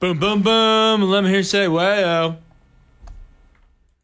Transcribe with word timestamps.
Boom, 0.00 0.18
boom, 0.18 0.40
boom. 0.40 1.02
Let 1.02 1.24
me 1.24 1.28
hear 1.28 1.40
you 1.40 1.44
say, 1.44 1.68
wow. 1.68 2.38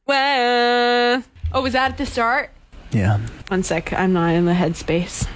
Well, 0.05 1.25
oh, 1.55 1.63
was 1.63 1.73
that 1.73 1.93
at 1.93 1.97
the 1.97 2.05
start? 2.05 2.51
Yeah. 2.91 3.19
One 3.49 3.63
sec, 3.63 3.95
I'm 3.95 4.13
not 4.13 4.35
in 4.35 4.45
the 4.45 4.53
headspace. 4.53 5.27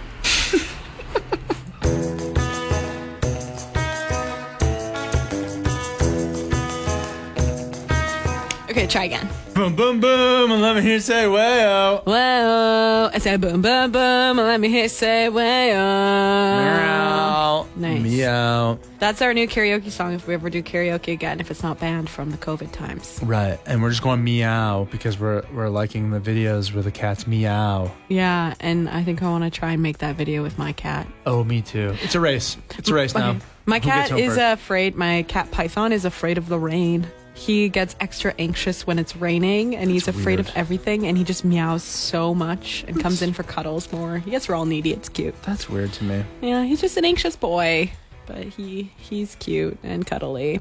okay, 8.70 8.86
try 8.86 9.04
again. 9.04 9.26
Boom, 9.54 9.76
boom, 9.76 10.00
boom. 10.00 10.52
And 10.52 10.62
let 10.62 10.76
me 10.76 10.82
hear 10.82 10.94
you 10.94 11.00
say, 11.00 11.26
wow. 11.28 12.02
Whoa, 12.04 13.10
I 13.12 13.18
said 13.18 13.40
boom, 13.40 13.60
boom, 13.60 13.90
boom. 13.92 14.38
and 14.38 14.38
Let 14.38 14.60
me 14.60 14.68
hear 14.68 14.84
you 14.84 14.88
say 14.88 15.28
whoa. 15.28 15.40
Meow. 15.40 17.66
Nice. 17.76 18.02
Meow. 18.02 18.78
That's 18.98 19.20
our 19.22 19.34
new 19.34 19.46
karaoke 19.48 19.90
song 19.90 20.14
if 20.14 20.26
we 20.26 20.34
ever 20.34 20.48
do 20.50 20.62
karaoke 20.62 21.12
again, 21.12 21.40
if 21.40 21.50
it's 21.50 21.62
not 21.62 21.78
banned 21.80 22.08
from 22.08 22.30
the 22.30 22.36
COVID 22.38 22.72
times. 22.72 23.20
Right. 23.22 23.58
And 23.66 23.82
we're 23.82 23.90
just 23.90 24.02
going 24.02 24.22
meow 24.24 24.86
because 24.90 25.18
we're 25.18 25.42
we're 25.52 25.68
liking 25.68 26.10
the 26.10 26.20
videos 26.20 26.72
where 26.72 26.82
the 26.82 26.92
cats 26.92 27.26
meow. 27.26 27.90
Yeah, 28.08 28.54
and 28.60 28.88
I 28.88 29.02
think 29.02 29.22
I 29.22 29.28
want 29.30 29.44
to 29.44 29.50
try 29.50 29.72
and 29.72 29.82
make 29.82 29.98
that 29.98 30.16
video 30.16 30.42
with 30.42 30.58
my 30.58 30.72
cat. 30.72 31.06
Oh, 31.26 31.44
me 31.44 31.60
too. 31.60 31.94
It's 32.02 32.14
a 32.14 32.20
race. 32.20 32.56
It's 32.78 32.88
a 32.88 32.94
race 32.94 33.14
now. 33.14 33.36
My 33.66 33.78
Who 33.78 33.84
cat 33.88 34.10
is 34.12 34.36
first? 34.36 34.60
afraid. 34.62 34.94
My 34.96 35.22
cat 35.24 35.50
Python 35.50 35.92
is 35.92 36.04
afraid 36.04 36.38
of 36.38 36.48
the 36.48 36.58
rain. 36.58 37.06
He 37.40 37.70
gets 37.70 37.96
extra 38.00 38.34
anxious 38.38 38.86
when 38.86 38.98
it's 38.98 39.16
raining, 39.16 39.74
and 39.74 39.90
he's 39.90 40.08
afraid 40.08 40.40
of 40.40 40.50
everything. 40.54 41.06
And 41.06 41.16
he 41.16 41.24
just 41.24 41.42
meows 41.42 41.82
so 41.82 42.34
much 42.34 42.84
and 42.86 43.00
comes 43.00 43.22
in 43.22 43.32
for 43.32 43.44
cuddles 43.44 43.90
more. 43.90 44.18
He 44.18 44.30
gets 44.30 44.50
real 44.50 44.66
needy. 44.66 44.92
It's 44.92 45.08
cute. 45.08 45.34
That's 45.42 45.66
weird 45.66 45.90
to 45.94 46.04
me. 46.04 46.22
Yeah, 46.42 46.64
he's 46.64 46.82
just 46.82 46.98
an 46.98 47.06
anxious 47.06 47.36
boy, 47.36 47.92
but 48.26 48.44
he 48.44 48.92
he's 48.98 49.36
cute 49.36 49.78
and 49.82 50.06
cuddly. 50.06 50.60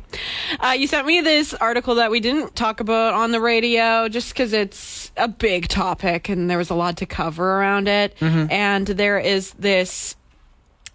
Uh, 0.61 0.69
you 0.71 0.87
sent 0.87 1.05
me 1.05 1.19
this 1.19 1.53
article 1.53 1.95
that 1.95 2.11
we 2.11 2.21
didn't 2.21 2.55
talk 2.55 2.79
about 2.79 3.13
on 3.13 3.31
the 3.31 3.41
radio, 3.41 4.07
just 4.07 4.33
because 4.33 4.53
it's 4.53 5.11
a 5.17 5.27
big 5.27 5.67
topic 5.67 6.29
and 6.29 6.49
there 6.49 6.57
was 6.57 6.69
a 6.69 6.75
lot 6.75 6.95
to 6.97 7.05
cover 7.05 7.57
around 7.59 7.89
it. 7.89 8.15
And 8.21 8.87
there 8.87 9.19
is 9.19 9.51
this 9.59 10.15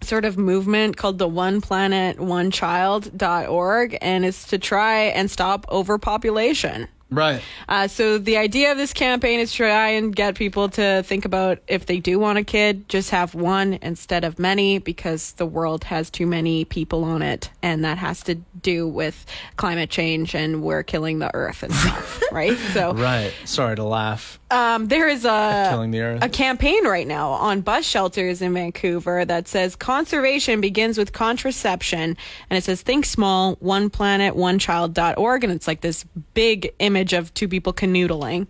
sort 0.05 0.25
of 0.25 0.37
movement 0.37 0.97
called 0.97 1.17
the 1.17 1.27
one 1.27 1.61
planet 1.61 2.19
one 2.19 2.51
child.org 2.51 3.97
and 4.01 4.25
it's 4.25 4.47
to 4.47 4.57
try 4.57 5.01
and 5.03 5.29
stop 5.29 5.65
overpopulation 5.69 6.87
Right. 7.11 7.41
uh, 7.69 7.87
so 7.87 8.17
the 8.17 8.37
idea 8.37 8.71
of 8.71 8.77
this 8.77 8.91
campaign 8.91 9.39
is 9.39 9.51
to 9.51 9.57
try 9.57 9.89
and 9.89 10.13
get 10.15 10.35
people 10.35 10.69
to 10.69 11.03
think 11.03 11.23
about 11.25 11.59
if 11.67 11.85
they 11.85 11.99
do 11.99 12.17
want 12.19 12.39
a 12.39 12.43
kid, 12.43 12.89
just 12.89 13.11
have 13.11 13.35
one 13.35 13.77
instead 13.81 14.23
of 14.23 14.39
many, 14.39 14.79
because 14.79 15.33
the 15.33 15.45
world 15.45 15.83
has 15.85 16.09
too 16.09 16.25
many 16.25 16.65
people 16.65 17.03
on 17.03 17.21
it, 17.21 17.51
and 17.61 17.85
that 17.85 17.97
has 17.99 18.21
to 18.23 18.35
do 18.61 18.87
with 18.87 19.25
climate 19.55 19.89
change, 19.89 20.33
and 20.35 20.63
we're 20.63 20.83
killing 20.83 21.19
the 21.19 21.33
earth 21.35 21.61
and 21.63 21.73
stuff, 21.73 22.21
right? 22.31 22.57
So 22.73 22.93
Right. 22.93 23.31
Sorry 23.45 23.75
to 23.75 23.83
laugh. 23.83 24.39
um, 24.49 24.87
there 24.87 25.07
is 25.07 25.25
a 25.25 25.67
Killing 25.69 25.91
the 25.91 26.01
earth. 26.01 26.23
a 26.23 26.29
campaign 26.29 26.85
right 26.87 27.07
now 27.07 27.29
on 27.31 27.61
bus 27.61 27.85
shelters 27.85 28.41
in 28.41 28.53
Vancouver 28.53 29.23
that 29.25 29.47
says 29.47 29.75
conservation 29.75 30.59
begins 30.59 30.97
with 30.97 31.13
contraception, 31.13 32.17
and 32.49 32.57
it 32.57 32.63
says 32.63 32.81
think 32.81 33.05
small, 33.05 33.55
one 33.59 33.89
planet, 33.89 34.35
one 34.35 34.57
child.org, 34.59 35.43
and 35.43 35.53
it's 35.53 35.67
like 35.67 35.81
this 35.81 36.03
big 36.33 36.73
image 36.79 37.04
of 37.13 37.33
two 37.33 37.47
people 37.47 37.73
canoodling. 37.73 38.47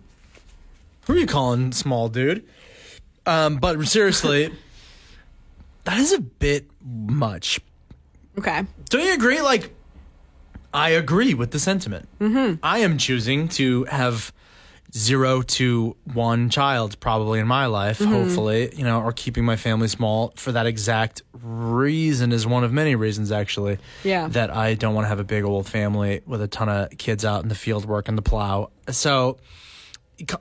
Who 1.06 1.14
are 1.14 1.18
you 1.18 1.26
calling 1.26 1.72
small 1.72 2.08
dude? 2.08 2.44
Um, 3.26 3.56
but 3.56 3.80
seriously, 3.86 4.52
that 5.84 5.98
is 5.98 6.12
a 6.12 6.20
bit 6.20 6.66
much. 6.84 7.60
Okay. 8.38 8.64
Don't 8.88 9.04
you 9.04 9.14
agree? 9.14 9.40
Like, 9.40 9.74
I 10.74 10.90
agree 10.90 11.34
with 11.34 11.52
the 11.52 11.58
sentiment. 11.58 12.08
Mm-hmm. 12.20 12.56
I 12.62 12.78
am 12.78 12.98
choosing 12.98 13.48
to 13.50 13.84
have 13.84 14.32
zero 14.96 15.42
to 15.42 15.94
one 16.14 16.48
child 16.48 16.98
probably 17.00 17.38
in 17.38 17.46
my 17.46 17.66
life, 17.66 17.98
mm-hmm. 17.98 18.12
hopefully, 18.12 18.72
you 18.74 18.82
know, 18.82 19.02
or 19.02 19.12
keeping 19.12 19.44
my 19.44 19.56
family 19.56 19.88
small 19.88 20.32
for 20.36 20.52
that 20.52 20.66
exact 20.66 21.22
reason 21.42 22.32
is 22.32 22.46
one 22.46 22.64
of 22.64 22.72
many 22.72 22.94
reasons 22.94 23.30
actually. 23.30 23.78
Yeah. 24.04 24.28
That 24.28 24.50
I 24.50 24.74
don't 24.74 24.94
want 24.94 25.04
to 25.04 25.08
have 25.08 25.20
a 25.20 25.24
big 25.24 25.44
old 25.44 25.68
family 25.68 26.22
with 26.26 26.40
a 26.40 26.48
ton 26.48 26.70
of 26.70 26.96
kids 26.96 27.24
out 27.24 27.42
in 27.42 27.48
the 27.48 27.54
field 27.54 27.84
working 27.84 28.16
the 28.16 28.22
plow. 28.22 28.70
So 28.90 29.36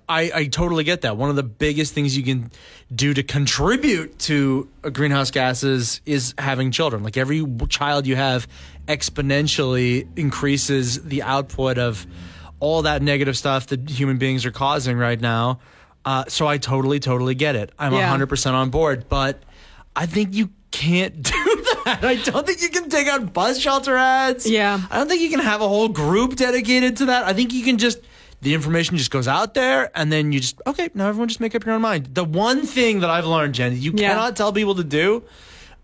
I, 0.07 0.31
I 0.33 0.45
totally 0.45 0.85
get 0.85 1.01
that. 1.01 1.17
One 1.17 1.29
of 1.29 1.35
the 1.35 1.43
biggest 1.43 1.93
things 1.93 2.15
you 2.15 2.23
can 2.23 2.49
do 2.93 3.13
to 3.13 3.23
contribute 3.23 4.17
to 4.19 4.69
greenhouse 4.93 5.31
gases 5.31 5.99
is 6.05 6.33
having 6.37 6.71
children. 6.71 7.03
Like 7.03 7.17
every 7.17 7.45
child 7.67 8.07
you 8.07 8.15
have 8.15 8.47
exponentially 8.87 10.07
increases 10.17 11.03
the 11.03 11.23
output 11.23 11.77
of 11.77 12.07
all 12.59 12.81
that 12.83 13.01
negative 13.01 13.37
stuff 13.37 13.67
that 13.67 13.89
human 13.89 14.17
beings 14.17 14.45
are 14.45 14.51
causing 14.51 14.97
right 14.97 15.19
now. 15.19 15.59
Uh, 16.03 16.23
so 16.27 16.47
I 16.47 16.57
totally, 16.57 16.99
totally 16.99 17.35
get 17.35 17.55
it. 17.55 17.71
I'm 17.79 17.93
Yeah. 17.93 18.15
100% 18.15 18.53
on 18.53 18.69
board. 18.69 19.05
But 19.09 19.41
I 19.95 20.05
think 20.05 20.33
you 20.35 20.49
can't 20.71 21.15
do 21.23 21.63
that. 21.85 22.03
I 22.03 22.15
don't 22.15 22.45
think 22.45 22.61
you 22.61 22.69
can 22.69 22.89
take 22.89 23.07
out 23.07 23.33
bus 23.33 23.59
shelter 23.59 23.95
ads. 23.95 24.47
Yeah. 24.49 24.79
I 24.91 24.97
don't 24.97 25.07
think 25.07 25.21
you 25.21 25.29
can 25.29 25.39
have 25.39 25.61
a 25.61 25.67
whole 25.67 25.89
group 25.89 26.35
dedicated 26.35 26.97
to 26.97 27.05
that. 27.07 27.23
I 27.25 27.33
think 27.33 27.53
you 27.53 27.63
can 27.63 27.77
just 27.77 27.99
the 28.41 28.53
information 28.53 28.97
just 28.97 29.09
goes 29.09 29.27
out 29.27 29.55
there 29.55 29.89
and 29.97 30.11
then 30.11 30.31
you 30.31 30.39
just 30.39 30.61
okay, 30.67 30.89
now 30.93 31.07
everyone 31.07 31.27
just 31.29 31.39
make 31.39 31.55
up 31.55 31.65
your 31.65 31.73
own 31.73 31.81
mind. 31.81 32.09
The 32.13 32.23
one 32.25 32.61
thing 32.63 32.99
that 32.99 33.09
I've 33.09 33.25
learned, 33.25 33.55
Jen, 33.55 33.75
you 33.79 33.91
Yeah. 33.95 34.09
cannot 34.09 34.35
tell 34.35 34.53
people 34.53 34.75
to 34.75 34.83
do 34.83 35.23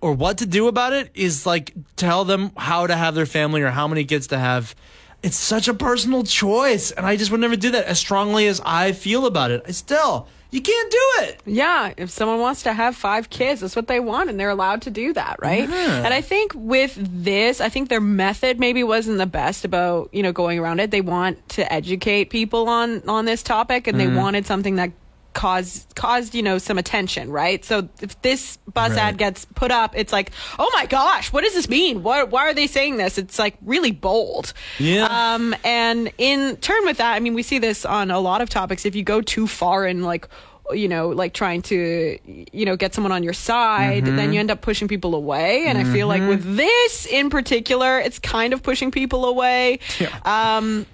or 0.01 0.13
what 0.13 0.37
to 0.39 0.45
do 0.45 0.67
about 0.67 0.93
it 0.93 1.09
is 1.15 1.45
like 1.47 1.73
tell 1.95 2.25
them 2.25 2.51
how 2.57 2.85
to 2.85 2.95
have 2.95 3.15
their 3.15 3.25
family 3.25 3.61
or 3.61 3.69
how 3.71 3.87
many 3.87 4.03
kids 4.05 4.27
to 4.27 4.37
have. 4.37 4.75
It's 5.23 5.37
such 5.37 5.67
a 5.67 5.73
personal 5.73 6.23
choice 6.23 6.91
and 6.91 7.05
I 7.05 7.15
just 7.15 7.31
would 7.31 7.39
never 7.39 7.55
do 7.55 7.71
that 7.71 7.85
as 7.85 7.99
strongly 7.99 8.47
as 8.47 8.61
I 8.65 8.91
feel 8.91 9.25
about 9.25 9.51
it. 9.51 9.63
I 9.67 9.71
still 9.71 10.27
you 10.51 10.61
can't 10.61 10.91
do 10.91 11.09
it. 11.19 11.41
Yeah, 11.45 11.93
if 11.95 12.09
someone 12.09 12.39
wants 12.39 12.63
to 12.63 12.73
have 12.73 12.93
five 12.93 13.29
kids, 13.29 13.61
that's 13.61 13.73
what 13.73 13.87
they 13.87 14.01
want, 14.01 14.29
and 14.29 14.37
they're 14.37 14.49
allowed 14.49 14.81
to 14.81 14.89
do 14.89 15.13
that, 15.13 15.37
right? 15.41 15.67
Yeah. 15.67 16.03
And 16.03 16.13
I 16.13 16.19
think 16.19 16.51
with 16.53 16.97
this, 17.23 17.61
I 17.61 17.69
think 17.69 17.87
their 17.87 18.01
method 18.01 18.59
maybe 18.59 18.83
wasn't 18.83 19.17
the 19.17 19.25
best 19.25 19.63
about 19.63 20.09
you 20.11 20.21
know 20.21 20.33
going 20.33 20.59
around 20.59 20.81
it. 20.81 20.91
They 20.91 20.99
want 20.99 21.47
to 21.49 21.71
educate 21.71 22.25
people 22.25 22.67
on 22.67 23.07
on 23.07 23.23
this 23.23 23.43
topic, 23.43 23.87
and 23.87 23.97
they 23.97 24.07
mm. 24.07 24.17
wanted 24.17 24.45
something 24.45 24.75
that 24.75 24.91
caused 25.33 25.95
caused 25.95 26.35
you 26.35 26.43
know 26.43 26.57
some 26.57 26.77
attention, 26.77 27.31
right? 27.31 27.63
So 27.63 27.87
if 28.01 28.21
this 28.21 28.57
buzz 28.73 28.91
Right. 28.91 28.99
ad 28.99 29.17
gets 29.17 29.45
put 29.45 29.71
up, 29.71 29.93
it's 29.95 30.11
like, 30.11 30.31
oh 30.59 30.69
my 30.73 30.85
gosh, 30.85 31.31
what 31.31 31.43
does 31.43 31.53
this 31.53 31.69
mean? 31.69 32.03
Why 32.03 32.23
why 32.23 32.49
are 32.49 32.53
they 32.53 32.67
saying 32.67 32.97
this? 32.97 33.17
It's 33.17 33.39
like 33.39 33.55
really 33.61 33.91
bold. 33.91 34.53
Yeah. 34.79 35.05
Um, 35.35 35.55
and 35.63 36.11
in 36.17 36.57
turn 36.57 36.85
with 36.85 36.97
that, 36.97 37.13
I 37.13 37.19
mean, 37.19 37.33
we 37.33 37.43
see 37.43 37.59
this 37.59 37.85
on 37.85 38.11
a 38.11 38.19
lot 38.19 38.41
of 38.41 38.49
topics. 38.49 38.85
If 38.85 38.95
you 38.95 39.03
go 39.03 39.21
too 39.21 39.47
far 39.47 39.85
in 39.87 40.03
like, 40.03 40.27
you 40.73 40.87
know, 40.87 41.09
like 41.09 41.33
trying 41.33 41.61
to, 41.63 42.17
you 42.25 42.65
know, 42.65 42.75
get 42.75 42.93
someone 42.93 43.11
on 43.11 43.23
your 43.23 43.33
side, 43.33 44.05
then 44.05 44.31
you 44.33 44.39
end 44.39 44.51
up 44.51 44.61
pushing 44.61 44.87
people 44.87 45.15
away. 45.15 45.65
And 45.67 45.77
I 45.77 45.83
feel 45.83 46.07
like 46.07 46.21
with 46.27 46.55
this 46.57 47.05
in 47.07 47.29
particular, 47.29 47.99
it's 47.99 48.19
kind 48.19 48.53
of 48.53 48.63
pushing 48.63 48.91
people 48.91 49.25
away. 49.25 49.79
Um, 50.25 50.85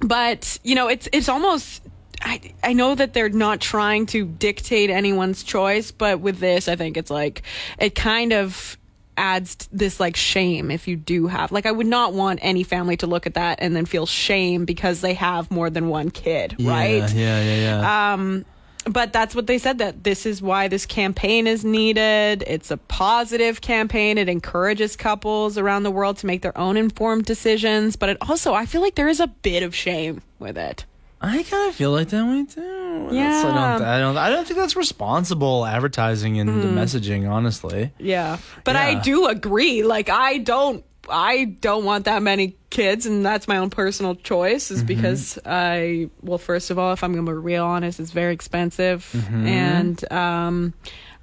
but 0.00 0.58
you 0.64 0.74
know, 0.74 0.88
it's 0.88 1.08
it's 1.12 1.28
almost. 1.28 1.82
I, 2.22 2.52
I 2.62 2.72
know 2.72 2.94
that 2.94 3.14
they're 3.14 3.28
not 3.28 3.60
trying 3.60 4.06
to 4.06 4.24
dictate 4.26 4.90
anyone's 4.90 5.42
choice, 5.42 5.90
but 5.90 6.20
with 6.20 6.38
this, 6.38 6.68
I 6.68 6.76
think 6.76 6.96
it's 6.96 7.10
like 7.10 7.42
it 7.78 7.94
kind 7.94 8.32
of 8.32 8.76
adds 9.16 9.68
this 9.70 10.00
like 10.00 10.16
shame 10.16 10.70
if 10.70 10.88
you 10.88 10.96
do 10.96 11.26
have 11.26 11.52
like 11.52 11.66
I 11.66 11.72
would 11.72 11.86
not 11.86 12.14
want 12.14 12.38
any 12.40 12.62
family 12.62 12.96
to 12.98 13.06
look 13.06 13.26
at 13.26 13.34
that 13.34 13.58
and 13.60 13.76
then 13.76 13.84
feel 13.84 14.06
shame 14.06 14.64
because 14.64 15.02
they 15.02 15.12
have 15.14 15.50
more 15.50 15.68
than 15.68 15.88
one 15.88 16.10
kid, 16.10 16.56
right? 16.58 17.12
Yeah, 17.12 17.42
yeah, 17.42 17.56
yeah. 17.82 18.12
Um, 18.14 18.46
but 18.86 19.12
that's 19.12 19.34
what 19.34 19.46
they 19.46 19.58
said 19.58 19.78
that 19.78 20.04
this 20.04 20.24
is 20.24 20.40
why 20.40 20.68
this 20.68 20.86
campaign 20.86 21.46
is 21.46 21.66
needed. 21.66 22.44
It's 22.46 22.70
a 22.70 22.78
positive 22.78 23.60
campaign. 23.60 24.16
It 24.16 24.28
encourages 24.30 24.96
couples 24.96 25.58
around 25.58 25.82
the 25.82 25.90
world 25.90 26.16
to 26.18 26.26
make 26.26 26.40
their 26.40 26.56
own 26.56 26.78
informed 26.78 27.26
decisions, 27.26 27.96
but 27.96 28.08
it 28.08 28.16
also 28.22 28.54
I 28.54 28.64
feel 28.64 28.80
like 28.80 28.94
there 28.94 29.08
is 29.08 29.20
a 29.20 29.26
bit 29.26 29.62
of 29.62 29.74
shame 29.74 30.22
with 30.38 30.56
it. 30.56 30.86
I 31.20 31.42
kind 31.42 31.68
of 31.68 31.74
feel 31.74 31.90
like 31.92 32.08
that 32.08 32.24
way 32.26 32.44
too. 32.46 32.60
That's- 32.60 33.12
I 33.12 33.14
Yeah. 33.14 33.42
don't, 33.78 33.86
I 33.86 33.98
don't. 34.00 34.16
I 34.16 34.30
don't 34.30 34.46
think 34.46 34.58
that's 34.58 34.74
responsible 34.76 35.66
advertising 35.66 36.38
and 36.40 36.62
the 36.62 36.68
messaging. 36.68 37.30
Honestly, 37.30 37.92
Yeah. 37.98 38.38
But 38.64 38.76
I 38.76 38.94
do 39.00 39.26
agree. 39.26 39.82
Like 39.82 40.08
I 40.08 40.38
don't 40.38 40.84
I 41.10 41.44
don't 41.60 41.84
want 41.84 42.04
that 42.04 42.22
many 42.22 42.56
kids 42.70 43.04
and 43.04 43.26
that's 43.26 43.48
my 43.48 43.56
own 43.56 43.68
personal 43.70 44.14
choice 44.14 44.70
is 44.70 44.82
because 44.84 45.38
I 45.44 46.08
well 46.22 46.38
first 46.38 46.70
of 46.70 46.78
all 46.78 46.92
if 46.92 47.02
I'm 47.02 47.12
going 47.12 47.26
to 47.26 47.32
be 47.32 47.36
real 47.36 47.64
honest 47.64 47.98
it's 47.98 48.12
very 48.12 48.32
expensive 48.32 49.08
and 49.32 50.12
um 50.12 50.72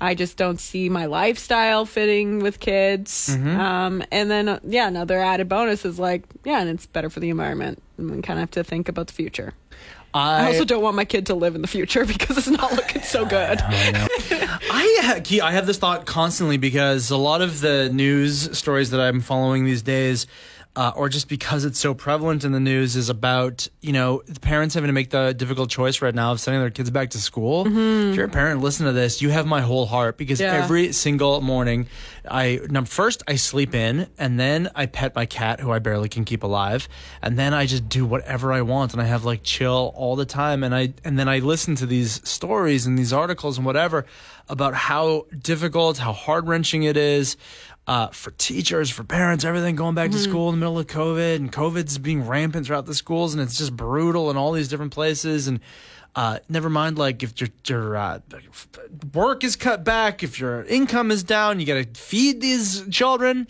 I 0.02 0.14
just 0.14 0.36
don't 0.38 0.60
see 0.60 0.90
my 0.90 1.06
lifestyle 1.06 1.86
fitting 1.86 2.40
with 2.40 2.60
kids. 2.60 3.30
Um 3.34 4.04
and 4.12 4.30
then 4.30 4.50
uh, 4.50 4.60
yeah, 4.68 4.88
another 4.88 5.20
added 5.20 5.48
bonus 5.48 5.86
is 5.86 5.98
like 5.98 6.24
yeah, 6.44 6.60
and 6.60 6.70
it's 6.70 6.86
better 6.86 7.10
for 7.10 7.20
the 7.22 7.30
environment. 7.30 7.82
And 7.98 8.10
we 8.12 8.22
kind 8.22 8.40
of 8.40 8.42
have 8.42 8.52
to 8.52 8.64
think 8.64 8.90
about 8.90 9.08
the 9.08 9.14
future. 9.14 9.54
I, 10.14 10.44
I 10.44 10.46
also 10.48 10.66
don't 10.66 10.82
want 10.82 10.96
my 10.96 11.06
kid 11.06 11.26
to 11.28 11.36
live 11.36 11.56
in 11.56 11.62
the 11.62 11.68
future 11.68 12.06
because 12.14 12.38
it's 12.38 12.48
not 12.48 12.72
looking 12.74 13.02
so 13.02 13.26
good. 13.26 13.60
I 13.62 13.92
know. 13.92 14.08
I 14.72 15.00
ha- 15.02 15.20
Key, 15.24 15.42
I 15.42 15.52
have 15.52 15.68
this 15.68 15.78
thought 15.78 16.06
constantly 16.06 16.58
because 16.58 17.12
a 17.12 17.18
lot 17.18 17.42
of 17.42 17.62
the 17.62 17.90
news 17.90 18.58
stories 18.58 18.90
that 18.92 19.00
I'm 19.02 19.20
following 19.22 19.66
these 19.66 19.82
days 19.82 20.28
uh, 20.78 20.92
or 20.96 21.10
just 21.10 21.28
because 21.28 21.66
it's 21.66 21.80
so 21.80 21.94
prevalent 21.96 22.44
in 22.46 22.52
the 22.52 22.60
news, 22.60 22.96
is 22.96 23.10
about 23.10 23.68
you 23.82 23.92
know 23.92 24.22
the 24.28 24.40
parents 24.40 24.76
having 24.76 24.88
to 24.90 24.94
make 24.94 25.10
the 25.10 25.34
difficult 25.34 25.70
choice 25.72 26.02
right 26.04 26.14
now 26.14 26.32
of 26.32 26.40
sending 26.40 26.62
their 26.62 26.70
kids 26.70 26.92
back 26.92 27.10
to 27.10 27.18
school. 27.18 27.66
If 27.68 28.16
you're 28.16 28.26
a 28.26 28.30
parent, 28.30 28.62
listen 28.62 28.86
to 28.86 28.92
this. 28.92 29.20
You 29.22 29.30
have 29.32 29.46
my 29.48 29.62
whole 29.62 29.88
heart 29.88 30.18
because 30.18 30.40
Yeah. 30.40 30.54
every 30.64 30.94
single 30.94 31.42
morning, 31.42 31.88
I 32.30 32.60
first 32.86 33.24
I 33.28 33.36
sleep 33.38 33.74
in, 33.74 34.08
and 34.20 34.40
then 34.40 34.70
I 34.76 34.86
pet 34.86 35.16
my 35.16 35.26
cat 35.26 35.60
who 35.60 35.72
I 35.72 35.80
barely 35.80 36.10
can 36.10 36.24
keep 36.26 36.44
alive, 36.44 36.88
and 37.24 37.40
then 37.40 37.54
I 37.56 37.66
just 37.66 37.90
do 37.90 38.06
whatever 38.06 38.54
I 38.54 38.62
want, 38.62 38.94
and 38.94 39.02
I 39.02 39.06
have 39.06 39.26
like 39.26 39.42
chill 39.44 39.92
all 39.96 40.16
the 40.16 40.26
time, 40.26 40.64
and 40.64 40.76
I 40.76 40.94
and 41.04 41.18
then 41.18 41.28
I 41.28 41.40
listen 41.40 41.74
to 41.78 41.88
these 41.88 42.22
stories 42.24 42.86
and 42.86 42.98
these 43.00 43.12
articles 43.12 43.58
and 43.58 43.66
whatever 43.66 44.06
about 44.50 44.74
how 44.74 45.26
difficult, 45.42 45.98
how 45.98 46.14
heart 46.14 46.46
wrenching 46.46 46.84
it 46.84 46.96
is. 46.96 47.36
Uh, 47.88 48.10
for 48.10 48.32
teachers, 48.32 48.90
for 48.90 49.06
parents, 49.06 49.46
everything 49.46 49.74
going 49.74 49.96
back 49.96 50.12
to 50.12 50.18
school 50.18 50.50
in 50.50 50.56
the 50.56 50.60
middle 50.60 50.78
of 50.78 50.88
COVID, 50.88 51.38
and 51.38 51.54
COVID's 51.54 51.98
being 51.98 52.28
rampant 52.28 52.68
throughout 52.68 52.86
the 52.86 52.94
schools, 52.94 53.34
and 53.34 53.42
it's 53.42 53.58
just 53.58 53.74
brutal 53.78 54.30
in 54.30 54.36
all 54.36 54.52
these 54.52 54.68
different 54.68 54.92
places. 54.92 55.48
And 55.48 55.62
uh, 56.14 56.40
never 56.50 56.70
mind, 56.70 56.98
like 56.98 57.24
if 57.24 57.40
your 57.40 57.50
your 57.66 57.96
uh, 57.96 58.20
work 59.14 59.46
is 59.46 59.56
cut 59.56 59.86
back, 59.86 60.22
if 60.22 60.38
your 60.38 60.66
income 60.66 61.12
is 61.12 61.24
down, 61.24 61.62
you 61.62 61.66
got 61.66 61.76
to 61.76 62.00
feed 62.00 62.42
these 62.42 62.86
children. 62.90 63.48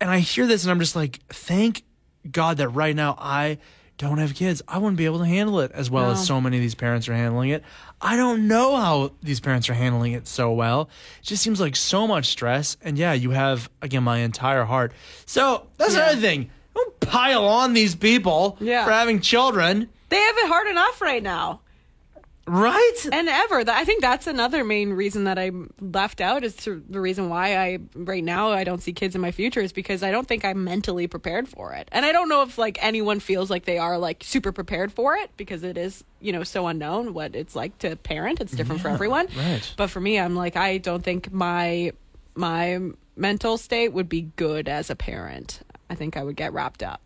And 0.00 0.08
I 0.08 0.20
hear 0.20 0.46
this, 0.46 0.62
and 0.62 0.70
I'm 0.70 0.78
just 0.78 0.94
like, 0.94 1.18
thank 1.28 1.82
God 2.30 2.58
that 2.58 2.68
right 2.68 2.94
now 2.94 3.16
I 3.18 3.58
don't 3.98 4.18
have 4.18 4.34
kids. 4.34 4.62
I 4.66 4.78
wouldn't 4.78 4.96
be 4.96 5.04
able 5.04 5.18
to 5.18 5.26
handle 5.26 5.60
it 5.60 5.72
as 5.72 5.90
well 5.90 6.06
No. 6.06 6.12
as 6.12 6.26
so 6.26 6.40
many 6.40 6.56
of 6.56 6.62
these 6.62 6.74
parents 6.76 7.08
are 7.08 7.14
handling 7.14 7.50
it. 7.50 7.62
I 8.00 8.16
don't 8.16 8.46
know 8.48 8.76
how 8.76 9.10
these 9.22 9.40
parents 9.40 9.68
are 9.68 9.74
handling 9.74 10.12
it 10.12 10.26
so 10.28 10.52
well. 10.52 10.88
It 11.20 11.26
just 11.26 11.42
seems 11.42 11.60
like 11.60 11.74
so 11.76 12.06
much 12.06 12.26
stress. 12.26 12.76
And 12.82 12.96
yeah, 12.96 13.12
you 13.12 13.30
have 13.32 13.68
again 13.82 14.04
my 14.04 14.18
entire 14.18 14.64
heart. 14.64 14.92
So 15.26 15.66
that's 15.76 15.94
Yeah. 15.94 16.04
another 16.04 16.20
thing. 16.20 16.50
Don't 16.74 17.00
pile 17.00 17.44
on 17.44 17.72
these 17.72 17.96
people 17.96 18.56
Yeah. 18.60 18.84
for 18.84 18.92
having 18.92 19.20
children, 19.20 19.88
They 20.10 20.16
have 20.16 20.36
it 20.38 20.46
hard 20.46 20.68
enough 20.68 21.02
right 21.02 21.22
now. 21.22 21.60
Right? 22.48 23.06
and 23.12 23.28
ever. 23.28 23.64
I 23.68 23.84
think 23.84 24.00
that's 24.00 24.26
another 24.26 24.64
main 24.64 24.92
reason 24.92 25.24
that 25.24 25.38
i 25.38 25.50
left 25.80 26.20
out 26.20 26.44
is 26.44 26.56
to 26.56 26.82
the 26.88 27.00
reason 27.00 27.28
why 27.28 27.56
i 27.56 27.78
right 27.94 28.24
now 28.24 28.50
i 28.50 28.64
don't 28.64 28.82
see 28.82 28.92
kids 28.92 29.14
in 29.14 29.20
my 29.20 29.30
future 29.30 29.60
is 29.60 29.72
because 29.72 30.02
i 30.02 30.10
don't 30.10 30.26
think 30.26 30.44
i'm 30.44 30.64
mentally 30.64 31.06
prepared 31.06 31.48
for 31.48 31.72
it. 31.72 31.88
And 31.92 32.04
i 32.04 32.12
don't 32.12 32.28
know 32.28 32.42
if 32.42 32.58
like 32.58 32.78
anyone 32.82 33.20
feels 33.20 33.50
like 33.50 33.64
they 33.64 33.78
are 33.78 33.98
like 33.98 34.22
super 34.24 34.52
prepared 34.52 34.92
for 34.92 35.16
it 35.16 35.30
because 35.36 35.62
it 35.62 35.76
is 35.76 36.04
you 36.20 36.32
know 36.32 36.44
so 36.44 36.66
unknown 36.66 37.14
what 37.14 37.34
it's 37.34 37.54
like 37.54 37.76
to 37.78 37.96
parent. 37.96 38.40
It's 38.40 38.52
different 38.52 38.80
for 38.80 38.88
everyone. 38.88 39.28
right. 39.36 39.74
but 39.76 39.88
for 39.88 40.00
me 40.00 40.18
i'm 40.18 40.34
like 40.34 40.56
i 40.56 40.78
don't 40.78 41.02
think 41.02 41.32
my 41.32 41.92
my 42.34 42.78
mental 43.16 43.58
state 43.58 43.92
would 43.92 44.08
be 44.08 44.22
good 44.36 44.68
as 44.68 44.90
a 44.90 44.96
parent. 44.96 45.60
I 45.90 45.94
think 45.94 46.16
i 46.16 46.22
would 46.22 46.36
get 46.36 46.52
wrapped 46.52 46.82
up 46.82 47.00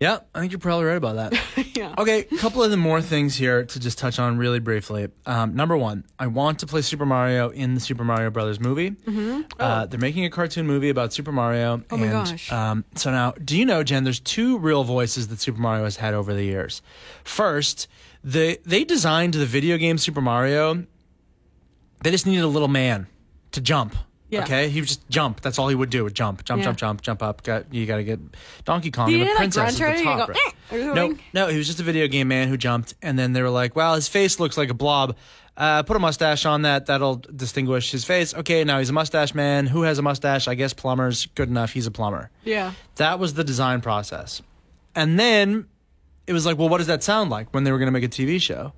Yeah, 0.00 0.20
I 0.32 0.40
think 0.40 0.52
you're 0.52 0.60
probably 0.60 0.84
right 0.84 0.96
about 0.96 1.16
that. 1.16 1.40
yeah 1.76 1.94
Okay, 1.98 2.20
a 2.30 2.36
couple 2.36 2.62
of 2.62 2.70
the 2.70 2.76
more 2.76 3.02
things 3.02 3.34
here 3.34 3.64
to 3.64 3.80
just 3.80 3.98
touch 3.98 4.20
on 4.20 4.38
really 4.38 4.60
briefly. 4.60 5.08
Um, 5.26 5.56
number 5.56 5.76
one, 5.76 6.04
I 6.18 6.28
want 6.28 6.60
to 6.60 6.66
play 6.66 6.82
Super 6.82 7.04
Mario 7.04 7.48
in 7.48 7.74
the 7.74 7.80
Super 7.80 8.04
Mario 8.04 8.30
Brothers 8.30 8.60
movie. 8.60 8.90
Mm-hmm. 8.92 9.42
Uh, 9.58 9.86
they're 9.86 9.98
making 9.98 10.24
a 10.24 10.30
cartoon 10.30 10.66
movie 10.66 10.90
about 10.90 11.12
Super 11.12 11.32
Mario. 11.32 11.82
Oh 11.90 11.96
my 11.96 12.04
and, 12.04 12.12
gosh. 12.12 12.52
Um, 12.52 12.84
so 12.94 13.10
now, 13.10 13.32
do 13.32 13.58
you 13.58 13.66
know, 13.66 13.82
Jen? 13.82 14.04
There's 14.04 14.20
two 14.20 14.58
real 14.58 14.84
voices 14.84 15.26
that 15.28 15.40
Super 15.40 15.60
Mario 15.60 15.82
has 15.84 15.96
had 15.96 16.14
over 16.14 16.32
the 16.32 16.44
years. 16.44 16.80
First, 17.24 17.88
they 18.22 18.58
they 18.64 18.84
designed 18.84 19.34
the 19.34 19.46
video 19.46 19.76
game 19.76 19.98
Super 19.98 20.20
Mario. 20.20 20.86
They 22.04 22.12
just 22.12 22.26
needed 22.26 22.44
a 22.44 22.48
little 22.48 22.68
man 22.68 23.08
to 23.50 23.60
jump. 23.60 23.96
Yeah. 24.30 24.42
Okay, 24.42 24.68
he 24.68 24.80
would 24.80 24.88
just 24.88 25.08
jump. 25.08 25.40
That's 25.40 25.58
all 25.58 25.68
he 25.68 25.74
would 25.74 25.88
do. 25.90 26.04
Would 26.04 26.14
jump, 26.14 26.44
jump, 26.44 26.58
Yeah. 26.60 26.64
jump, 26.66 26.78
jump, 26.78 27.00
jump 27.02 27.22
up. 27.22 27.42
Got 27.44 27.72
you 27.72 27.86
got 27.86 27.96
to 27.96 28.04
get 28.04 28.20
Donkey 28.66 28.90
Kong 28.90 29.06
and 29.06 29.14
the 29.14 29.18
didn't, 29.24 29.28
like, 29.30 29.36
princess 29.54 29.80
at 29.80 29.96
the 29.96 30.02
top. 30.04 30.28
Go, 30.28 30.34
right? 30.34 30.54
"Eh," 30.70 30.92
No, 30.94 31.14
no, 31.32 31.46
he 31.48 31.56
was 31.56 31.66
just 31.66 31.80
a 31.80 31.82
video 31.82 32.06
game 32.08 32.28
man 32.28 32.48
who 32.48 32.56
jumped, 32.58 32.94
and 33.00 33.18
then 33.18 33.32
they 33.32 33.40
were 33.40 33.48
like, 33.48 33.74
"Well, 33.74 33.94
his 33.94 34.06
face 34.08 34.38
looks 34.38 34.58
like 34.58 34.68
a 34.68 34.74
blob. 34.74 35.16
Uh, 35.56 35.82
put 35.82 35.96
a 35.96 35.98
mustache 35.98 36.44
on 36.46 36.62
that. 36.62 36.86
That'll 36.86 37.16
distinguish 37.34 37.90
his 37.90 38.04
face." 38.04 38.34
Okay, 38.34 38.64
now 38.64 38.78
he's 38.78 38.90
a 38.90 38.92
mustache 38.92 39.34
man. 39.34 39.66
Who 39.66 39.82
has 39.82 39.98
a 39.98 40.02
mustache? 40.02 40.46
I 40.46 40.54
guess 40.54 40.74
plumbers. 40.74 41.24
Good 41.34 41.48
enough. 41.48 41.72
He's 41.72 41.86
a 41.86 41.90
plumber. 41.90 42.30
yeah 42.44 42.72
That 42.96 43.18
was 43.18 43.32
the 43.32 43.44
design 43.44 43.80
process, 43.80 44.42
and 44.94 45.18
then 45.18 45.66
it 46.26 46.34
was 46.34 46.44
like, 46.44 46.58
"Well, 46.58 46.68
what 46.68 46.78
does 46.78 46.86
that 46.88 47.02
sound 47.02 47.30
like?" 47.30 47.54
When 47.54 47.64
they 47.64 47.72
were 47.72 47.78
going 47.78 47.86
to 47.92 47.92
make 47.98 48.04
a 48.04 48.08
TV 48.08 48.38
show, 48.38 48.74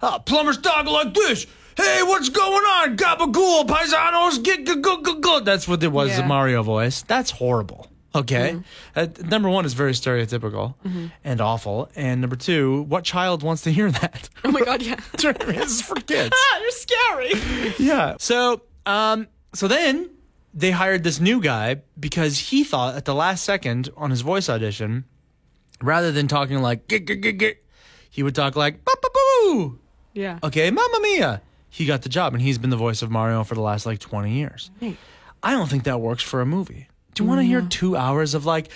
oh, 0.00 0.20
plumbers 0.24 0.56
talk 0.56 0.86
like 0.86 1.12
this. 1.12 1.46
Hey, 1.76 2.02
what's 2.02 2.28
going 2.30 2.64
on? 2.64 2.96
Gabagool, 2.96 3.66
paisanos, 3.66 4.42
get 4.42 4.64
good, 4.64 4.82
good, 4.82 5.02
good, 5.04 5.20
good. 5.20 5.44
That's 5.44 5.68
what 5.68 5.82
it 5.82 5.92
was, 5.92 6.10
Yeah. 6.10 6.22
the 6.22 6.26
Mario 6.26 6.62
voice. 6.62 7.02
That's 7.02 7.30
horrible. 7.32 7.88
Okay. 8.14 8.58
Uh, 8.94 9.08
number 9.24 9.50
one 9.50 9.66
is 9.66 9.74
very 9.74 9.92
stereotypical 9.92 10.74
and 11.22 11.40
awful. 11.42 11.90
And 11.94 12.22
number 12.22 12.36
two, 12.36 12.82
what 12.88 13.04
child 13.04 13.42
wants 13.42 13.62
to 13.64 13.70
hear 13.72 13.90
that? 13.90 14.30
oh 14.44 14.50
my 14.50 14.60
god 14.62 14.80
yeah 14.82 14.96
this 15.12 15.72
is 15.72 15.82
for 15.82 15.96
kids. 15.96 16.34
ah, 16.34 16.58
you're 16.60 16.70
scary 16.70 17.74
yeah. 17.78 18.16
So, 18.18 18.62
um, 18.86 19.26
so 19.52 19.68
then 19.68 20.08
they 20.54 20.70
hired 20.70 21.04
this 21.04 21.20
new 21.20 21.42
guy 21.42 21.82
because 22.00 22.38
he 22.38 22.64
thought 22.64 22.94
at 22.96 23.04
the 23.04 23.14
last 23.14 23.44
second 23.44 23.90
on 23.98 24.08
his 24.10 24.22
voice 24.22 24.48
audition, 24.48 25.04
rather 25.82 26.10
than 26.10 26.26
talking 26.26 26.62
like 26.62 26.88
"Git, 26.88 27.04
git, 27.04 27.20
git, 27.20 27.36
git," 27.36 27.64
he 28.08 28.22
would 28.22 28.34
talk 28.34 28.56
like 28.56 28.82
"Ba, 28.82 28.92
ba, 29.02 29.08
boo." 29.12 29.78
yeah 30.14 30.38
Okay, 30.42 30.70
Mamma 30.70 31.00
Mia. 31.02 31.42
He 31.76 31.84
got 31.84 32.00
the 32.00 32.08
job, 32.08 32.32
and 32.32 32.40
he's 32.40 32.56
been 32.56 32.70
the 32.70 32.76
voice 32.78 33.02
of 33.02 33.10
Mario 33.10 33.44
for 33.44 33.54
the 33.54 33.60
last 33.60 33.84
like 33.84 33.98
20 33.98 34.32
years. 34.32 34.70
Neat. 34.80 34.96
I 35.42 35.50
don't 35.50 35.68
think 35.68 35.84
that 35.84 36.00
works 36.00 36.22
for 36.22 36.40
a 36.40 36.46
movie. 36.46 36.88
Do 37.12 37.22
you 37.22 37.28
want 37.28 37.40
to 37.40 37.44
hear 37.44 37.60
two 37.60 37.94
hours 37.98 38.32
of 38.32 38.46
like, 38.46 38.70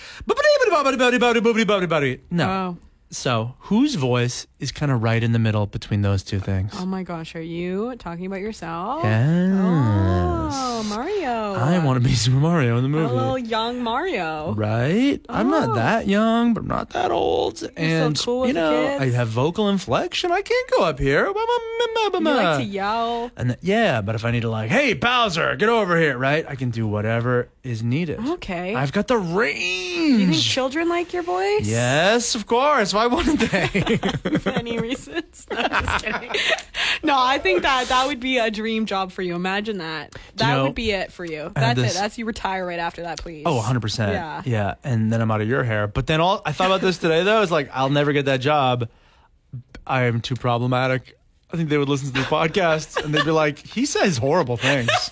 no. 2.29 2.47
Oh. 2.47 2.77
So, 3.13 3.55
whose 3.59 3.95
voice 3.95 4.47
is 4.59 4.71
kind 4.71 4.89
of 4.91 5.03
right 5.03 5.21
in 5.21 5.33
the 5.33 5.39
middle 5.39 5.65
between 5.67 6.01
those 6.01 6.23
two 6.23 6.39
things? 6.39 6.71
Oh 6.77 6.85
my 6.85 7.03
gosh, 7.03 7.35
are 7.35 7.41
you 7.41 7.93
talking 7.97 8.25
about 8.25 8.39
yourself? 8.39 9.03
Yes. 9.03 9.51
Oh, 10.53 10.83
Mario. 10.89 11.53
I 11.55 11.83
want 11.83 12.01
to 12.01 12.07
be 12.09 12.15
Super 12.15 12.37
Mario 12.37 12.77
in 12.77 12.83
the 12.83 12.89
movie. 12.89 13.11
a 13.11 13.13
little 13.13 13.37
young 13.37 13.81
Mario. 13.83 14.53
Right? 14.53 15.19
I'm 15.27 15.49
not 15.49 15.69
Oh. 15.71 15.75
that 15.75 16.07
young, 16.07 16.53
but 16.53 16.61
I'm 16.61 16.67
not 16.67 16.91
that 16.91 17.11
old. 17.11 17.61
and, 17.75 18.17
cool 18.17 18.41
with 18.41 18.47
you 18.49 18.53
know. 18.53 18.97
I 18.99 19.09
have 19.09 19.27
vocal 19.27 19.67
inflection. 19.69 20.31
I 20.31 20.41
can't 20.41 20.69
go 20.71 20.83
up 20.85 20.97
here. 20.99 21.25
You 21.27 22.19
like 22.21 22.57
to 22.59 22.63
yell. 22.63 23.31
And 23.35 23.49
th- 23.49 23.59
yeah, 23.61 24.01
but 24.01 24.15
if 24.15 24.23
I 24.25 24.31
need 24.31 24.41
to 24.41 24.49
like, 24.49 24.69
hey 24.69 24.93
Bowser, 24.93 25.55
get 25.55 25.69
over 25.69 25.97
here, 25.99 26.17
right? 26.17 26.45
I 26.47 26.55
can 26.55 26.69
do 26.69 26.87
whatever 26.87 27.49
is 27.63 27.83
needed. 27.83 28.19
Okay. 28.19 28.73
I've 28.75 28.91
got 28.91 29.07
the 29.07 29.17
range. 29.17 29.57
Do 29.57 30.17
you 30.19 30.27
think 30.31 30.41
children 30.41 30.89
like 30.89 31.13
your 31.13 31.23
voice? 31.23 31.61
Yes, 31.67 32.35
of 32.35 32.45
course. 32.47 32.93
Why 32.93 33.00
wouldn't 33.07 33.39
they? 33.39 33.67
For 34.39 34.49
any 34.49 34.77
reasons? 34.79 35.47
No, 35.61 35.67
just 35.67 36.05
kidding. 36.05 36.31
no, 37.03 37.15
I 37.17 37.37
think 37.39 37.61
that 37.63 37.87
that 37.87 38.07
would 38.07 38.19
be 38.19 38.37
a 38.37 38.49
dream 38.51 38.85
job 38.85 39.11
for 39.11 39.21
you. 39.21 39.35
Imagine 39.35 39.77
that. 39.79 40.15
That 40.35 40.55
know, 40.55 40.63
would 40.65 40.75
be 40.75 40.91
it 40.91 41.11
for 41.11 41.25
you. 41.25 41.51
That's 41.55 41.79
this- 41.79 41.95
it. 41.95 41.99
That's 41.99 42.17
you 42.17 42.25
retire 42.25 42.65
right 42.65 42.79
after 42.79 43.01
that, 43.03 43.19
please. 43.19 43.43
oh, 43.45 43.59
100%. 43.61 44.13
Yeah. 44.13 44.41
Yeah. 44.45 44.75
And 44.83 45.11
then 45.11 45.21
I'm 45.21 45.29
out 45.31 45.41
of 45.41 45.47
your 45.47 45.63
hair. 45.63 45.87
But 45.87 46.07
then 46.07 46.21
all 46.21 46.41
I 46.45 46.51
thought 46.51 46.67
about 46.67 46.81
this 46.81 46.97
today 46.97 47.23
though 47.23 47.41
is 47.41 47.51
like 47.51 47.69
I'll 47.73 47.89
never 47.89 48.13
get 48.13 48.25
that 48.25 48.37
job. 48.41 48.89
I 49.85 50.03
am 50.03 50.21
too 50.21 50.35
problematic. 50.35 51.17
I 51.53 51.57
think 51.57 51.69
they 51.69 51.77
would 51.77 51.89
listen 51.89 52.07
to 52.07 52.13
this 52.13 52.25
podcast 52.27 53.03
and 53.03 53.13
they'd 53.13 53.25
be 53.25 53.31
like, 53.31 53.59
he 53.59 53.85
says 53.85 54.17
horrible 54.17 54.55
things. 54.57 54.89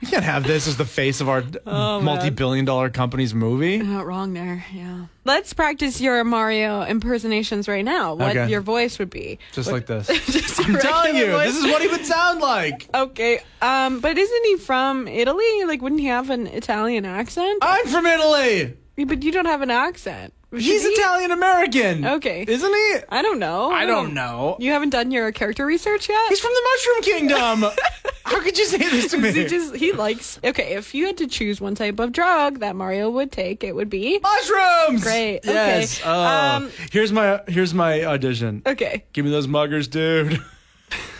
We 0.00 0.06
can't 0.06 0.24
have 0.24 0.44
this 0.44 0.68
as 0.68 0.76
the 0.76 0.84
face 0.84 1.20
of 1.20 1.28
our 1.28 1.42
Oh, 1.66 2.00
multi-billion 2.00 2.64
dollar 2.64 2.88
company's 2.88 3.34
movie. 3.34 3.78
Not 3.78 4.06
wrong 4.06 4.32
there. 4.32 4.64
Yeah. 4.72 5.06
Let's 5.24 5.52
practice 5.52 6.00
your 6.00 6.22
Mario 6.24 6.82
impersonations 6.82 7.66
right 7.68 7.84
now. 7.84 8.14
What 8.14 8.36
Okay. 8.36 8.48
your 8.50 8.60
voice 8.60 8.98
would 8.98 9.10
be. 9.10 9.38
Just 9.52 9.72
like 9.72 9.86
this. 9.86 10.06
Just 10.26 10.60
I'm 10.60 10.78
telling 10.78 11.16
you, 11.16 11.24
regular 11.24 11.44
this 11.44 11.56
is 11.56 11.64
what 11.64 11.82
he 11.82 11.88
would 11.88 12.06
sound 12.06 12.40
like. 12.40 12.88
Okay. 12.94 13.40
Um, 13.60 14.00
but 14.00 14.16
isn't 14.16 14.44
he 14.44 14.56
from 14.56 15.08
Italy? 15.08 15.64
Like, 15.66 15.82
wouldn't 15.82 16.00
he 16.00 16.06
have 16.06 16.30
an 16.30 16.46
Italian 16.46 17.04
accent? 17.04 17.58
I'm 17.62 17.86
from 17.86 18.06
Italy. 18.06 18.76
but 18.96 19.22
you 19.22 19.32
don't 19.32 19.46
have 19.46 19.62
an 19.62 19.70
accent. 19.70 20.32
Should 20.50 20.62
He's 20.62 20.82
he? 20.82 20.88
Italian 20.88 21.30
American. 21.30 22.06
Okay. 22.06 22.44
Isn't 22.48 22.72
he? 22.72 22.94
I 23.10 23.20
don't 23.20 23.38
know. 23.38 23.70
I 23.70 23.84
don't 23.84 24.14
know. 24.14 24.56
You 24.58 24.72
haven't 24.72 24.90
done 24.90 25.10
your 25.10 25.30
character 25.30 25.66
research 25.66 26.08
yet. 26.08 26.28
He's 26.30 26.40
from 26.40 26.52
the 26.54 26.62
Mushroom 26.64 27.02
Kingdom. 27.18 27.70
How 28.24 28.40
could 28.42 28.56
you 28.56 28.64
say 28.64 28.78
this 28.78 29.10
to 29.10 29.18
me? 29.18 29.32
he 29.32 29.44
just 29.46 29.76
he 29.76 29.92
likes. 29.92 30.38
Okay, 30.42 30.74
if 30.74 30.94
you 30.94 31.06
had 31.06 31.18
to 31.18 31.26
choose 31.26 31.60
one 31.60 31.74
type 31.74 31.98
of 31.98 32.12
drug 32.12 32.60
that 32.60 32.76
Mario 32.76 33.10
would 33.10 33.30
take, 33.30 33.62
it 33.62 33.74
would 33.74 33.90
be. 33.90 34.18
Mushrooms. 34.22 35.02
Great, 35.02 35.38
okay. 35.38 35.80
Yes. 35.80 36.00
Oh. 36.04 36.10
Um, 36.24 36.70
here's 36.92 37.12
my 37.12 37.42
here's 37.46 37.74
my 37.74 38.04
audition. 38.04 38.62
Okay, 38.66 39.04
Give 39.12 39.24
me 39.26 39.30
those 39.30 39.46
muggers, 39.48 39.86
dude. 39.88 40.42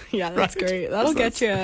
yeah, 0.12 0.30
that's 0.30 0.56
Right. 0.56 0.66
great. 0.66 0.90
That'll 0.90 1.14
get 1.14 1.40
you. 1.40 1.56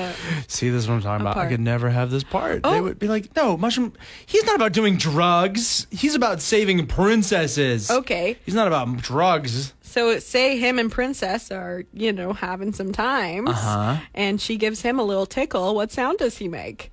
See, 0.47 0.69
this 0.69 0.83
is 0.83 0.87
what 0.89 0.95
I'm 0.95 1.01
talking 1.01 1.21
about. 1.21 1.37
I 1.37 1.47
could 1.47 1.59
never 1.59 1.89
have 1.89 2.11
this 2.11 2.23
part. 2.23 2.63
They 2.63 2.69
Oh. 2.79 2.83
would 2.83 2.99
be 2.99 3.07
like, 3.07 3.35
no, 3.35 3.57
mushroom. 3.57 3.93
He's 4.25 4.43
not 4.45 4.55
about 4.55 4.71
doing 4.73 4.97
drugs. 4.97 5.87
He's 5.91 6.15
about 6.15 6.41
saving 6.41 6.85
princesses. 6.87 7.89
Okay, 7.91 8.37
He's 8.45 8.55
not 8.55 8.67
about 8.67 8.97
drugs. 8.97 9.73
so 9.81 10.19
say 10.19 10.57
him 10.57 10.77
and 10.79 10.91
Princess 10.91 11.51
are 11.51 11.83
you 11.93 12.11
know 12.11 12.33
having 12.33 12.73
some 12.73 12.91
times, 12.91 13.49
Uh-huh. 13.49 13.97
and 14.13 14.39
she 14.41 14.57
gives 14.57 14.81
him 14.81 14.99
a 14.99 15.03
little 15.03 15.25
tickle. 15.25 15.73
What 15.75 15.91
sound 15.91 16.17
does 16.19 16.37
he 16.37 16.47
make? 16.47 16.91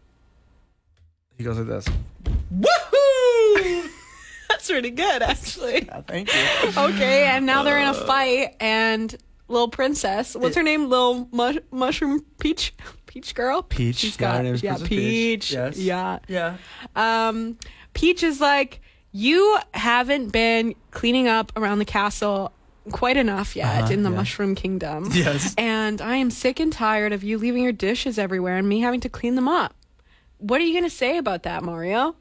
He 1.36 1.44
goes 1.44 1.58
like 1.58 1.66
this. 1.66 1.86
Woohoo! 2.54 3.88
That's 4.48 4.68
pretty 4.70 4.90
good, 4.90 5.22
actually. 5.22 5.88
Thank 6.06 6.32
you. 6.32 6.40
Okay, 6.76 7.24
and 7.24 7.46
now 7.46 7.62
they're 7.62 7.78
in 7.80 7.88
a 7.88 7.94
fight, 7.94 8.54
and 8.60 9.14
little 9.52 9.68
princess, 9.68 10.34
what's 10.34 10.56
her 10.56 10.62
name? 10.62 10.88
Little 10.88 11.28
mush- 11.32 11.58
mushroom 11.70 12.24
peach, 12.40 12.74
peach 13.06 13.34
girl. 13.34 13.62
Peach, 13.62 13.96
She's 13.96 14.16
yeah, 14.18 14.42
got 14.42 14.44
yeah, 14.44 14.50
Princess 14.76 14.88
Peach. 14.88 14.88
peach. 14.88 15.52
Yes. 15.52 15.76
Yeah. 15.78 16.18
Yeah. 16.26 16.56
Um, 16.96 17.58
Peach 17.94 18.22
is 18.22 18.40
like, 18.40 18.80
you 19.12 19.58
haven't 19.74 20.30
been 20.32 20.74
cleaning 20.90 21.28
up 21.28 21.52
around 21.56 21.78
the 21.78 21.84
castle 21.84 22.52
quite 22.90 23.16
enough 23.18 23.54
yet 23.54 23.82
Uh-huh, 23.84 23.92
in 23.92 24.02
the 24.02 24.10
yeah. 24.10 24.16
Mushroom 24.16 24.54
Kingdom. 24.54 25.10
Yes. 25.12 25.54
And 25.58 26.00
I 26.00 26.16
am 26.16 26.30
sick 26.30 26.58
and 26.58 26.72
tired 26.72 27.12
of 27.12 27.22
you 27.22 27.36
leaving 27.38 27.62
your 27.62 27.72
dishes 27.72 28.18
everywhere 28.18 28.56
and 28.56 28.66
me 28.68 28.80
having 28.80 29.00
to 29.00 29.08
clean 29.08 29.34
them 29.34 29.46
up. 29.48 29.74
What 30.38 30.60
are 30.60 30.64
you 30.64 30.72
going 30.72 30.88
to 30.90 30.96
say 30.96 31.18
about 31.18 31.42
that, 31.44 31.62
Mario? 31.62 32.16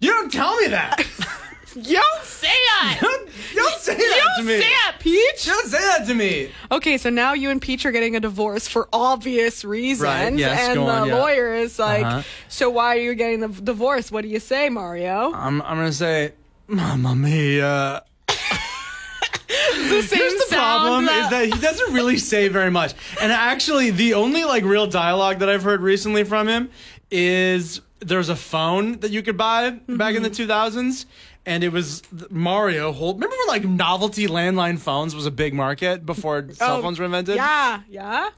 You 0.00 0.10
don't 0.12 0.32
tell 0.32 0.56
me 0.56 0.68
that. 0.68 1.06
You 1.76 1.96
don't 1.96 2.24
say 2.24 2.48
that! 2.48 2.98
don't, 3.02 3.28
don't 3.54 3.80
say 3.80 3.94
that 3.94 4.00
you 4.02 4.44
to 4.44 4.48
don't 4.48 4.60
say 4.60 4.68
that, 4.70 4.96
Peach! 4.98 5.46
Don't 5.46 5.66
say 5.68 5.78
that 5.78 6.06
to 6.08 6.14
me. 6.14 6.50
Okay, 6.72 6.98
so 6.98 7.10
now 7.10 7.32
you 7.32 7.50
and 7.50 7.62
Peach 7.62 7.86
are 7.86 7.92
getting 7.92 8.16
a 8.16 8.20
divorce 8.20 8.66
for 8.66 8.88
obvious 8.92 9.64
reasons. 9.64 10.02
Right, 10.04 10.34
yes, 10.34 10.58
and 10.60 10.74
go 10.76 10.86
the 10.86 10.92
on, 10.92 11.08
yeah. 11.08 11.16
lawyer 11.16 11.54
is 11.54 11.78
like, 11.78 12.04
Uh-huh. 12.04 12.22
so 12.48 12.70
why 12.70 12.96
are 12.96 13.00
you 13.00 13.14
getting 13.14 13.40
the 13.40 13.48
divorce? 13.48 14.10
What 14.10 14.22
do 14.22 14.28
you 14.28 14.40
say, 14.40 14.68
Mario? 14.68 15.32
I'm 15.32 15.62
I'm 15.62 15.76
gonna 15.76 15.92
say, 15.92 16.32
Mamma 16.66 17.14
Mia. 17.14 18.02
the 18.28 20.02
same 20.02 20.18
Here's 20.18 20.34
the 20.48 20.54
problem 20.56 21.04
is 21.08 21.30
that 21.30 21.44
he 21.52 21.60
doesn't 21.60 21.92
really 21.92 22.18
say 22.18 22.48
very 22.48 22.70
much. 22.70 22.94
And 23.20 23.32
actually, 23.32 23.90
the 23.90 24.14
only 24.14 24.44
like 24.44 24.64
real 24.64 24.86
dialogue 24.86 25.38
that 25.40 25.48
I've 25.48 25.62
heard 25.62 25.80
recently 25.80 26.24
from 26.24 26.48
him 26.48 26.70
is 27.10 27.80
there's 28.00 28.28
a 28.28 28.36
phone 28.36 28.98
that 29.00 29.10
you 29.10 29.22
could 29.22 29.36
buy 29.36 29.70
back 29.88 30.14
in 30.14 30.22
the 30.22 30.30
2000s. 30.30 31.04
And 31.46 31.64
it 31.64 31.72
was 31.72 32.02
Mario. 32.30 32.92
Hold, 32.92 33.16
remember 33.16 33.34
when 33.38 33.48
like 33.48 33.64
novelty 33.64 34.26
landline 34.26 34.78
phones 34.78 35.14
was 35.14 35.24
a 35.26 35.30
big 35.30 35.54
market 35.54 36.04
before 36.04 36.46
cell 36.52 36.76
Oh, 36.76 36.82
phones 36.82 36.98
were 36.98 37.06
invented? 37.06 37.36
Yeah, 37.36 37.80
yeah. 37.88 38.28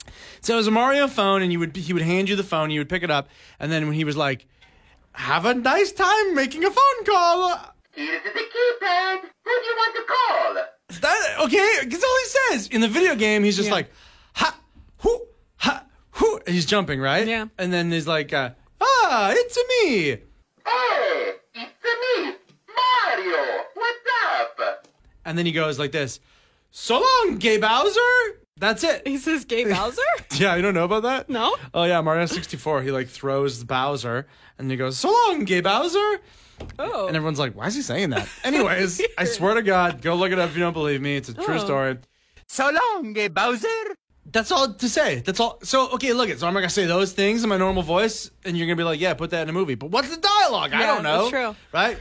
So 0.41 0.55
it 0.55 0.57
was 0.59 0.69
a 0.69 0.71
Mario 0.71 1.09
phone, 1.09 1.43
and 1.43 1.53
you 1.53 1.59
would 1.59 1.77
he 1.77 1.93
would 1.93 2.03
hand 2.03 2.29
you 2.29 2.37
the 2.37 2.45
phone, 2.45 2.71
you 2.71 2.81
would 2.81 2.89
pick 2.89 3.03
it 3.03 3.11
up, 3.11 3.29
and 3.59 3.73
then 3.73 3.87
when 3.87 3.95
he 3.95 4.05
was 4.05 4.17
like, 4.17 4.47
"Have 5.15 5.47
a 5.47 5.55
nice 5.55 5.91
time 5.93 6.35
making 6.35 6.65
a 6.65 6.71
phone 6.71 7.05
call," 7.05 7.59
Here's 7.91 8.23
the 8.23 8.31
keypad. 8.31 9.21
Who 9.45 9.51
do 9.61 9.67
you 9.67 9.77
want 9.77 9.97
to 9.97 10.03
call? 10.07 10.65
that 11.01 11.37
okay? 11.45 11.87
That's 11.89 12.05
all 12.05 12.19
he 12.19 12.57
says 12.57 12.69
in 12.69 12.81
the 12.83 12.89
video 12.89 13.17
game. 13.17 13.43
He's 13.43 13.57
just 13.57 13.69
Yeah. 13.69 13.75
like, 13.75 13.91
"Ha, 14.35 14.57
hoo, 14.99 15.27
ha, 15.57 15.85
hoo," 16.13 16.37
and 16.47 16.55
he's 16.55 16.67
jumping 16.67 17.01
right. 17.01 17.27
Yeah. 17.27 17.47
and 17.59 17.73
then 17.73 17.91
he's 17.91 18.07
like, 18.07 18.33
uh, 18.33 18.51
"Ah, 18.81 19.33
it's 19.35 19.59
me." 19.85 20.19
Hey, 20.65 21.33
it's 21.55 21.85
me, 21.85 22.35
Mario. 23.17 23.65
What's 23.75 23.99
up? 24.59 24.89
And 25.25 25.37
then 25.39 25.47
he 25.47 25.53
goes 25.53 25.79
like 25.79 25.93
this, 25.93 26.21
"So 26.71 27.01
long, 27.01 27.37
Gay 27.39 27.59
Bowser." 27.59 28.01
That's 28.59 28.85
it. 28.85 29.07
He 29.07 29.19
says 29.19 29.45
Gay 29.45 29.65
Bowser? 29.65 30.01
Yeah, 30.37 30.57
you 30.57 30.63
don't 30.63 30.73
know 30.75 30.85
about 30.85 31.03
that? 31.03 31.29
No? 31.29 31.55
Oh 31.75 31.85
yeah, 31.85 32.01
Mario 32.01 32.25
64. 32.27 32.83
He 32.83 32.91
like 32.91 33.09
throws 33.09 33.63
Bowser, 33.65 34.27
and 34.59 34.71
he 34.71 34.77
goes, 34.77 34.97
"So 34.99 35.11
long, 35.11 35.45
Gay 35.45 35.61
Bowser." 35.61 36.21
Oh. 36.79 37.09
And 37.09 37.17
everyone's 37.17 37.41
like, 37.41 37.55
why 37.57 37.67
is 37.67 37.75
he 37.75 37.83
saying 37.83 38.11
that? 38.11 38.29
Anyways, 38.45 39.03
I 39.19 39.25
swear 39.25 39.55
to 39.55 39.63
God, 39.63 40.01
go 40.01 40.15
look 40.15 40.31
it 40.31 40.39
up 40.39 40.51
if 40.51 40.55
you 40.57 40.61
don't 40.63 40.73
believe 40.73 41.01
me. 41.03 41.17
It's 41.17 41.29
a 41.29 41.35
true 41.35 41.57
Oh. 41.57 41.65
story. 41.65 41.99
So 42.47 42.71
long, 42.71 43.13
Gay 43.15 43.27
Bowser. 43.29 43.69
That's 44.27 44.53
all 44.53 44.73
to 44.73 44.89
say. 44.89 45.21
That's 45.27 45.41
all. 45.41 45.59
So, 45.65 45.91
okay, 45.95 46.13
look 46.13 46.29
it. 46.29 46.39
So 46.39 46.47
I'm 46.47 46.55
not 46.55 46.61
going 46.61 46.69
to 46.69 46.75
say 46.75 46.87
those 46.87 47.13
things 47.13 47.43
in 47.43 47.49
my 47.49 47.57
normal 47.57 47.83
voice, 47.83 48.31
and 48.45 48.57
you're 48.57 48.67
going 48.67 48.77
to 48.77 48.81
be 48.81 48.85
like, 48.85 49.01
yeah, 49.01 49.13
put 49.15 49.31
that 49.31 49.43
in 49.43 49.49
a 49.49 49.53
movie. 49.53 49.75
But 49.75 49.91
what's 49.91 50.09
the 50.15 50.21
dialogue? 50.23 50.73
I 50.73 50.87
don't 50.87 51.03
know. 51.03 51.29
that's 51.29 51.31
true. 51.31 51.57
Right? 51.73 51.99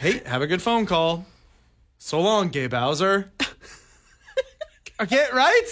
Hey, 0.00 0.22
have 0.24 0.40
a 0.40 0.46
good 0.46 0.62
phone 0.62 0.86
call. 0.86 1.26
So 1.98 2.22
long, 2.22 2.48
gay 2.48 2.68
Bowser. 2.68 3.30
okay, 5.00 5.26
right? 5.34 5.62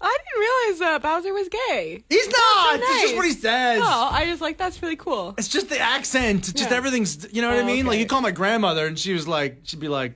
I 0.00 0.18
didn't 0.18 0.40
realize 0.40 0.78
that 0.80 1.02
Bowser 1.02 1.34
was 1.34 1.48
gay. 1.50 2.02
He's 2.08 2.26
not. 2.28 2.80
It's 2.80 3.02
just 3.02 3.16
what 3.16 3.26
he 3.26 3.32
says. 3.32 3.80
Oh, 3.84 4.08
I 4.10 4.24
just 4.24 4.40
like 4.40 4.56
that's 4.56 4.80
really 4.80 4.96
cool. 4.96 5.34
It's 5.36 5.48
just 5.48 5.68
the 5.68 5.78
accent. 5.78 6.48
It's 6.48 6.52
just 6.54 6.70
Yeah. 6.70 6.76
everything's, 6.78 7.26
you 7.30 7.42
know 7.42 7.48
what 7.48 7.58
I 7.58 7.60
Oh, 7.60 7.66
mean? 7.66 7.84
Like, 7.84 7.96
okay. 7.96 8.00
you 8.00 8.06
call 8.06 8.22
my 8.22 8.30
grandmother, 8.30 8.86
and 8.86 8.98
she 8.98 9.12
was 9.12 9.28
like, 9.28 9.58
she'd 9.64 9.80
be 9.80 9.88
like, 9.88 10.14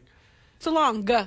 So 0.60 0.72
long. 0.72 1.04
Guh. 1.04 1.26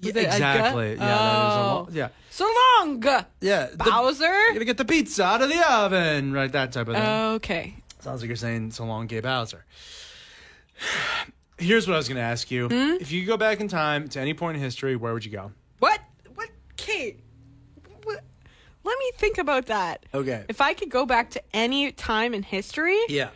yeah, 0.00 0.06
Was 0.08 0.08
it 0.08 0.16
a 0.16 0.20
exactly. 0.26 0.96
guh? 0.96 1.00
Yeah, 1.00 1.06
that 1.06 1.48
is 1.48 1.54
a 1.54 1.58
Oh. 1.58 1.74
lo- 1.74 1.88
yeah. 1.92 2.08
So 2.30 2.54
long. 2.76 3.00
Guh. 3.00 3.24
Yeah. 3.40 3.66
the- 3.70 3.76
Bowser? 3.78 4.24
You're 4.26 4.52
gonna 4.52 4.64
get 4.66 4.76
the 4.76 4.84
pizza 4.84 5.24
out 5.24 5.40
of 5.40 5.48
the 5.48 5.72
oven, 5.72 6.34
right? 6.34 6.52
That 6.52 6.72
type 6.72 6.88
of 6.88 6.96
thing. 6.96 7.02
Okay. 7.36 7.76
Sounds 8.00 8.20
like 8.20 8.28
you're 8.28 8.36
saying 8.36 8.72
so 8.72 8.84
long, 8.84 9.06
Gay 9.06 9.20
Bowser. 9.20 9.64
Here's 11.58 11.86
what 11.88 11.94
I 11.94 11.96
was 11.96 12.08
gonna 12.08 12.20
ask 12.20 12.50
you: 12.50 12.68
Hmm? 12.68 12.96
If 13.00 13.10
you 13.12 13.22
could 13.22 13.28
go 13.28 13.36
back 13.36 13.60
in 13.60 13.68
time 13.68 14.08
to 14.10 14.20
any 14.20 14.34
point 14.34 14.56
in 14.56 14.62
history, 14.62 14.96
where 14.96 15.12
would 15.12 15.24
you 15.24 15.32
go? 15.32 15.52
What? 15.78 16.00
What? 16.34 16.48
Kate? 16.76 17.20
What? 18.04 18.22
Let 18.84 18.98
me 18.98 19.10
think 19.16 19.38
about 19.38 19.66
that. 19.66 20.06
Okay. 20.14 20.44
If 20.48 20.60
I 20.60 20.72
could 20.74 20.88
go 20.90 21.04
back 21.04 21.30
to 21.30 21.42
any 21.52 21.92
time 21.92 22.32
in 22.34 22.42
history, 22.42 22.98
Yeah. 23.08 23.30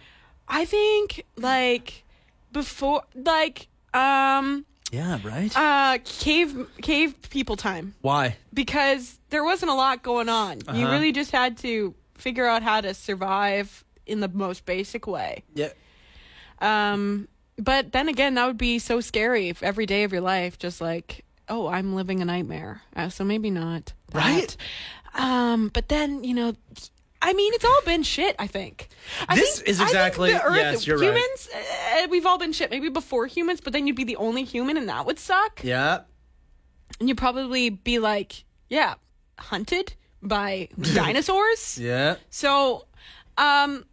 I 0.49 0.65
think 0.65 1.25
like 1.37 2.05
before, 2.53 3.03
like 3.15 3.69
um, 3.95 4.65
Yeah. 4.91 5.19
Right. 5.25 5.53
uh, 5.57 5.99
cave 6.05 6.69
cave 6.81 7.15
people 7.31 7.57
time 7.57 7.95
Why? 8.03 8.37
because 8.55 9.19
there 9.31 9.45
wasn't 9.45 9.71
a 9.71 9.75
lot 9.75 10.03
going 10.03 10.29
on. 10.29 10.59
You 10.61 10.85
Uh-huh. 10.85 10.93
really 10.93 11.13
just 11.13 11.33
had 11.33 11.59
to 11.59 11.95
figure 12.15 12.47
out 12.47 12.63
how 12.63 12.81
to 12.81 12.95
survive 12.95 13.85
in 14.07 14.21
the 14.21 14.29
most 14.29 14.65
basic 14.65 15.07
way. 15.07 15.43
Yeah. 15.55 15.71
Um, 16.61 17.29
but 17.59 17.93
then 17.93 18.09
again, 18.09 18.35
that 18.35 18.47
would 18.47 18.59
be 18.59 18.79
so 18.79 19.01
scary 19.01 19.49
if 19.49 19.63
every 19.63 19.87
day 19.87 20.05
of 20.05 20.13
your 20.13 20.21
life, 20.23 20.59
just 20.59 20.81
like, 20.81 21.25
oh, 21.49 21.67
I'm 21.69 21.95
living 21.95 22.21
a 22.23 22.25
nightmare. 22.25 22.83
Uh, 22.97 23.09
so 23.09 23.25
maybe 23.25 23.51
not. 23.51 23.93
that. 24.13 24.19
Right? 24.19 24.57
Um, 25.15 25.69
but 25.69 25.89
then 25.89 26.25
you 26.25 26.35
know, 26.35 26.55
I 27.21 27.35
mean, 27.35 27.53
it's 27.55 27.65
all 27.65 27.83
been 27.85 28.03
shit. 28.03 28.35
I 28.39 28.47
think. 28.47 28.89
I 29.29 29.37
This 29.37 29.57
think- 29.59 29.69
is 29.69 29.81
I 29.81 29.85
think 29.85 29.95
exactly- 29.97 30.33
the 30.33 30.43
Earth, 30.43 30.57
yes, 30.57 30.87
you're 30.87 30.99
right. 30.99 31.07
humans, 31.09 31.49
uh, 31.55 32.07
we've 32.11 32.27
all 32.27 32.39
been 32.39 32.53
shit. 32.53 32.71
Maybe 32.71 32.89
before 32.89 33.27
humans, 33.27 33.61
but 33.61 33.73
then 33.73 33.87
you'd 33.87 33.97
be 33.97 34.05
the 34.05 34.17
only 34.17 34.45
human, 34.45 34.77
and 34.77 34.89
that 34.89 35.07
would 35.07 35.19
suck. 35.19 35.63
Yeah. 35.63 36.01
And 37.01 37.09
you'd 37.09 37.19
probably 37.19 37.71
be 37.71 37.99
like, 37.99 38.45
yeah, 38.69 38.95
hunted 39.39 39.95
by 40.23 40.69
dinosaurs. 40.95 41.79
Yeah. 41.79 42.17
So, 42.31 42.87
um, 43.39 43.85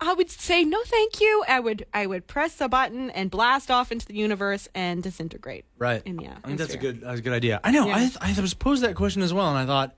I 0.00 0.14
would 0.14 0.30
say 0.30 0.64
no, 0.64 0.78
thank 0.84 1.20
you. 1.20 1.44
I 1.46 1.60
would 1.60 1.84
I 1.92 2.06
would 2.06 2.26
press 2.26 2.60
a 2.60 2.68
button 2.68 3.10
and 3.10 3.30
blast 3.30 3.70
off 3.70 3.92
into 3.92 4.06
the 4.06 4.14
universe 4.14 4.68
and 4.74 5.02
disintegrate. 5.02 5.64
Right. 5.78 6.02
And 6.06 6.20
yeah, 6.22 6.36
I 6.42 6.46
think 6.46 6.58
that's 6.58 6.74
a 6.74 6.78
atmosphere. 6.78 6.92
good. 6.92 7.00
That's 7.02 7.18
a 7.20 7.22
good 7.22 7.32
idea. 7.32 7.60
I 7.62 7.70
know. 7.70 7.86
Yeah. 7.86 7.96
I 7.96 7.98
th- 8.00 8.38
I 8.38 8.40
was 8.40 8.54
posed 8.54 8.82
that 8.82 8.94
question 8.94 9.22
as 9.22 9.34
well, 9.34 9.48
and 9.48 9.58
I 9.58 9.66
thought, 9.66 9.94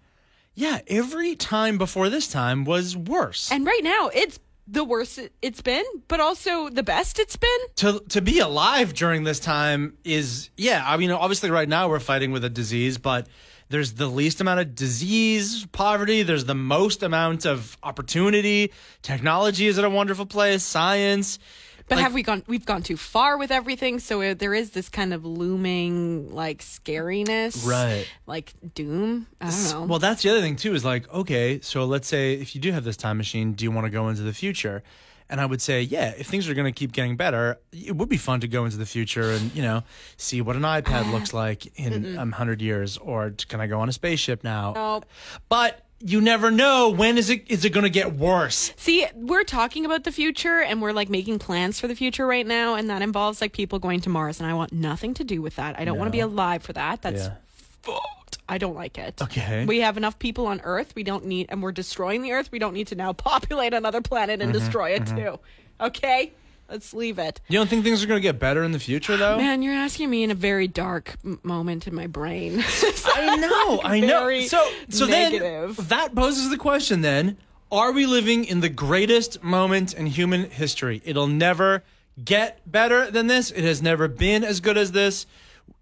yeah, 0.54 0.80
every 0.88 1.36
time 1.36 1.78
before 1.78 2.08
this 2.08 2.28
time 2.28 2.64
was 2.64 2.96
worse. 2.96 3.50
And 3.52 3.64
right 3.64 3.82
now, 3.82 4.10
it's 4.12 4.38
the 4.66 4.84
worst 4.84 5.18
it's 5.40 5.60
been, 5.60 5.84
but 6.08 6.20
also 6.20 6.68
the 6.68 6.82
best 6.82 7.18
it's 7.18 7.36
been. 7.36 7.60
to 7.76 8.00
to 8.08 8.20
be 8.20 8.38
alive 8.38 8.94
during 8.94 9.24
this 9.24 9.40
time 9.40 9.96
is 10.04 10.50
yeah 10.56 10.84
i 10.86 10.96
mean 10.96 11.10
obviously 11.10 11.50
right 11.50 11.68
now 11.68 11.88
we're 11.88 11.98
fighting 12.00 12.30
with 12.30 12.44
a 12.44 12.48
disease 12.48 12.96
but 12.96 13.26
there's 13.72 13.94
the 13.94 14.06
least 14.06 14.40
amount 14.40 14.60
of 14.60 14.74
disease 14.74 15.66
poverty 15.72 16.22
there's 16.22 16.44
the 16.44 16.54
most 16.54 17.02
amount 17.02 17.44
of 17.44 17.76
opportunity 17.82 18.70
technology 19.02 19.66
is 19.66 19.78
at 19.78 19.84
a 19.84 19.90
wonderful 19.90 20.26
place 20.26 20.62
science 20.62 21.38
But 21.88 21.96
Like- 21.96 22.04
have 22.04 22.14
we 22.14 22.22
gone? 22.22 22.42
We've 22.46 22.64
gone 22.64 22.82
too 22.82 22.96
far 22.96 23.36
with 23.36 23.50
everything. 23.50 23.98
So 23.98 24.34
there 24.34 24.54
is 24.54 24.70
this 24.70 24.88
kind 24.88 25.12
of 25.12 25.24
looming 25.26 26.32
like 26.32 26.62
scariness, 26.62 27.66
Right. 27.66 28.06
Like 28.24 28.54
doom. 28.74 29.26
I 29.40 29.50
don't 29.50 29.70
know. 29.72 29.82
well 29.90 29.98
that's 29.98 30.22
the 30.22 30.30
other 30.30 30.40
thing 30.40 30.56
too 30.56 30.74
is 30.74 30.84
like 30.84 31.12
okay 31.12 31.60
so 31.60 31.84
let's 31.84 32.06
say 32.06 32.34
if 32.34 32.54
you 32.54 32.60
do 32.60 32.70
have 32.72 32.84
this 32.84 32.96
time 32.96 33.16
machine 33.18 33.52
do 33.54 33.64
you 33.64 33.72
want 33.72 33.84
to 33.86 33.90
go 33.90 34.08
into 34.08 34.22
the 34.22 34.32
future 34.32 34.82
and 35.32 35.40
i 35.40 35.46
would 35.46 35.60
say 35.60 35.82
yeah 35.82 36.12
if 36.16 36.28
things 36.28 36.48
are 36.48 36.54
going 36.54 36.72
to 36.72 36.78
keep 36.78 36.92
getting 36.92 37.16
better 37.16 37.58
it 37.72 37.96
would 37.96 38.08
be 38.08 38.16
fun 38.16 38.38
to 38.40 38.46
go 38.46 38.64
into 38.64 38.76
the 38.76 38.86
future 38.86 39.32
and 39.32 39.52
you 39.56 39.62
know 39.62 39.82
see 40.16 40.40
what 40.40 40.54
an 40.54 40.62
ipad 40.62 41.10
looks 41.10 41.32
like 41.42 41.66
in 41.78 42.16
um, 42.18 42.30
100 42.30 42.62
years 42.62 42.98
or 42.98 43.32
can 43.48 43.60
i 43.60 43.66
go 43.66 43.80
on 43.80 43.88
a 43.88 43.92
spaceship 43.92 44.44
now 44.44 44.72
Nope. 44.76 45.06
but 45.48 45.84
you 46.04 46.20
never 46.20 46.50
know 46.50 46.90
when 46.90 47.16
is 47.16 47.30
it 47.30 47.48
is 47.50 47.64
it 47.64 47.70
going 47.70 47.84
to 47.84 47.90
get 47.90 48.14
worse 48.14 48.72
See, 48.76 49.06
we're 49.14 49.44
talking 49.44 49.84
about 49.86 50.02
the 50.02 50.10
future 50.10 50.60
and 50.60 50.82
we're 50.82 50.92
like 50.92 51.08
making 51.08 51.38
plans 51.38 51.78
for 51.78 51.86
the 51.86 51.94
future 51.94 52.26
right 52.26 52.44
now, 52.44 52.74
and 52.74 52.90
that 52.90 53.02
involves 53.02 53.40
like 53.40 53.52
people 53.52 53.78
going 53.78 54.00
to 54.00 54.10
Mars, 54.10 54.40
and 54.40 54.50
I 54.50 54.54
want 54.54 54.72
nothing 54.72 55.14
to 55.14 55.22
do 55.24 55.40
with 55.40 55.54
that. 55.56 55.78
I 55.78 55.84
don't 55.84 55.96
want 55.98 56.08
to 56.08 56.12
be 56.12 56.18
alive 56.18 56.64
for 56.64 56.72
that. 56.72 57.02
That's 57.02 57.26
Yeah. 57.86 57.94
I 58.48 58.58
don't 58.58 58.74
like 58.74 58.98
it. 58.98 59.20
Okay. 59.22 59.64
We 59.64 59.80
have 59.80 59.96
enough 59.96 60.18
people 60.18 60.46
on 60.46 60.60
Earth. 60.64 60.94
We 60.94 61.02
don't 61.02 61.24
need, 61.26 61.46
and 61.48 61.62
we're 61.62 61.72
destroying 61.72 62.22
the 62.22 62.32
Earth. 62.32 62.50
We 62.52 62.58
don't 62.58 62.74
need 62.74 62.88
to 62.88 62.94
now 62.94 63.12
populate 63.30 63.74
another 63.74 64.00
planet 64.00 64.40
Mm-hmm, 64.40 64.50
and 64.50 64.52
destroy 64.52 64.90
it 64.90 65.06
too. 65.06 65.38
Okay? 65.80 66.32
Let's 66.70 66.94
leave 66.94 67.18
it. 67.18 67.40
you 67.48 67.58
don't 67.58 67.68
think 67.68 67.84
things 67.84 68.02
are 68.02 68.06
going 68.06 68.18
to 68.18 68.22
get 68.22 68.38
better 68.38 68.62
in 68.64 68.72
the 68.72 68.78
future 68.78 69.16
though 69.18 69.36
Man, 69.36 69.60
you're 69.62 69.74
asking 69.74 70.08
me 70.08 70.22
in 70.22 70.30
a 70.30 70.34
very 70.34 70.66
dark 70.68 71.16
m- 71.22 71.38
moment 71.42 71.86
in 71.86 71.94
my 71.94 72.06
brain. 72.06 72.62
i 73.14 73.36
know 73.36 73.80
i 73.84 74.00
know 74.00 74.20
Very 74.20 74.46
so 74.46 74.66
so 74.88 75.04
negative. 75.06 75.76
then 75.76 75.86
that 75.88 76.14
poses 76.14 76.48
the 76.48 76.56
question 76.56 77.02
then 77.02 77.36
are 77.70 77.92
we 77.92 78.06
living 78.06 78.46
in 78.46 78.60
the 78.60 78.70
greatest 78.70 79.42
moment 79.42 79.92
in 79.92 80.06
human 80.06 80.48
history 80.50 81.02
it'll 81.04 81.26
never 81.26 81.82
get 82.22 82.60
better 82.70 83.10
than 83.10 83.26
this. 83.26 83.50
It 83.50 83.64
has 83.64 83.80
never 83.82 84.06
been 84.06 84.44
as 84.44 84.60
good 84.60 84.76
as 84.76 84.92
this. 84.92 85.26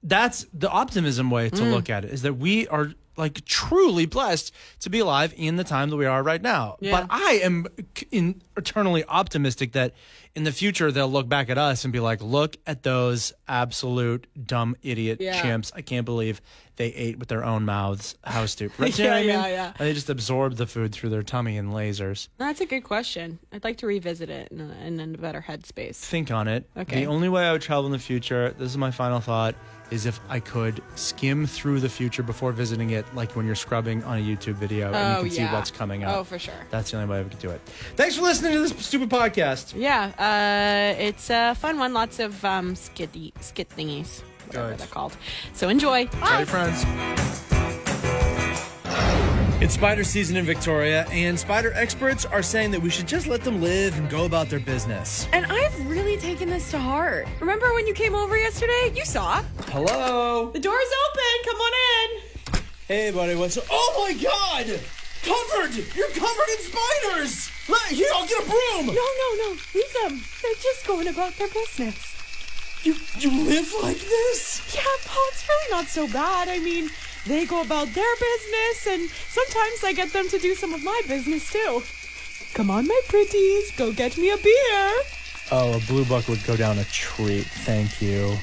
That's 0.03 0.47
the 0.53 0.71
optimism 0.71 1.31
way 1.31 1.51
to 1.51 1.63
mm. 1.63 1.71
look 1.71 1.91
at 1.91 2.05
it 2.05 2.11
is 2.11 2.23
that 2.23 2.35
we 2.35 2.67
are 2.69 2.93
like 3.21 3.45
truly 3.45 4.07
blessed 4.07 4.53
to 4.81 4.91
be 4.91 4.99
alive 4.99 5.35
in 5.37 5.57
the 5.57 5.65
time 5.65 5.91
that 5.91 5.97
we 5.97 6.07
are 6.07 6.23
right 6.23 6.41
now. 6.41 6.77
Yeah. 6.81 7.01
But 7.01 7.09
I 7.11 7.41
am 7.43 7.67
in, 8.11 8.41
eternally 8.57 9.05
optimistic 9.05 9.73
that 9.73 9.93
in 10.35 10.45
the 10.45 10.53
future 10.53 10.91
they'll 10.91 11.11
look 11.11 11.29
back 11.29 11.51
at 11.51 11.59
us 11.59 11.85
and 11.85 11.93
be 11.93 12.01
like, 12.01 12.23
look 12.23 12.57
at 12.67 12.83
those 12.83 13.33
absolute 13.47 14.27
dumb 14.47 14.75
idiot 14.83 15.19
Yeah. 15.21 15.41
chimps. 15.43 15.71
I 15.75 15.83
can't 15.83 16.07
believe 16.07 16.41
they 16.77 16.89
ate 16.95 17.19
with 17.19 17.29
their 17.29 17.45
own 17.45 17.67
mouths. 17.67 18.17
How 18.25 18.47
stupid. 18.47 18.79
Right? 18.81 18.95
Do 18.95 19.03
you 19.03 19.11
know 19.11 19.17
Yeah, 19.17 19.21
I 19.21 19.21
mean? 19.21 19.31
yeah, 19.31 19.47
yeah. 19.49 19.73
And 19.79 19.89
they 19.89 19.93
just 19.93 20.09
absorbed 20.09 20.57
the 20.57 20.67
food 20.67 20.93
through 20.93 21.11
their 21.11 21.23
tummy 21.23 21.59
and 21.59 21.73
lasers. 21.73 22.29
That's 22.39 22.63
a 22.63 22.67
good 22.67 22.85
question. 22.85 23.39
I'd 23.53 23.65
like 23.65 23.77
to 23.79 23.87
revisit 23.87 24.31
it 24.31 24.51
in 24.51 24.61
a, 24.61 24.87
in 24.87 25.15
a 25.15 25.19
better 25.19 25.45
headspace. 25.47 25.97
Think 25.97 26.31
on 26.31 26.49
it. 26.49 26.71
Okay. 26.75 27.01
The 27.01 27.07
only 27.07 27.29
way 27.29 27.47
I 27.47 27.53
would 27.53 27.61
travel 27.61 27.85
in 27.85 27.93
the 27.93 27.99
future, 27.99 28.55
this 28.57 28.71
is 28.71 28.79
my 28.79 28.91
final 28.91 29.21
thought, 29.21 29.55
is 29.91 30.07
if 30.07 30.21
I 30.29 30.41
could 30.41 30.83
skim 30.95 31.47
through 31.47 31.81
the 31.81 31.89
future 31.89 32.23
before 32.23 32.53
visiting 32.53 32.91
it, 32.91 33.05
like 33.15 33.35
when 33.37 33.47
you're 33.47 33.55
scrubbing 33.55 34.03
on 34.05 34.19
a 34.19 34.21
YouTube 34.21 34.55
video 34.55 34.87
and 34.93 34.97
Oh, 34.97 35.23
you 35.25 35.31
can 35.31 35.39
yeah. 35.41 35.49
see 35.51 35.55
what's 35.55 35.71
coming 35.71 36.05
up. 36.05 36.17
Oh, 36.17 36.25
for 36.25 36.39
sure. 36.39 36.55
That's 36.71 36.91
the 36.91 36.99
only 36.99 37.09
way 37.11 37.21
I 37.21 37.25
could 37.25 37.39
do 37.39 37.51
it. 37.51 37.61
Thanks 37.97 38.17
for 38.17 38.23
listening 38.23 38.53
to 38.53 38.61
this 38.61 38.75
stupid 38.87 39.09
podcast. 39.11 39.73
Yeah, 39.77 40.13
uh, 40.19 41.01
it's 41.01 41.31
a 41.31 41.55
fun 41.55 41.79
one. 41.79 41.93
Lots 41.93 42.19
of 42.21 42.45
um, 42.45 42.75
skitty, 42.75 43.33
skit 43.43 43.69
thingies, 43.71 44.23
whatever 44.47 44.71
Good. 44.71 44.79
they're 44.79 44.87
called. 44.87 45.17
So 45.55 45.69
enjoy. 45.69 46.07
Tell 46.07 46.21
Bye. 46.21 46.39
your 46.39 46.47
friends. 46.47 46.85
It's 49.61 49.75
spider 49.75 50.05
season 50.05 50.39
in 50.39 50.47
Victoria, 50.47 51.05
and 51.11 51.39
spider 51.39 51.71
experts 51.75 52.25
are 52.25 52.43
saying 52.43 52.71
that 52.71 52.81
we 52.81 52.89
should 52.89 53.07
just 53.07 53.27
let 53.27 53.43
them 53.43 53.61
live 53.61 53.99
and 53.99 54.09
go 54.09 54.25
about 54.25 54.49
their 54.49 54.59
business. 54.59 55.29
And 55.35 55.45
I've 55.45 55.87
really 55.87 56.17
taken 56.17 56.49
this 56.49 56.71
to 56.71 56.79
heart. 56.79 57.29
Remember 57.41 57.75
when 57.75 57.87
you 57.87 57.93
came 57.93 58.15
over 58.15 58.39
yesterday? 58.39 58.91
You 58.95 59.05
saw. 59.05 59.43
Hello. 59.67 60.51
The 60.51 60.61
door's 60.61 60.93
open. 61.11 61.45
Come 61.45 61.57
on 61.57 61.73
in. 61.75 62.63
Hey, 62.89 63.11
buddy, 63.11 63.35
what's 63.35 63.59
up? 63.59 63.65
Oh 63.71 64.07
my 64.09 64.15
god! 64.15 64.81
Covered! 65.21 65.77
You're 65.95 66.09
covered 66.09 66.49
in 66.49 66.61
spiders! 66.65 67.51
Let, 67.69 67.83
here, 67.93 68.09
I'll 68.15 68.27
get 68.27 68.43
a 68.43 68.47
broom! 68.49 68.87
No, 68.87 68.93
no, 68.95 69.35
no. 69.43 69.57
Leave 69.75 69.95
them. 70.03 70.23
They're 70.43 70.55
just 70.63 70.87
going 70.87 71.07
about 71.07 71.35
their 71.37 71.49
business. 71.49 72.17
You, 72.83 72.95
you 73.19 73.45
live 73.45 73.71
like 73.83 74.01
this? 74.01 74.75
Yeah, 74.75 74.81
Pol, 75.05 75.23
it's 75.29 75.47
really 75.47 75.71
not 75.71 75.87
so 75.89 76.09
bad. 76.09 76.49
I 76.49 76.61
mean, 76.61 76.89
they 77.27 77.47
go 77.47 77.63
about 77.63 77.89
their 77.89 78.15
business, 78.17 78.87
and 78.89 79.11
sometimes 79.11 79.85
I 79.85 79.93
get 79.93 80.13
them 80.13 80.29
to 80.29 80.39
do 80.39 80.55
some 80.55 80.75
of 80.75 80.83
my 80.83 81.01
business 81.07 81.51
too. 81.51 81.83
Come 82.55 82.71
on, 82.71 82.87
my 82.87 83.01
pretties, 83.09 83.71
go 83.77 83.93
get 83.93 84.17
me 84.19 84.31
a 84.31 84.37
beer. 84.37 84.93
Oh, 85.53 85.77
a 85.77 85.81
blue 85.87 86.05
buck 86.05 86.29
would 86.29 86.45
go 86.45 86.57
down 86.57 86.79
a 86.79 86.85
treat. 86.85 87.47
Thank 87.47 88.01
you. 88.01 88.37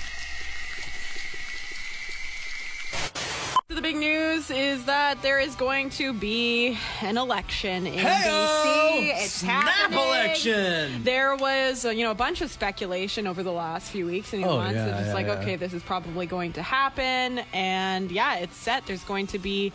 The 3.70 3.82
big 3.82 3.98
news 3.98 4.50
is 4.50 4.86
that 4.86 5.22
there 5.22 5.42
is 5.42 5.54
going 5.56 5.90
to 5.92 6.14
be 6.14 6.78
an 7.02 7.18
election 7.18 7.86
in 7.86 8.00
Hey-o! 8.00 8.94
BC. 9.02 9.10
It's 9.26 9.32
Snap 9.34 9.66
happening. 9.68 10.00
election! 10.00 11.04
There 11.04 11.36
was, 11.36 11.84
uh, 11.84 11.90
you 11.90 12.06
know, 12.06 12.12
a 12.12 12.16
bunch 12.16 12.40
of 12.40 12.50
speculation 12.50 13.28
over 13.28 13.44
the 13.44 13.52
last 13.52 13.92
few 13.92 14.06
weeks 14.06 14.32
and 14.32 14.46
Oh, 14.46 14.60
months. 14.60 14.76
yeah, 14.76 14.86
it's 14.88 14.96
just 15.00 15.08
yeah, 15.08 15.14
like, 15.14 15.28
yeah. 15.28 15.34
okay, 15.40 15.56
this 15.58 15.74
is 15.74 15.84
probably 15.84 16.26
going 16.26 16.54
to 16.54 16.62
happen, 16.64 17.40
and 17.52 18.10
yeah, 18.10 18.36
it's 18.38 18.56
set. 18.56 18.86
There's 18.86 19.04
going 19.04 19.28
to 19.28 19.38
be 19.38 19.74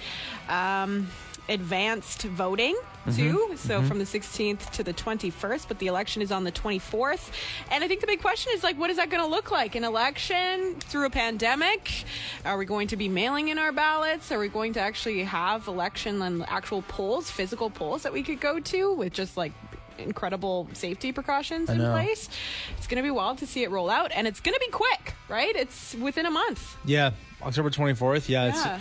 um, 0.49 1.07
advanced 1.49 2.23
voting 2.23 2.77
Mm-hmm. 3.07 3.17
too. 3.17 3.57
So 3.57 3.83
from 3.83 3.99
the 3.99 4.05
16th 4.05 4.71
to 4.71 4.85
the 4.85 4.95
21st, 4.95 5.67
but 5.67 5.79
the 5.81 5.89
election 5.89 6.23
is 6.23 6.31
on 6.31 6.45
the 6.45 6.53
24th. 6.53 7.31
And 7.71 7.83
I 7.83 7.89
think 7.89 8.01
the 8.01 8.07
big 8.07 8.21
question 8.21 8.53
is 8.55 8.63
like, 8.63 8.79
what 8.79 8.91
is 8.91 8.97
that 8.97 9.11
going 9.11 9.23
to 9.23 9.29
look 9.29 9.51
like? 9.51 9.75
An 9.75 9.83
election 9.83 10.77
through 10.79 11.07
a 11.07 11.11
pandemic? 11.11 12.05
Are 12.45 12.57
we 12.57 12.65
going 12.65 12.89
to 12.89 12.97
be 12.97 13.09
mailing 13.09 13.49
in 13.49 13.59
our 13.59 13.73
ballots? 13.73 14.31
Are 14.31 14.39
we 14.39 14.49
going 14.49 14.75
to 14.75 14.81
actually 14.81 15.25
have 15.25 15.67
election 15.67 16.23
and 16.23 16.45
actual 16.49 16.83
polls, 16.83 17.29
physical 17.29 17.71
polls 17.71 18.05
that 18.05 18.13
we 18.13 18.23
could 18.23 18.41
go 18.41 18.61
to 18.61 18.93
with 18.93 19.13
just 19.13 19.37
like 19.37 19.53
incredible 19.99 20.69
safety 20.73 21.13
precautions 21.13 21.69
in 21.71 21.79
place? 21.79 22.29
It's 22.77 22.87
going 22.87 22.97
to 22.97 23.03
be 23.03 23.11
wild 23.11 23.39
to 23.39 23.47
see 23.47 23.63
it 23.63 23.71
roll 23.71 23.91
out, 23.91 24.11
and 24.15 24.27
it's 24.27 24.41
going 24.41 24.55
to 24.55 24.61
be 24.61 24.71
quick, 24.71 25.15
right? 25.29 25.55
It's 25.55 25.95
within 25.95 26.27
a 26.27 26.31
month. 26.31 26.77
Yeah, 26.85 27.11
October 27.43 27.71
24th. 27.71 28.29
Yeah, 28.29 28.47
it's. 28.49 28.65
Yeah. 28.65 28.81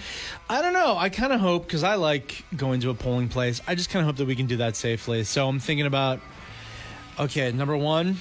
I 0.49 0.61
don't 0.61 0.73
know. 0.73 0.95
I 0.97 1.09
kind 1.09 1.33
of 1.33 1.39
hope 1.39 1.65
because 1.65 1.83
I 1.83 1.95
like 1.95 2.43
going 2.55 2.81
to 2.81 2.89
a 2.89 2.93
polling 2.93 3.29
place. 3.29 3.61
I 3.67 3.75
just 3.75 3.89
kind 3.89 4.01
of 4.01 4.07
hope 4.07 4.17
that 4.17 4.27
we 4.27 4.35
can 4.35 4.47
do 4.47 4.57
that 4.57 4.75
safely. 4.75 5.23
So 5.23 5.47
I'm 5.47 5.59
thinking 5.59 5.85
about. 5.85 6.19
Okay, 7.19 7.51
number 7.51 7.75
one, 7.77 8.17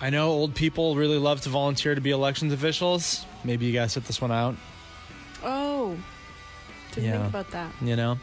I 0.00 0.08
know 0.10 0.30
old 0.30 0.54
people 0.54 0.94
really 0.94 1.18
love 1.18 1.40
to 1.42 1.48
volunteer 1.48 1.94
to 1.94 2.00
be 2.00 2.10
elections 2.12 2.52
officials. 2.52 3.26
Maybe 3.44 3.66
you 3.66 3.72
guys 3.72 3.92
set 3.92 4.04
this 4.04 4.20
one 4.20 4.30
out. 4.32 4.54
Oh, 5.44 5.96
didn't 6.94 7.04
Yeah. 7.08 7.18
think 7.18 7.28
about 7.30 7.50
that. 7.50 7.72
You 7.82 7.96
know. 7.96 8.18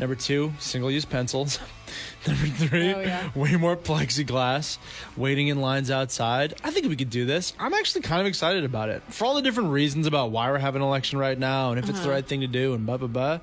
Number 0.00 0.14
two, 0.14 0.52
single-use 0.60 1.04
pencils. 1.04 1.58
Number 2.26 2.46
three, 2.46 2.92
Oh, 2.94 3.00
yeah. 3.00 3.30
way 3.34 3.56
more 3.56 3.76
plexiglass. 3.76 4.78
Waiting 5.16 5.48
in 5.48 5.60
lines 5.60 5.90
outside. 5.90 6.54
I 6.62 6.70
think 6.70 6.86
we 6.86 6.94
could 6.96 7.10
do 7.10 7.24
this. 7.24 7.52
I'm 7.58 7.74
actually 7.74 8.02
kind 8.02 8.20
of 8.20 8.26
excited 8.26 8.64
about 8.64 8.90
it 8.90 9.02
for 9.08 9.24
all 9.24 9.34
the 9.34 9.42
different 9.42 9.70
reasons 9.70 10.06
about 10.06 10.30
why 10.30 10.50
we're 10.50 10.58
having 10.58 10.82
an 10.82 10.88
election 10.88 11.18
right 11.18 11.38
now 11.38 11.70
and 11.70 11.78
if 11.78 11.88
it's 11.88 11.98
the 11.98 12.04
Uh-huh. 12.04 12.14
right 12.14 12.26
thing 12.26 12.40
to 12.42 12.46
do 12.46 12.74
and 12.74 12.86
blah 12.86 12.96
blah 12.96 13.08
blah. 13.08 13.38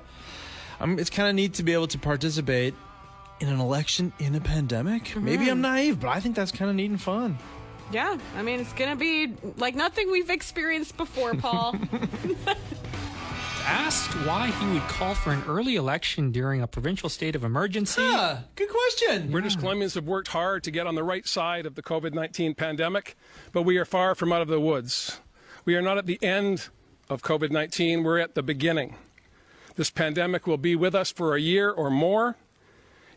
I'm, 0.80 0.98
it's 0.98 1.10
kind 1.10 1.28
of 1.28 1.34
neat 1.34 1.54
to 1.54 1.62
be 1.62 1.72
able 1.72 1.88
to 1.88 1.98
participate 1.98 2.74
in 3.40 3.48
an 3.48 3.60
election 3.60 4.12
in 4.18 4.34
a 4.34 4.40
pandemic. 4.40 5.14
Maybe 5.16 5.44
Mm-hmm. 5.44 5.50
I'm 5.52 5.60
naive, 5.60 6.00
but 6.00 6.08
I 6.08 6.20
think 6.20 6.36
that's 6.36 6.52
kind 6.52 6.70
of 6.70 6.76
neat 6.76 6.90
and 6.90 7.00
fun. 7.00 7.38
Yeah, 7.92 8.18
I 8.36 8.42
mean, 8.42 8.60
it's 8.60 8.72
going 8.72 8.90
to 8.90 8.96
be 8.96 9.34
like 9.58 9.74
nothing 9.76 10.10
we've 10.10 10.30
experienced 10.30 10.96
before, 10.96 11.34
Pol. 11.34 11.76
asked 13.66 14.14
why 14.26 14.46
he 14.46 14.66
would 14.68 14.82
call 14.82 15.14
for 15.14 15.32
an 15.32 15.42
early 15.48 15.74
election 15.74 16.30
during 16.30 16.62
a 16.62 16.66
provincial 16.68 17.08
state 17.08 17.34
of 17.34 17.42
emergency. 17.42 18.00
Ah, 18.00 18.44
good 18.54 18.68
question. 18.68 19.30
British 19.30 19.56
Columbians 19.56 19.96
have 19.96 20.04
worked 20.04 20.28
hard 20.28 20.62
to 20.64 20.70
get 20.70 20.86
on 20.86 20.94
the 20.94 21.02
right 21.02 21.26
side 21.26 21.66
of 21.66 21.74
the 21.74 21.82
COVID 21.82 22.14
19 22.14 22.54
pandemic, 22.54 23.16
but 23.52 23.62
we 23.62 23.76
are 23.76 23.84
far 23.84 24.14
from 24.14 24.32
out 24.32 24.40
of 24.40 24.48
the 24.48 24.60
woods. 24.60 25.20
We 25.64 25.74
are 25.74 25.82
not 25.82 25.98
at 25.98 26.06
the 26.06 26.22
end 26.22 26.68
of 27.10 27.22
COVID 27.22 27.50
19, 27.50 28.04
we're 28.04 28.18
at 28.18 28.36
the 28.36 28.42
beginning. 28.42 28.94
This 29.74 29.90
pandemic 29.90 30.46
will 30.46 30.58
be 30.58 30.76
with 30.76 30.94
us 30.94 31.10
for 31.10 31.34
a 31.34 31.40
year 31.40 31.70
or 31.70 31.90
more, 31.90 32.36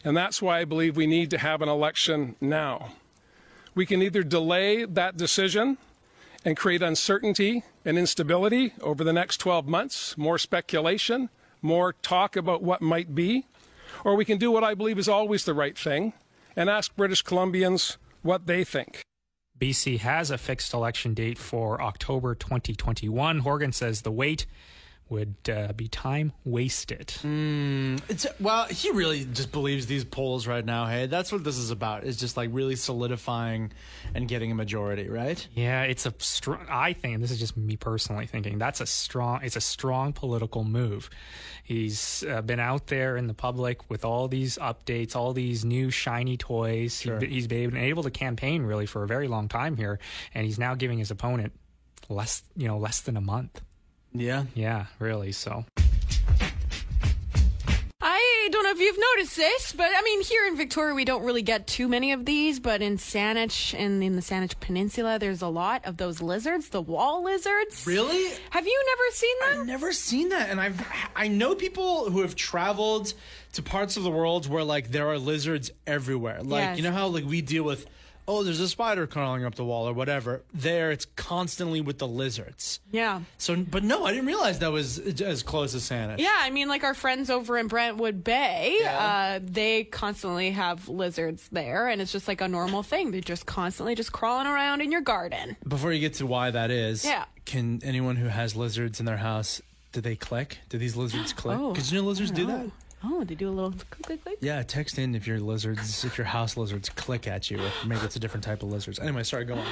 and 0.04 0.18
that's 0.18 0.42
why 0.42 0.60
I 0.60 0.66
believe 0.66 0.98
we 0.98 1.08
need 1.08 1.30
to 1.30 1.38
have 1.38 1.62
an 1.62 1.70
election 1.70 2.36
now. 2.42 2.94
We 3.76 3.86
can 3.86 4.02
either 4.02 4.24
delay 4.24 4.84
that 4.84 5.16
decision 5.16 5.78
and 6.50 6.58
create 6.58 6.82
uncertainty 6.82 7.64
and 7.86 7.96
instability 7.96 8.74
over 8.82 9.04
the 9.04 9.14
next 9.14 9.38
12 9.38 9.68
months, 9.68 10.18
more 10.18 10.40
speculation, 10.40 11.30
more 11.62 11.94
talk 11.94 12.36
about 12.36 12.64
what 12.64 12.82
might 12.82 13.14
be, 13.14 13.46
or 14.04 14.16
we 14.16 14.26
can 14.26 14.40
do 14.40 14.50
what 14.50 14.64
I 14.64 14.74
believe 14.74 14.98
is 14.98 15.08
always 15.08 15.46
the 15.46 15.54
right 15.54 15.78
thing 15.78 16.12
and 16.56 16.68
ask 16.68 16.96
British 16.96 17.24
Columbians 17.24 17.98
what 18.24 18.48
they 18.48 18.64
think. 18.64 19.02
BC 19.60 20.00
has 20.00 20.32
a 20.32 20.40
fixed 20.40 20.74
election 20.74 21.14
date 21.14 21.38
for 21.38 21.80
October 21.82 22.34
2021. 22.34 23.40
Horgan 23.40 23.72
says 23.72 24.02
the 24.02 24.12
wait 24.12 24.48
would 25.10 25.36
uh, 25.52 25.74
be 25.74 25.88
time 25.88 26.32
wasted. 26.46 27.12
It's 28.10 28.26
well, 28.40 28.66
he 28.66 28.92
really 28.92 29.26
just 29.26 29.52
believes 29.52 29.86
these 29.88 30.04
polls 30.04 30.48
right 30.48 30.64
now. 30.66 30.86
Hey, 30.86 31.08
that's 31.08 31.32
what 31.32 31.44
this 31.44 31.58
is 31.58 31.72
about. 31.72 32.04
Is 32.04 32.18
just 32.18 32.38
like 32.38 32.50
really 32.54 32.76
solidifying 32.76 33.72
and 34.14 34.28
getting 34.28 34.52
a 34.52 34.56
majority, 34.56 35.10
right? 35.10 35.46
Yeah, 35.54 35.84
it's 35.84 36.06
a 36.06 36.14
strong. 36.20 36.66
I 36.70 36.94
think, 36.94 37.16
and 37.16 37.24
this 37.24 37.32
is 37.32 37.40
just 37.40 37.58
me 37.58 37.76
personally 37.78 38.28
thinking, 38.28 38.58
that's 38.58 38.82
a 38.82 38.86
strong. 38.86 39.42
It's 39.44 39.56
a 39.56 39.62
strong 39.62 40.14
political 40.14 40.64
move. 40.64 41.10
He's 41.64 42.24
uh, 42.28 42.42
been 42.42 42.60
out 42.60 42.88
there 42.88 43.16
in 43.18 43.28
the 43.28 43.34
public 43.34 43.90
with 43.90 44.04
all 44.06 44.28
these 44.28 44.58
updates, 44.58 45.16
all 45.16 45.34
these 45.34 45.64
new 45.66 45.92
shiny 45.92 46.38
toys. 46.38 47.00
He- 47.00 47.10
he's 47.28 47.48
been 47.48 47.78
able 47.78 48.04
to 48.04 48.12
campaign 48.12 48.64
really 48.64 48.86
for 48.86 49.04
a 49.04 49.08
very 49.08 49.28
long 49.28 49.48
time 49.48 49.78
here, 49.78 50.00
and 50.34 50.46
he's 50.46 50.58
now 50.60 50.76
giving 50.76 50.98
his 50.98 51.12
opponent 51.12 51.54
less, 52.10 52.44
you 52.56 52.68
know, 52.68 52.78
less 52.78 53.02
than 53.02 53.16
a 53.18 53.22
month. 53.22 53.62
Yeah. 54.14 54.46
Yeah, 54.56 54.86
really. 55.00 55.32
So 55.32 55.66
I 58.02 58.48
don't 58.52 58.64
know 58.64 58.72
if 58.72 58.80
you've 58.80 58.98
noticed 59.16 59.36
this, 59.36 59.74
but 59.74 59.90
I 59.94 60.02
mean, 60.02 60.22
here 60.24 60.48
in 60.48 60.56
Victoria, 60.56 60.96
we 60.96 61.06
don't 61.06 61.24
really 61.24 61.42
get 61.42 61.68
too 61.68 61.88
many 61.88 62.14
of 62.14 62.26
these, 62.26 62.60
but 62.60 62.82
in 62.82 62.98
Saanich 62.98 63.78
and 63.78 64.02
in 64.02 64.16
the 64.16 64.22
Saanich 64.22 64.60
Peninsula, 64.60 65.20
there's 65.20 65.42
a 65.42 65.48
lot 65.48 65.86
of 65.86 65.98
those 65.98 66.22
lizards, 66.22 66.70
the 66.70 66.82
wall 66.82 67.24
lizards. 67.24 67.86
Really? 67.86 68.32
Have 68.52 68.66
you 68.66 68.84
never 68.88 69.16
seen 69.16 69.36
I've 69.44 69.58
them? 69.58 69.68
never 69.68 69.92
seen 69.92 70.30
that, 70.30 70.50
and 70.50 70.60
I've 70.62 70.82
I 71.16 71.28
know 71.28 71.54
people 71.56 72.10
who 72.10 72.22
have 72.22 72.36
traveled 72.36 73.14
to 73.54 73.62
parts 73.62 73.98
of 73.98 74.04
the 74.04 74.12
world 74.12 74.48
where 74.50 74.64
like 74.64 74.92
there 74.92 75.08
are 75.10 75.18
lizards 75.20 75.70
everywhere. 75.86 76.42
Like 76.42 76.62
Yes. 76.62 76.78
you 76.78 76.84
know 76.84 76.92
how 76.94 77.08
like 77.08 77.26
we 77.26 77.42
deal 77.42 77.64
with 77.64 77.86
oh, 78.30 78.44
there's 78.44 78.60
a 78.60 78.68
spider 78.70 79.08
crawling 79.08 79.44
up 79.44 79.56
the 79.56 79.66
wall 79.66 79.90
or 79.90 79.94
whatever. 79.94 80.44
There, 80.54 80.92
it's 80.92 81.06
constantly 81.16 81.82
with 81.82 81.98
the 81.98 82.08
lizards. 82.08 82.80
Yeah. 82.92 83.22
So, 83.40 83.56
but 83.56 83.84
no, 83.84 84.06
I 84.06 84.12
didn't 84.12 84.28
realize 84.28 84.60
that 84.60 84.72
was 84.72 85.00
as 85.00 85.42
close 85.42 85.74
as 85.74 85.84
Santa. 85.84 86.16
Yeah, 86.20 86.36
I 86.40 86.52
mean, 86.52 86.68
like 86.68 86.84
our 86.84 86.94
friends 86.94 87.32
over 87.32 87.58
in 87.58 87.68
Brentwood 87.68 88.24
Bay, 88.24 88.78
Yeah. 88.82 89.38
uh, 89.38 89.40
they 89.44 89.84
constantly 89.86 90.52
have 90.52 90.88
lizards 90.88 91.50
there, 91.52 91.88
and 91.88 92.02
it's 92.02 92.12
just 92.12 92.28
like 92.28 92.42
a 92.42 92.48
normal 92.48 92.84
thing. 92.84 93.10
They're 93.10 93.22
just 93.22 93.48
constantly 93.48 93.96
just 93.96 94.12
crawling 94.12 94.46
around 94.46 94.82
in 94.82 94.92
your 94.92 95.02
garden. 95.02 95.58
Before 95.68 95.92
you 95.92 96.00
get 96.00 96.14
to 96.16 96.28
why 96.28 96.52
that 96.52 96.70
is, 96.70 97.04
Yeah. 97.04 97.26
can 97.46 97.82
anyone 97.84 98.16
who 98.16 98.28
has 98.28 98.56
lizards 98.56 99.00
in 99.00 99.08
their 99.08 99.18
house, 99.18 99.60
do 99.92 100.02
they 100.02 100.16
click? 100.16 100.60
Do 100.70 100.78
these 100.78 100.96
lizards 100.96 101.34
click? 101.42 101.58
Because 101.58 101.92
you 101.92 102.00
know 102.00 102.08
lizards 102.08 102.30
do 102.30 102.46
that. 102.46 102.68
Oh, 103.02 103.24
they 103.24 103.36
do 103.36 103.48
a 103.48 103.52
little 103.52 103.72
click, 103.72 104.02
click, 104.04 104.24
click. 104.24 104.38
Yeah, 104.42 104.62
text 104.64 105.00
in 105.00 105.16
if 105.16 105.26
your 105.26 105.40
lizards, 105.40 106.04
if 106.04 106.18
your 106.18 106.26
house 106.26 106.58
lizards 106.58 106.90
click 106.90 107.28
at 107.28 107.50
you, 107.50 107.58
or 107.58 107.72
maybe 107.86 108.02
it's 108.02 108.18
a 108.18 108.20
different 108.20 108.44
type 108.44 108.62
of 108.62 108.70
lizards. 108.72 109.00
Anyway, 109.00 109.24
sorry, 109.24 109.46
go 109.46 109.56
on. 109.56 109.66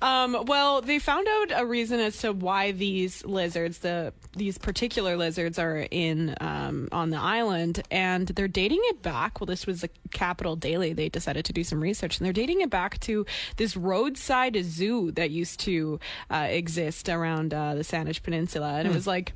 Um, 0.00 0.44
well, 0.46 0.80
they 0.80 1.00
found 1.00 1.26
out 1.28 1.60
a 1.60 1.66
reason 1.66 1.98
as 1.98 2.18
to 2.18 2.32
why 2.32 2.70
these 2.70 3.24
lizards, 3.24 3.78
the 3.78 4.12
these 4.36 4.58
particular 4.58 5.16
lizards, 5.16 5.58
are 5.58 5.88
in 5.90 6.36
um, 6.40 6.88
on 6.92 7.10
the 7.10 7.16
island, 7.16 7.82
and 7.90 8.28
they're 8.28 8.46
dating 8.46 8.80
it 8.84 9.02
back. 9.02 9.40
Well, 9.40 9.46
this 9.46 9.66
was 9.66 9.80
the 9.80 9.90
Capital 10.12 10.54
Daily. 10.54 10.92
They 10.92 11.08
decided 11.08 11.44
to 11.46 11.52
do 11.52 11.64
some 11.64 11.80
research, 11.80 12.18
and 12.18 12.24
they're 12.24 12.32
dating 12.32 12.60
it 12.60 12.70
back 12.70 13.00
to 13.00 13.26
this 13.56 13.76
roadside 13.76 14.56
zoo 14.64 15.10
that 15.12 15.30
used 15.30 15.58
to 15.60 15.98
uh, 16.30 16.46
exist 16.48 17.08
around 17.08 17.52
uh, 17.52 17.74
the 17.74 17.82
Saanich 17.82 18.22
Peninsula, 18.22 18.74
and 18.74 18.86
it 18.86 18.94
was 18.94 19.06
like 19.06 19.32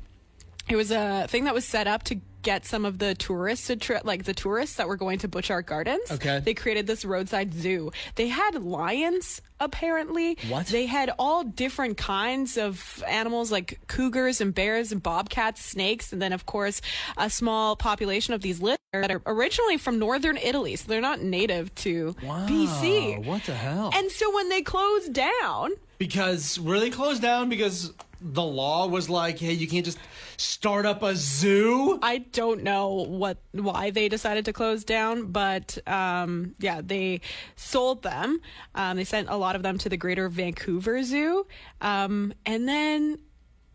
it 0.68 0.76
was 0.76 0.90
a 0.90 1.26
thing 1.28 1.44
that 1.44 1.54
was 1.54 1.64
set 1.64 1.86
up 1.86 2.02
to 2.04 2.20
get 2.42 2.64
some 2.66 2.84
of 2.84 2.98
the 2.98 3.14
tourists 3.14 3.68
to 3.68 3.76
tri- 3.76 4.00
like 4.02 4.24
the 4.24 4.34
tourists 4.34 4.74
that 4.76 4.88
were 4.88 4.96
going 4.96 5.16
to 5.20 5.28
Butchart 5.28 5.64
Gardens. 5.66 6.10
Okay. 6.10 6.40
They 6.44 6.54
created 6.54 6.88
this 6.88 7.04
roadside 7.04 7.54
zoo. 7.54 7.92
They 8.16 8.26
had 8.28 8.56
lions 8.62 9.40
apparently. 9.60 10.36
What? 10.48 10.66
They 10.66 10.86
had 10.86 11.12
all 11.20 11.44
different 11.44 11.96
kinds 11.98 12.58
of 12.58 13.02
animals 13.06 13.52
like 13.52 13.78
cougars 13.86 14.40
and 14.40 14.52
bears 14.52 14.90
and 14.90 15.00
bobcats, 15.00 15.64
snakes, 15.64 16.12
and 16.12 16.20
then 16.20 16.32
of 16.32 16.44
course 16.46 16.80
a 17.16 17.30
small 17.30 17.76
population 17.76 18.34
of 18.34 18.40
these 18.42 18.60
lizards 18.60 18.78
that 18.92 19.12
are 19.12 19.22
originally 19.24 19.76
from 19.76 20.00
northern 20.00 20.36
Italy. 20.36 20.74
So 20.74 20.86
they're 20.88 21.00
not 21.00 21.22
native 21.22 21.72
to 21.76 22.16
Wow, 22.24 22.46
BC. 22.48 23.24
what 23.24 23.44
the 23.44 23.54
hell? 23.54 23.92
And 23.94 24.10
so 24.10 24.34
when 24.34 24.48
they 24.48 24.62
closed 24.62 25.12
down, 25.12 25.70
because 25.98 26.58
were 26.58 26.80
they 26.80 26.90
closed 26.90 27.22
down 27.22 27.48
because 27.48 27.92
the 28.22 28.42
law 28.42 28.86
was 28.86 29.10
like, 29.10 29.38
hey, 29.38 29.52
you 29.52 29.66
can't 29.66 29.84
just 29.84 29.98
start 30.36 30.86
up 30.86 31.02
a 31.02 31.14
zoo? 31.16 31.98
I 32.02 32.18
don't 32.18 32.62
know 32.62 33.06
what 33.08 33.38
why 33.52 33.90
they 33.90 34.08
decided 34.08 34.44
to 34.46 34.52
close 34.52 34.84
down, 34.84 35.32
but 35.32 35.78
um, 35.86 36.54
yeah, 36.58 36.80
they 36.82 37.20
sold 37.56 38.02
them. 38.02 38.40
Um, 38.74 38.96
they 38.96 39.04
sent 39.04 39.28
a 39.28 39.36
lot 39.36 39.56
of 39.56 39.62
them 39.62 39.78
to 39.78 39.88
the 39.88 39.96
Greater 39.96 40.28
Vancouver 40.28 41.02
Zoo, 41.02 41.46
um, 41.80 42.32
and 42.46 42.68
then 42.68 43.18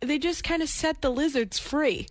they 0.00 0.18
just 0.18 0.44
kind 0.44 0.62
of 0.62 0.68
set 0.68 1.02
the 1.02 1.10
lizards 1.10 1.58
free. 1.58 2.06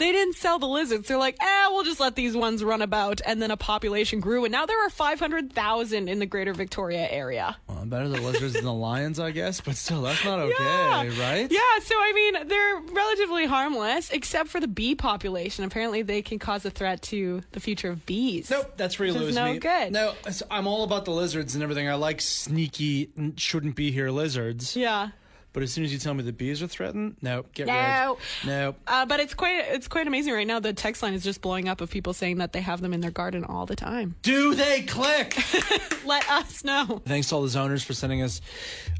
They 0.00 0.12
didn't 0.12 0.34
sell 0.36 0.58
the 0.58 0.66
lizards. 0.66 1.08
They're 1.08 1.18
like, 1.18 1.36
eh, 1.40 1.68
we'll 1.70 1.84
just 1.84 2.00
let 2.00 2.16
these 2.16 2.34
ones 2.34 2.64
run 2.64 2.80
about. 2.82 3.20
And 3.26 3.40
then 3.40 3.50
a 3.50 3.56
population 3.56 4.18
grew, 4.20 4.44
and 4.46 4.50
now 4.52 4.64
there 4.66 4.84
are 4.84 4.90
500,000 4.90 6.08
in 6.08 6.18
the 6.18 6.26
Greater 6.26 6.52
Victoria 6.54 7.06
area. 7.10 7.56
Well, 7.68 7.84
better 7.84 8.08
the 8.08 8.20
lizards 8.20 8.54
than 8.54 8.64
the 8.64 8.72
lions, 8.90 9.20
I 9.20 9.30
guess, 9.30 9.60
but 9.60 9.76
still, 9.76 10.02
that's 10.02 10.24
not 10.24 10.38
okay, 10.40 10.54
Yeah. 10.58 11.02
right? 11.20 11.46
Yeah, 11.50 11.60
so 11.82 11.94
I 11.96 12.12
mean, 12.14 12.48
they're 12.48 12.80
relatively 12.94 13.44
harmless, 13.46 14.10
except 14.10 14.48
for 14.48 14.58
the 14.58 14.68
bee 14.68 14.94
population. 14.94 15.64
Apparently, 15.64 16.02
they 16.02 16.22
can 16.22 16.38
cause 16.38 16.64
a 16.64 16.70
threat 16.70 17.02
to 17.02 17.42
the 17.52 17.60
future 17.60 17.90
of 17.90 18.06
bees. 18.06 18.50
Nope, 18.50 18.72
that's 18.76 18.98
where 18.98 19.08
you 19.08 19.14
lose 19.14 19.34
no 19.34 19.52
me. 19.52 19.58
good. 19.58 19.92
No, 19.92 20.14
I'm 20.50 20.66
all 20.66 20.82
about 20.84 21.04
the 21.04 21.10
lizards 21.12 21.54
and 21.54 21.62
everything. 21.62 21.88
I 21.88 21.94
like 21.94 22.20
sneaky, 22.20 23.10
shouldn't 23.36 23.76
be 23.76 23.90
here 23.92 24.10
lizards. 24.10 24.74
Yeah. 24.76 25.10
But 25.52 25.62
as 25.64 25.72
soon 25.72 25.84
as 25.84 25.92
you 25.92 25.98
tell 25.98 26.14
me 26.14 26.22
the 26.22 26.32
bees 26.32 26.62
are 26.62 26.68
threatened, 26.68 27.16
no, 27.22 27.44
get 27.54 27.66
No. 27.66 28.16
rid. 28.44 28.48
No. 28.48 28.74
Uh, 28.86 29.04
but 29.06 29.18
it's 29.20 29.34
quite 29.34 29.64
it's 29.68 29.88
quite 29.88 30.06
amazing 30.06 30.32
right 30.32 30.46
now. 30.46 30.60
The 30.60 30.72
text 30.72 31.02
line 31.02 31.14
is 31.14 31.24
just 31.24 31.40
blowing 31.42 31.68
up 31.68 31.80
of 31.80 31.90
people 31.90 32.12
saying 32.12 32.38
that 32.38 32.52
they 32.52 32.60
have 32.60 32.80
them 32.80 32.92
in 32.94 33.00
their 33.00 33.10
garden 33.10 33.44
all 33.44 33.66
the 33.66 33.74
time. 33.76 34.14
Do 34.22 34.54
they 34.54 34.82
click? 34.82 35.36
Let 36.04 36.28
us 36.30 36.62
know. 36.64 37.02
Thanks 37.04 37.28
to 37.30 37.34
all 37.36 37.42
the 37.42 37.48
zoners 37.48 37.84
for 37.84 37.94
sending 37.94 38.22
us 38.22 38.40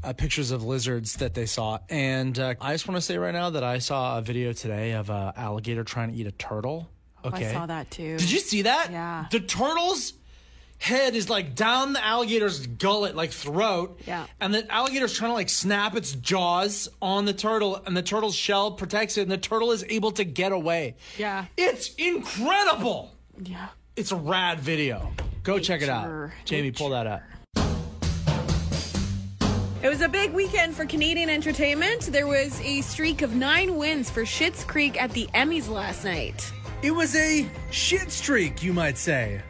uh, 0.03 0.13
pictures 0.13 0.51
of 0.51 0.63
lizards 0.63 1.15
that 1.17 1.33
they 1.33 1.45
saw. 1.45 1.79
And 1.89 2.37
uh, 2.37 2.55
I 2.59 2.73
just 2.73 2.87
want 2.87 2.97
to 2.97 3.01
say 3.01 3.17
right 3.17 3.33
now 3.33 3.51
that 3.51 3.63
I 3.63 3.77
saw 3.79 4.17
a 4.17 4.21
video 4.21 4.51
today 4.53 4.91
of 4.91 5.09
an 5.09 5.33
alligator 5.37 5.83
trying 5.83 6.11
to 6.11 6.15
eat 6.17 6.27
a 6.27 6.31
turtle. 6.33 6.89
Okay. 7.23 7.49
I 7.49 7.53
saw 7.53 7.65
that 7.67 7.89
too. 7.91 8.17
Did 8.17 8.31
you 8.31 8.39
see 8.39 8.63
that? 8.63 8.91
Yeah. 8.91 9.25
The 9.31 9.39
turtle's 9.39 10.13
head 10.81 11.15
is 11.15 11.29
like 11.29 11.53
down 11.55 11.93
the 11.93 12.03
alligator's 12.03 12.65
gullet, 12.65 13.15
like 13.15 13.31
throat. 13.31 14.01
Yeah. 14.07 14.25
And 14.39 14.53
the 14.53 14.69
alligator's 14.71 15.13
trying 15.13 15.29
to 15.29 15.35
like 15.35 15.49
snap 15.49 15.95
its 15.95 16.11
jaws 16.13 16.89
on 17.01 17.25
the 17.25 17.33
turtle, 17.33 17.81
and 17.85 17.95
the 17.95 18.01
turtle's 18.01 18.35
shell 18.35 18.71
protects 18.71 19.17
it, 19.17 19.21
and 19.21 19.31
the 19.31 19.37
turtle 19.37 19.71
is 19.71 19.85
able 19.87 20.11
to 20.13 20.23
get 20.23 20.51
away. 20.51 20.95
Yeah. 21.17 21.45
It's 21.55 21.93
incredible. 21.95 23.11
Yeah. 23.43 23.67
It's 23.95 24.11
a 24.11 24.15
rad 24.15 24.59
video. 24.59 25.11
Go 25.43 25.59
check 25.59 25.81
it 25.81 25.89
out. 25.89 26.03
Nature. 26.03 26.33
Jamie, 26.45 26.71
pull 26.71 26.89
that 26.89 27.07
up. 27.07 27.21
It 29.83 29.89
was 29.89 30.01
a 30.01 30.09
big 30.09 30.31
weekend 30.33 30.75
for 30.75 30.85
Canadian 30.85 31.29
entertainment. 31.29 32.01
There 32.01 32.27
was 32.27 32.59
a 32.61 32.81
streak 32.81 33.23
of 33.23 33.35
nine 33.35 33.77
wins 33.77 34.11
for 34.11 34.21
Schitt's 34.23 34.63
Creek 34.63 35.01
at 35.01 35.11
the 35.11 35.27
Emmys 35.33 35.69
last 35.69 36.05
night. 36.05 36.51
It 36.83 36.91
was 36.91 37.15
a 37.15 37.49
shit 37.71 38.11
streak, 38.11 38.61
you 38.63 38.73
might 38.73 38.97
say. 38.97 39.41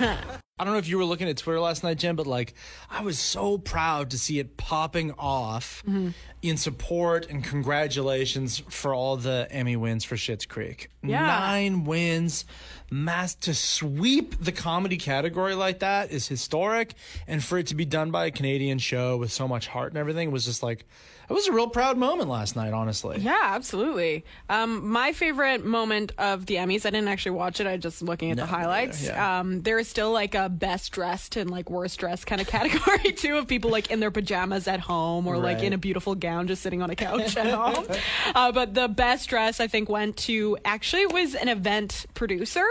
I 0.00 0.64
don't 0.64 0.74
know 0.74 0.78
if 0.78 0.88
you 0.88 0.98
were 0.98 1.06
looking 1.06 1.26
at 1.26 1.38
Twitter 1.38 1.58
last 1.58 1.82
night, 1.82 1.96
Jen, 1.96 2.16
but 2.16 2.26
like 2.26 2.52
I 2.90 3.00
was 3.00 3.18
so 3.18 3.56
proud 3.56 4.10
to 4.10 4.18
see 4.18 4.38
it 4.38 4.58
popping 4.58 5.12
off 5.12 5.82
mm-hmm. 5.86 6.10
in 6.42 6.58
support 6.58 7.30
and 7.30 7.42
congratulations 7.42 8.62
for 8.68 8.92
all 8.92 9.16
the 9.16 9.48
Emmy 9.50 9.76
wins 9.76 10.04
for 10.04 10.16
Schitt's 10.16 10.44
Creek. 10.44 10.90
Yeah. 11.02 11.24
Nine 11.24 11.84
wins, 11.84 12.44
mass 12.90 13.34
to 13.36 13.54
sweep 13.54 14.38
the 14.38 14.52
comedy 14.52 14.98
category 14.98 15.54
like 15.54 15.78
that 15.78 16.10
is 16.10 16.28
historic, 16.28 16.92
and 17.26 17.42
for 17.42 17.56
it 17.56 17.68
to 17.68 17.74
be 17.74 17.86
done 17.86 18.10
by 18.10 18.26
a 18.26 18.30
Canadian 18.30 18.78
show 18.78 19.16
with 19.16 19.32
so 19.32 19.48
much 19.48 19.66
heart 19.66 19.92
and 19.92 19.98
everything 19.98 20.30
was 20.30 20.44
just 20.44 20.62
like 20.62 20.84
it 21.30 21.32
was 21.32 21.46
a 21.46 21.52
real 21.52 21.68
proud 21.68 21.96
moment 21.96 22.28
last 22.28 22.56
night, 22.56 22.72
honestly. 22.72 23.18
Yeah, 23.20 23.38
absolutely. 23.40 24.24
Um, 24.48 24.88
my 24.90 25.12
favorite 25.12 25.64
moment 25.64 26.10
of 26.18 26.44
the 26.46 26.56
Emmys, 26.56 26.84
I 26.84 26.90
didn't 26.90 27.06
actually 27.06 27.32
watch 27.36 27.60
it. 27.60 27.68
I 27.68 27.76
just 27.76 28.02
looking 28.02 28.32
at 28.32 28.36
the 28.36 28.42
No, 28.42 28.46
highlights. 28.48 29.04
yeah. 29.06 29.38
Um, 29.38 29.62
there 29.62 29.78
is 29.78 29.86
still 29.88 30.10
like 30.10 30.34
a 30.34 30.48
best 30.48 30.90
dressed 30.90 31.36
and 31.36 31.48
like 31.48 31.70
worst 31.70 32.00
dressed 32.00 32.26
kind 32.26 32.40
of 32.40 32.46
category 32.58 33.12
too 33.12 33.38
of 33.38 33.46
people 33.46 33.70
like 33.70 33.90
in 33.92 34.00
their 34.00 34.10
pajamas 34.10 34.66
at 34.66 34.80
home 34.80 35.26
or 35.28 35.38
like 35.38 35.62
in 35.62 35.72
a 35.72 35.78
beautiful 35.78 36.16
gown 36.16 36.48
just 36.48 36.62
sitting 36.62 36.82
on 36.82 36.90
a 36.90 36.96
couch 36.96 37.36
at 37.36 37.46
home. 37.54 37.86
Uh, 38.34 38.50
but 38.50 38.74
the 38.74 38.88
best 38.88 39.28
dress 39.28 39.60
I 39.60 39.68
think 39.68 39.88
went 39.88 40.16
to 40.18 40.58
actually 40.64 41.02
it 41.02 41.12
was 41.12 41.36
an 41.36 41.48
event 41.48 42.06
producer. 42.14 42.66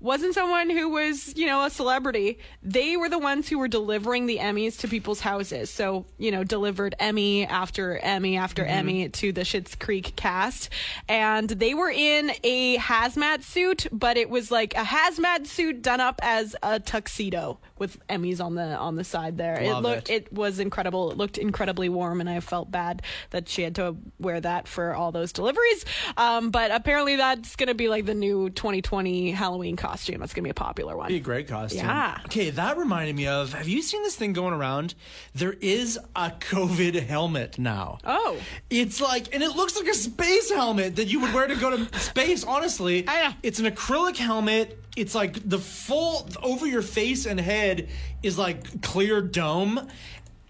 Wasn't 0.00 0.34
someone 0.34 0.70
who 0.70 0.88
was, 0.88 1.36
you 1.36 1.46
know, 1.46 1.64
a 1.64 1.70
celebrity. 1.70 2.38
They 2.62 2.96
were 2.96 3.08
the 3.08 3.18
ones 3.18 3.48
who 3.48 3.58
were 3.58 3.66
delivering 3.68 4.26
the 4.26 4.38
Emmys 4.38 4.78
to 4.80 4.88
people's 4.88 5.20
houses. 5.20 5.70
So, 5.70 6.06
you 6.18 6.30
know, 6.30 6.44
delivered 6.44 6.94
Emmy 7.00 7.46
after 7.46 7.98
Emmy 7.98 8.36
after 8.36 8.64
Emmy 8.64 9.08
to 9.08 9.32
the 9.32 9.40
Schitt's 9.40 9.74
Creek 9.74 10.14
cast. 10.14 10.70
And 11.08 11.48
they 11.48 11.74
were 11.74 11.90
in 11.90 12.30
a 12.44 12.76
hazmat 12.78 13.42
suit, 13.42 13.88
but 13.90 14.16
it 14.16 14.30
was 14.30 14.50
like 14.50 14.74
a 14.74 14.84
hazmat 14.84 15.46
suit 15.46 15.82
done 15.82 16.00
up 16.00 16.20
as 16.22 16.54
a 16.62 16.78
tuxedo 16.78 17.58
with 17.78 18.06
Emmys 18.08 18.40
on 18.40 18.54
the 18.54 18.76
on 18.76 18.94
the 18.96 19.04
side 19.04 19.36
there. 19.36 19.60
Love 19.62 19.84
it 19.84 19.88
looked 19.88 20.10
it. 20.10 20.26
it 20.26 20.32
was 20.32 20.60
incredible. 20.60 21.10
It 21.10 21.16
looked 21.16 21.38
incredibly 21.38 21.88
warm, 21.88 22.20
and 22.20 22.30
I 22.30 22.40
felt 22.40 22.70
bad 22.70 23.02
that 23.30 23.48
she 23.48 23.62
had 23.62 23.74
to 23.76 23.96
wear 24.20 24.40
that 24.40 24.68
for 24.68 24.94
all 24.94 25.10
those 25.12 25.32
deliveries. 25.32 25.84
Um, 26.16 26.50
but 26.50 26.70
apparently, 26.70 27.16
that's 27.16 27.56
going 27.56 27.68
to 27.68 27.74
be 27.74 27.88
like 27.88 28.06
the 28.06 28.14
new 28.14 28.50
2020 28.50 29.32
Halloween 29.32 29.76
costume. 29.76 29.87
That's 29.96 30.34
going 30.34 30.42
to 30.42 30.46
be 30.46 30.50
a 30.50 30.54
popular 30.54 30.96
one. 30.96 31.08
Be 31.08 31.16
a 31.16 31.20
great 31.20 31.48
costume. 31.48 31.80
Yeah. 31.80 32.18
Okay, 32.26 32.50
that 32.50 32.76
reminded 32.76 33.16
me 33.16 33.26
of. 33.26 33.52
Have 33.52 33.68
you 33.68 33.82
seen 33.82 34.02
this 34.02 34.16
thing 34.16 34.32
going 34.32 34.54
around? 34.54 34.94
There 35.34 35.54
is 35.60 35.98
a 36.14 36.30
COVID 36.30 37.06
helmet 37.06 37.58
now. 37.58 37.98
Oh. 38.04 38.36
It's 38.70 39.00
like, 39.00 39.34
and 39.34 39.42
it 39.42 39.56
looks 39.56 39.76
like 39.76 39.88
a 39.88 39.94
space 39.94 40.50
helmet 40.50 40.96
that 40.96 41.06
you 41.06 41.20
would 41.20 41.32
wear 41.32 41.46
to 41.46 41.56
go 41.56 41.76
to 41.76 41.98
space. 42.00 42.44
Honestly, 42.44 43.06
I 43.08 43.28
know. 43.28 43.34
it's 43.42 43.58
an 43.58 43.66
acrylic 43.66 44.16
helmet. 44.16 44.82
It's 44.96 45.14
like 45.14 45.48
the 45.48 45.58
full 45.58 46.28
over 46.42 46.66
your 46.66 46.82
face 46.82 47.24
and 47.26 47.38
head 47.38 47.88
is 48.22 48.36
like 48.36 48.82
clear 48.82 49.20
dome. 49.20 49.88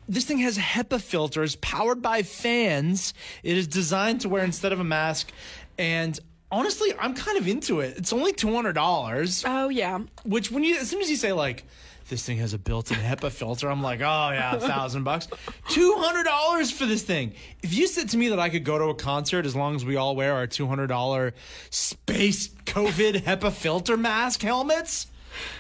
This 0.08 0.24
thing 0.24 0.38
has 0.38 0.56
HEPA 0.56 1.02
filters 1.02 1.56
powered 1.56 2.00
by 2.00 2.22
fans. 2.22 3.12
It 3.42 3.58
is 3.58 3.66
designed 3.68 4.22
to 4.22 4.28
wear 4.30 4.42
instead 4.42 4.72
of 4.72 4.80
a 4.80 4.84
mask. 4.84 5.30
And 5.76 6.18
honestly, 6.50 6.92
I'm 6.98 7.14
kind 7.14 7.38
of 7.38 7.46
into 7.48 7.80
it. 7.80 7.96
It's 7.96 8.12
only 8.12 8.32
$200. 8.32 9.44
Oh 9.46 9.68
yeah. 9.68 9.98
Which 10.24 10.50
when 10.50 10.64
you 10.64 10.76
as 10.78 10.88
soon 10.88 11.00
as 11.00 11.10
you 11.10 11.16
say 11.16 11.32
like 11.32 11.64
this 12.08 12.24
thing 12.24 12.38
has 12.38 12.54
a 12.54 12.58
built-in 12.58 12.96
HEPA 12.96 13.30
filter, 13.30 13.70
I'm 13.70 13.82
like, 13.82 14.00
oh 14.00 14.30
yeah, 14.32 14.56
a 14.56 14.60
thousand 14.60 15.04
bucks, 15.04 15.28
two 15.68 15.94
hundred 15.98 16.24
dollars 16.24 16.70
for 16.70 16.86
this 16.86 17.02
thing. 17.02 17.34
If 17.62 17.74
you 17.74 17.86
said 17.86 18.08
to 18.10 18.16
me 18.16 18.28
that 18.30 18.38
I 18.40 18.48
could 18.48 18.64
go 18.64 18.78
to 18.78 18.84
a 18.84 18.94
concert 18.94 19.44
as 19.44 19.54
long 19.54 19.76
as 19.76 19.84
we 19.84 19.96
all 19.96 20.16
wear 20.16 20.32
our 20.34 20.46
two 20.46 20.66
hundred 20.66 20.86
dollar 20.86 21.34
space 21.70 22.48
COVID 22.64 23.22
HEPA 23.24 23.52
filter 23.52 23.96
mask 23.98 24.40
helmets, 24.42 25.08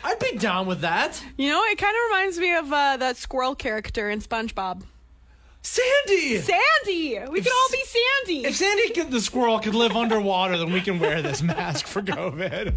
I'd 0.02 0.18
be 0.18 0.38
down 0.38 0.66
with 0.66 0.80
that. 0.80 1.22
You 1.36 1.50
know, 1.50 1.62
it 1.64 1.76
kind 1.76 1.94
of 1.94 2.00
reminds 2.10 2.38
me 2.38 2.54
of 2.54 2.72
uh, 2.72 2.96
that 2.96 3.16
squirrel 3.18 3.54
character 3.54 4.08
in 4.08 4.20
SpongeBob. 4.22 4.82
Sandy. 5.68 6.40
Sandy! 6.40 7.18
We 7.30 7.42
can 7.42 7.52
all 7.52 7.68
be 7.70 7.82
Sandy! 7.84 8.46
If 8.46 8.56
Sandy 8.56 8.90
could, 8.90 9.10
the 9.10 9.20
squirrel 9.20 9.58
could 9.58 9.74
live 9.74 9.96
underwater, 9.96 10.56
then 10.56 10.72
we 10.72 10.80
can 10.80 10.98
wear 10.98 11.20
this 11.20 11.42
mask 11.42 11.86
for 11.86 12.00
COVID. 12.00 12.74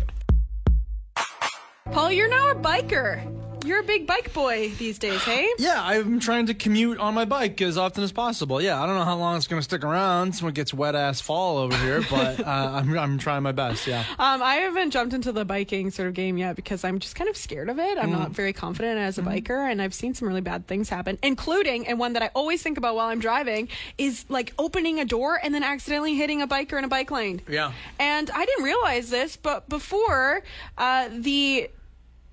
Pol, 1.92 2.12
you're 2.12 2.30
now 2.30 2.50
a 2.50 2.56
biker. 2.56 3.41
You're 3.64 3.80
a 3.82 3.84
big 3.84 4.08
bike 4.08 4.34
boy 4.34 4.70
these 4.80 4.98
days, 4.98 5.22
hey? 5.22 5.48
Yeah, 5.60 5.82
I'm 5.84 6.20
trying 6.20 6.48
to 6.48 6.54
commute 6.56 6.98
on 6.98 7.14
my 7.14 7.26
bike 7.26 7.62
as 7.62 7.78
often 7.78 8.04
as 8.04 8.12
possible. 8.12 8.60
Yeah, 8.62 8.82
I 8.82 8.88
don't 8.88 8.96
know 8.96 9.04
how 9.06 9.18
long 9.18 9.38
it's 9.38 9.46
going 9.48 9.60
to 9.60 9.64
stick 9.64 9.84
around 9.84 10.36
when 10.38 10.50
it 10.50 10.56
gets 10.56 10.74
wet 10.74 10.96
ass 10.96 11.22
fall 11.22 11.58
over 11.60 11.76
here, 11.78 12.02
but 12.10 12.40
uh, 12.46 12.72
I'm, 12.74 12.98
I'm 12.98 13.18
trying 13.20 13.44
my 13.44 13.52
best. 13.52 13.86
Yeah. 13.86 14.00
Um, 14.18 14.42
I 14.42 14.56
haven't 14.56 14.90
jumped 14.92 15.14
into 15.14 15.32
the 15.32 15.46
biking 15.46 15.92
sort 15.92 16.08
of 16.08 16.16
game 16.16 16.38
yet 16.40 16.56
because 16.56 16.84
I'm 16.84 16.98
just 17.00 17.16
kind 17.16 17.30
of 17.30 17.38
scared 17.38 17.70
of 17.70 17.78
it. 17.78 17.98
I'm 18.00 18.10
Mm. 18.12 18.20
not 18.20 18.32
very 18.32 18.52
confident 18.52 18.98
as 19.00 19.18
a 19.18 19.22
biker, 19.22 19.72
and 19.72 19.82
I've 19.82 19.94
seen 19.94 20.16
some 20.16 20.28
really 20.28 20.42
bad 20.42 20.66
things 20.68 20.90
happen, 20.90 21.18
including, 21.22 21.88
and 21.88 22.00
one 22.00 22.14
that 22.14 22.24
I 22.24 22.30
always 22.34 22.62
think 22.64 22.78
about 22.80 22.96
while 22.96 23.08
I'm 23.08 23.20
driving, 23.20 23.70
is 23.98 24.26
like 24.28 24.54
opening 24.58 25.00
a 25.00 25.06
door 25.06 25.40
and 25.42 25.54
then 25.54 25.64
accidentally 25.64 26.16
hitting 26.16 26.42
a 26.42 26.48
biker 26.48 26.78
in 26.80 26.84
a 26.84 26.88
bike 26.90 27.12
lane. 27.12 27.42
Yeah. 27.48 27.72
And 28.00 28.30
I 28.32 28.44
didn't 28.46 28.64
realize 28.66 29.10
this, 29.12 29.36
but 29.38 29.70
before, 29.70 30.42
uh, 30.78 31.10
the 31.12 31.70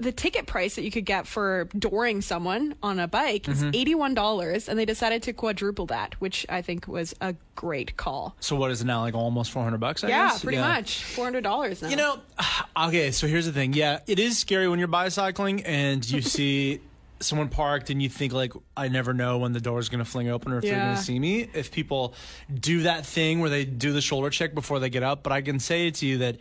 the 0.00 0.12
ticket 0.12 0.46
price 0.46 0.76
that 0.76 0.82
you 0.82 0.90
could 0.92 1.04
get 1.04 1.26
for 1.26 1.66
dooring 1.74 2.22
someone 2.22 2.74
on 2.82 2.98
a 3.00 3.08
bike 3.08 3.48
is 3.48 3.62
Mm-hmm. 3.64 3.70
$81 4.12 4.68
and 4.68 4.78
they 4.78 4.84
decided 4.84 5.22
to 5.24 5.32
quadruple 5.32 5.86
that 5.86 6.14
which 6.20 6.46
i 6.48 6.62
think 6.62 6.86
was 6.86 7.14
a 7.20 7.34
great 7.56 7.96
call 7.96 8.36
So 8.40 8.54
what 8.54 8.70
is 8.70 8.80
it 8.82 8.84
now? 8.86 9.00
Like 9.00 9.14
almost 9.14 9.50
400 9.50 9.78
bucks? 9.78 10.04
I 10.04 10.08
yeah 10.08 10.28
guess? 10.28 10.42
pretty 10.44 10.58
much 10.58 11.02
$400 11.16 11.82
now 11.82 11.88
You 11.88 11.96
know, 11.96 12.20
okay, 12.88 13.10
so 13.10 13.26
here's 13.26 13.46
the 13.46 13.52
thing. 13.52 13.72
Yeah, 13.72 13.98
it 14.06 14.18
is 14.20 14.38
scary 14.38 14.68
when 14.68 14.78
you're 14.78 14.86
bicycling 14.88 15.64
and 15.64 16.08
you 16.08 16.22
see 16.36 16.80
someone 17.20 17.48
parked 17.48 17.90
and 17.90 18.00
you 18.00 18.08
think 18.08 18.32
like 18.32 18.52
I 18.76 18.86
never 18.86 19.12
know 19.12 19.38
when 19.38 19.52
the 19.52 19.60
door's 19.60 19.88
going 19.88 19.98
to 20.04 20.08
fling 20.08 20.28
open 20.28 20.52
or 20.52 20.58
if 20.58 20.62
they're 20.62 20.80
going 20.80 20.94
to 20.96 21.02
see 21.02 21.18
me. 21.18 21.48
If 21.52 21.72
people 21.72 22.14
do 22.54 22.82
that 22.82 23.04
thing 23.04 23.40
where 23.40 23.50
they 23.50 23.64
do 23.64 23.92
the 23.92 24.00
shoulder 24.00 24.30
check 24.30 24.54
before 24.54 24.78
they 24.78 24.88
get 24.88 25.02
up, 25.02 25.24
but 25.24 25.32
I 25.32 25.42
can 25.42 25.58
say 25.58 25.90
to 25.90 26.06
you 26.06 26.18
that 26.18 26.36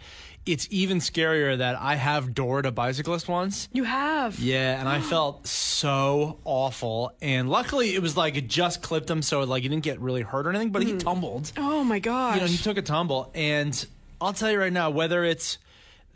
it's 0.47 0.67
even 0.71 0.99
scarier 0.99 1.57
that 1.57 1.75
I 1.79 1.95
have 1.95 2.33
doored 2.33 2.65
a 2.65 2.71
bicyclist 2.71 3.27
once. 3.27 3.67
you 3.73 3.83
have 3.83 4.39
Yeah, 4.39 4.79
and 4.79 4.88
I 4.88 5.01
felt 5.13 5.45
so 5.47 6.39
awful. 6.45 7.12
And 7.21 7.49
luckily, 7.49 7.93
it 7.93 8.01
was 8.01 8.15
like 8.15 8.38
it 8.38 8.47
just 8.47 8.81
clipped 8.81 9.10
him, 9.10 9.21
so 9.21 9.41
like 9.41 9.63
he 9.63 9.69
didn't 9.69 9.83
get 9.83 9.99
really 9.99 10.21
hurt 10.21 10.47
or 10.47 10.49
anything. 10.49 10.71
But 10.71 10.83
he 10.83 10.93
mm. 10.93 10.99
tumbled. 10.99 11.51
oh 11.57 11.83
my 11.83 11.99
gosh 11.99 12.36
You 12.36 12.41
know, 12.41 12.47
he 12.47 12.57
took 12.57 12.77
a 12.77 12.81
tumble, 12.81 13.31
and 13.36 13.86
I'll 14.21 14.33
tell 14.33 14.51
you 14.51 14.60
right 14.60 14.73
now, 14.73 14.89
whether 14.89 15.23
it's 15.23 15.57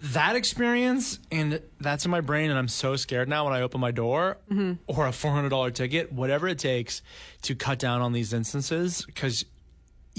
that 0.03 0.35
experience 0.35 1.19
and 1.31 1.61
that's 1.79 2.05
in 2.05 2.11
my 2.11 2.21
brain, 2.21 2.49
and 2.49 2.57
I'm 2.57 2.67
so 2.67 2.95
scared 2.95 3.29
now 3.29 3.45
when 3.45 3.53
I 3.53 3.61
open 3.61 3.79
my 3.79 3.91
door, 3.91 4.37
mm-hmm. 4.51 4.73
or 4.87 5.07
a 5.07 5.11
four 5.11 5.31
hundred 5.31 5.49
dollar 5.49 5.71
ticket, 5.71 6.11
whatever 6.11 6.47
it 6.47 6.57
takes 6.59 7.01
to 7.43 7.55
cut 7.55 7.79
down 7.79 8.01
on 8.01 8.11
these 8.11 8.33
instances, 8.33 9.05
because 9.05 9.45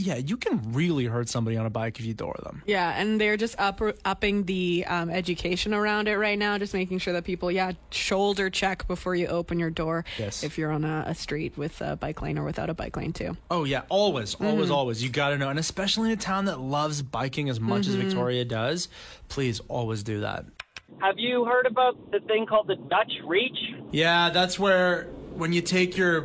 yeah, 0.03 0.17
you 0.17 0.37
can 0.37 0.73
really 0.73 1.05
hurt 1.05 1.29
somebody 1.29 1.57
on 1.57 1.67
a 1.67 1.71
bike 1.71 1.99
if 1.99 2.05
you 2.05 2.15
door 2.15 2.37
them. 2.43 2.63
Yeah, 2.67 2.91
and 3.01 3.21
they're 3.21 3.37
just 3.37 3.59
up, 3.59 3.81
upping 4.05 4.45
the 4.45 4.85
um, 4.87 5.11
education 5.11 5.73
around 5.73 6.09
it 6.09 6.17
right 6.17 6.39
now, 6.39 6.59
just 6.59 6.75
making 6.75 6.99
sure 6.99 7.13
that 7.15 7.25
people, 7.25 7.51
yeah, 7.51 7.73
shoulder 7.91 8.51
check 8.51 8.87
before 8.89 9.15
you 9.15 9.29
open 9.29 9.59
your 9.59 9.71
door. 9.71 10.05
Yes. 10.19 10.43
If 10.43 10.59
you're 10.59 10.73
on 10.73 10.85
a, 10.85 11.05
a 11.07 11.15
street 11.15 11.57
with 11.57 11.81
a 11.81 11.97
bike 11.97 12.21
lane 12.23 12.39
or 12.39 12.45
without 12.45 12.69
a 12.69 12.75
bike 12.75 12.97
lane, 12.97 13.13
too. 13.13 13.37
Oh 13.51 13.65
yeah, 13.65 13.83
always, 13.89 14.35
always, 14.35 14.71
always. 14.71 15.03
You 15.03 15.11
got 15.11 15.31
to 15.31 15.39
know, 15.39 15.49
and 15.49 15.59
especially 15.59 16.11
in 16.11 16.19
a 16.19 16.21
town 16.21 16.47
that 16.47 16.61
loves 16.61 17.03
biking 17.03 17.49
as 17.49 17.61
much 17.61 17.87
as 17.87 17.95
Victoria 17.95 18.45
does, 18.45 18.89
please 19.29 19.61
always 19.69 20.03
do 20.03 20.21
that. 20.21 20.45
Have 20.99 21.19
you 21.19 21.45
heard 21.45 21.67
about 21.67 22.11
the 22.11 22.21
thing 22.21 22.47
called 22.47 22.67
the 22.67 22.77
Dutch 22.77 23.13
Reach? 23.25 23.59
Yeah, 23.91 24.31
that's 24.31 24.59
where 24.59 25.05
when 25.35 25.53
you 25.53 25.63
take 25.63 25.97
your, 25.97 26.23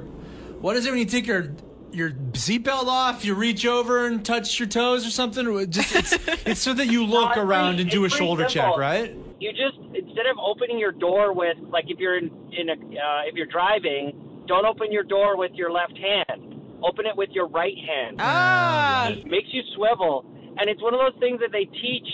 what 0.60 0.76
is 0.76 0.86
it 0.86 0.90
when 0.90 1.00
you 1.00 1.06
take 1.06 1.26
your 1.26 1.54
your 1.92 2.12
seatbelt 2.12 2.86
off, 2.88 3.26
you 3.26 3.34
reach 3.34 3.66
over 3.66 4.08
and 4.08 4.24
touch 4.26 4.60
your 4.60 4.68
toes 4.68 5.06
or 5.06 5.10
something. 5.10 5.70
Just 5.70 5.96
it's, 5.96 6.28
it's 6.46 6.62
so 6.62 6.74
that 6.74 6.88
you 6.88 7.06
look 7.06 7.32
it's 7.32 7.38
around 7.38 7.76
pretty- 7.76 7.84
and 7.84 7.92
do 7.92 8.06
a 8.06 8.10
shoulder 8.10 8.46
check, 8.46 8.78
right? 8.78 9.16
You 9.40 9.52
just 9.52 9.78
instead 9.96 10.26
of 10.26 10.38
opening 10.40 10.80
your 10.80 10.92
door 10.92 11.34
with 11.34 11.58
like 11.70 11.86
if 11.88 12.00
you're 12.00 12.18
in 12.18 12.26
in 12.52 12.70
a 12.70 12.74
uh, 12.74 13.22
if 13.28 13.36
you're 13.36 13.46
driving, 13.46 14.44
don't 14.48 14.66
open 14.66 14.92
your 14.92 15.04
door 15.04 15.38
with 15.38 15.52
your 15.54 15.72
left 15.72 15.98
hand. 15.98 16.56
Open 16.84 17.06
it 17.06 17.16
with 17.16 17.30
your 17.32 17.48
right 17.48 17.78
hand. 17.78 18.18
Ah! 18.20 19.10
It 19.10 19.26
makes 19.26 19.48
you 19.52 19.62
swivel, 19.76 20.26
and 20.58 20.70
it's 20.70 20.82
one 20.82 20.94
of 20.94 21.00
those 21.00 21.20
things 21.20 21.40
that 21.40 21.52
they 21.52 21.66
teach 21.66 22.08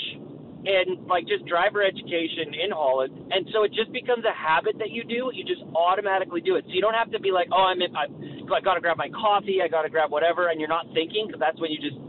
in 0.66 1.06
like 1.08 1.28
just 1.28 1.46
driver 1.46 1.84
education 1.84 2.56
in 2.56 2.72
Holland, 2.72 3.12
and 3.32 3.48
so 3.52 3.64
it 3.64 3.72
just 3.74 3.92
becomes 3.92 4.24
a 4.24 4.32
habit 4.32 4.80
that 4.80 4.92
you 4.92 5.04
do. 5.04 5.32
You 5.34 5.44
just 5.44 5.62
automatically 5.76 6.42
do 6.42 6.56
it, 6.56 6.64
so 6.68 6.72
you 6.72 6.82
don't 6.82 6.96
have 6.96 7.12
to 7.12 7.20
be 7.20 7.32
like, 7.32 7.48
oh, 7.52 7.68
I'm 7.68 7.82
in, 7.82 7.96
I, 7.96 8.08
I 8.48 8.62
got 8.62 8.76
to 8.76 8.82
grab 8.82 8.98
my 8.98 9.10
coffee, 9.10 9.60
I 9.64 9.68
got 9.68 9.84
to 9.84 9.90
grab 9.90 10.12
whatever, 10.12 10.50
and 10.50 10.60
you're 10.60 10.72
not 10.72 10.88
thinking 10.94 11.28
because 11.28 11.40
that's 11.40 11.60
when 11.60 11.72
you 11.72 11.80
just 11.80 12.00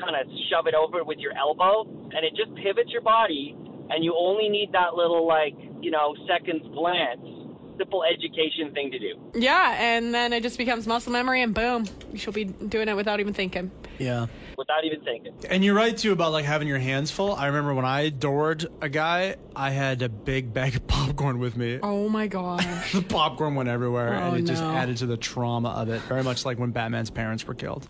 kind 0.00 0.16
of 0.16 0.24
shove 0.50 0.66
it 0.66 0.74
over 0.74 1.04
with 1.04 1.18
your 1.18 1.36
elbow, 1.36 1.84
and 1.84 2.24
it 2.24 2.32
just 2.34 2.54
pivots 2.56 2.90
your 2.90 3.02
body, 3.02 3.54
and 3.90 4.04
you 4.04 4.16
only 4.16 4.48
need 4.48 4.72
that 4.72 4.94
little 4.94 5.26
like 5.26 5.54
you 5.80 5.90
know 5.90 6.14
seconds 6.26 6.64
glance. 6.72 7.20
Simple 7.78 8.04
education 8.04 8.72
thing 8.74 8.90
to 8.90 8.98
do. 8.98 9.14
Yeah, 9.34 9.74
and 9.80 10.14
then 10.14 10.34
it 10.34 10.42
just 10.42 10.58
becomes 10.58 10.86
muscle 10.86 11.10
memory, 11.10 11.40
and 11.40 11.54
boom, 11.54 11.86
she'll 12.14 12.32
be 12.32 12.44
doing 12.44 12.86
it 12.86 12.94
without 12.94 13.18
even 13.18 13.32
thinking. 13.32 13.70
Yeah. 13.98 14.26
Without 14.62 14.84
even 14.84 15.00
thinking. 15.02 15.34
And 15.50 15.64
you're 15.64 15.74
right 15.74 15.96
too 15.96 16.12
about 16.12 16.32
like 16.32 16.44
having 16.44 16.68
your 16.68 16.78
hands 16.78 17.10
full. 17.10 17.34
I 17.34 17.46
remember 17.46 17.74
when 17.74 17.84
I 17.84 18.08
doored 18.08 18.66
a 18.80 18.88
guy, 18.88 19.36
I 19.56 19.70
had 19.70 20.02
a 20.02 20.08
big 20.08 20.52
bag 20.52 20.76
of 20.76 20.86
popcorn 20.86 21.38
with 21.38 21.56
me. 21.56 21.78
Oh 21.82 22.08
my 22.08 22.26
gosh. 22.26 22.64
The 22.92 23.02
popcorn 23.02 23.54
went 23.54 23.68
everywhere, 23.68 24.14
Oh, 24.14 24.28
and 24.28 24.36
it 24.38 24.42
just 24.46 24.62
added 24.62 24.98
to 24.98 25.06
the 25.06 25.16
trauma 25.16 25.70
of 25.70 25.88
it. 25.88 26.00
Very 26.02 26.22
much 26.22 26.44
like 26.44 26.58
when 26.58 26.70
Batman's 26.70 27.10
parents 27.10 27.46
were 27.46 27.54
killed. 27.54 27.88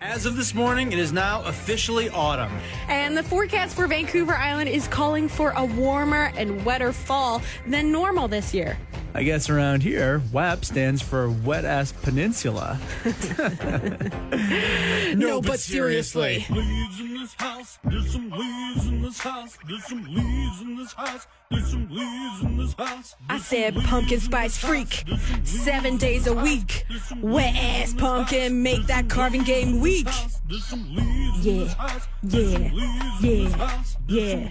As 0.00 0.26
of 0.26 0.36
this 0.36 0.54
morning, 0.54 0.92
it 0.92 0.98
is 1.00 1.12
now 1.12 1.42
officially 1.44 2.08
autumn. 2.10 2.52
And 2.88 3.16
the 3.16 3.22
forecast 3.22 3.74
for 3.74 3.88
Vancouver 3.88 4.34
Island 4.34 4.68
is 4.68 4.86
calling 4.86 5.28
for 5.28 5.50
a 5.50 5.64
warmer 5.64 6.30
and 6.36 6.64
wetter 6.64 6.92
fall 6.92 7.42
than 7.66 7.90
normal 7.90 8.28
this 8.28 8.54
year. 8.54 8.78
I 9.14 9.22
guess 9.24 9.48
around 9.50 9.82
here, 9.82 10.22
WAP 10.32 10.64
stands 10.64 11.02
for 11.02 11.30
Wet 11.30 11.64
Ass 11.64 11.92
Peninsula. 11.92 12.78
No, 15.16 15.40
but 15.40 15.58
seriously. 15.58 16.44
leaves 16.50 17.00
in 17.00 17.14
this 17.14 17.34
house. 17.34 17.78
There's 17.84 18.12
some 18.12 18.30
leaves 18.30 18.86
in 18.86 19.02
this 19.02 19.18
house. 19.18 19.58
There's 19.66 19.84
some 19.86 20.04
leaves 20.04 20.60
in 20.60 20.76
this 20.76 20.92
house. 20.92 21.26
There's 21.50 21.70
some 21.70 21.88
leaves 21.90 22.42
in 22.42 22.58
this 22.58 22.74
house. 22.74 23.16
I 23.30 23.38
said 23.38 23.74
pumpkin 23.74 24.20
spice 24.20 24.58
freak, 24.58 25.04
seven 25.44 25.96
days 25.96 26.26
a 26.26 26.34
week. 26.34 26.84
Wet 27.22 27.54
ass 27.56 27.94
pumpkin, 27.94 28.62
make 28.62 28.86
that 28.86 29.08
carving 29.08 29.44
game 29.44 29.80
weak. 29.80 30.06
There's 30.46 30.64
some 30.64 30.94
leaves 30.94 31.46
in 31.46 31.58
this 31.60 31.74
Yeah, 32.22 32.70
yeah, 33.22 33.48
yeah, 33.48 33.82
yeah, 34.08 34.48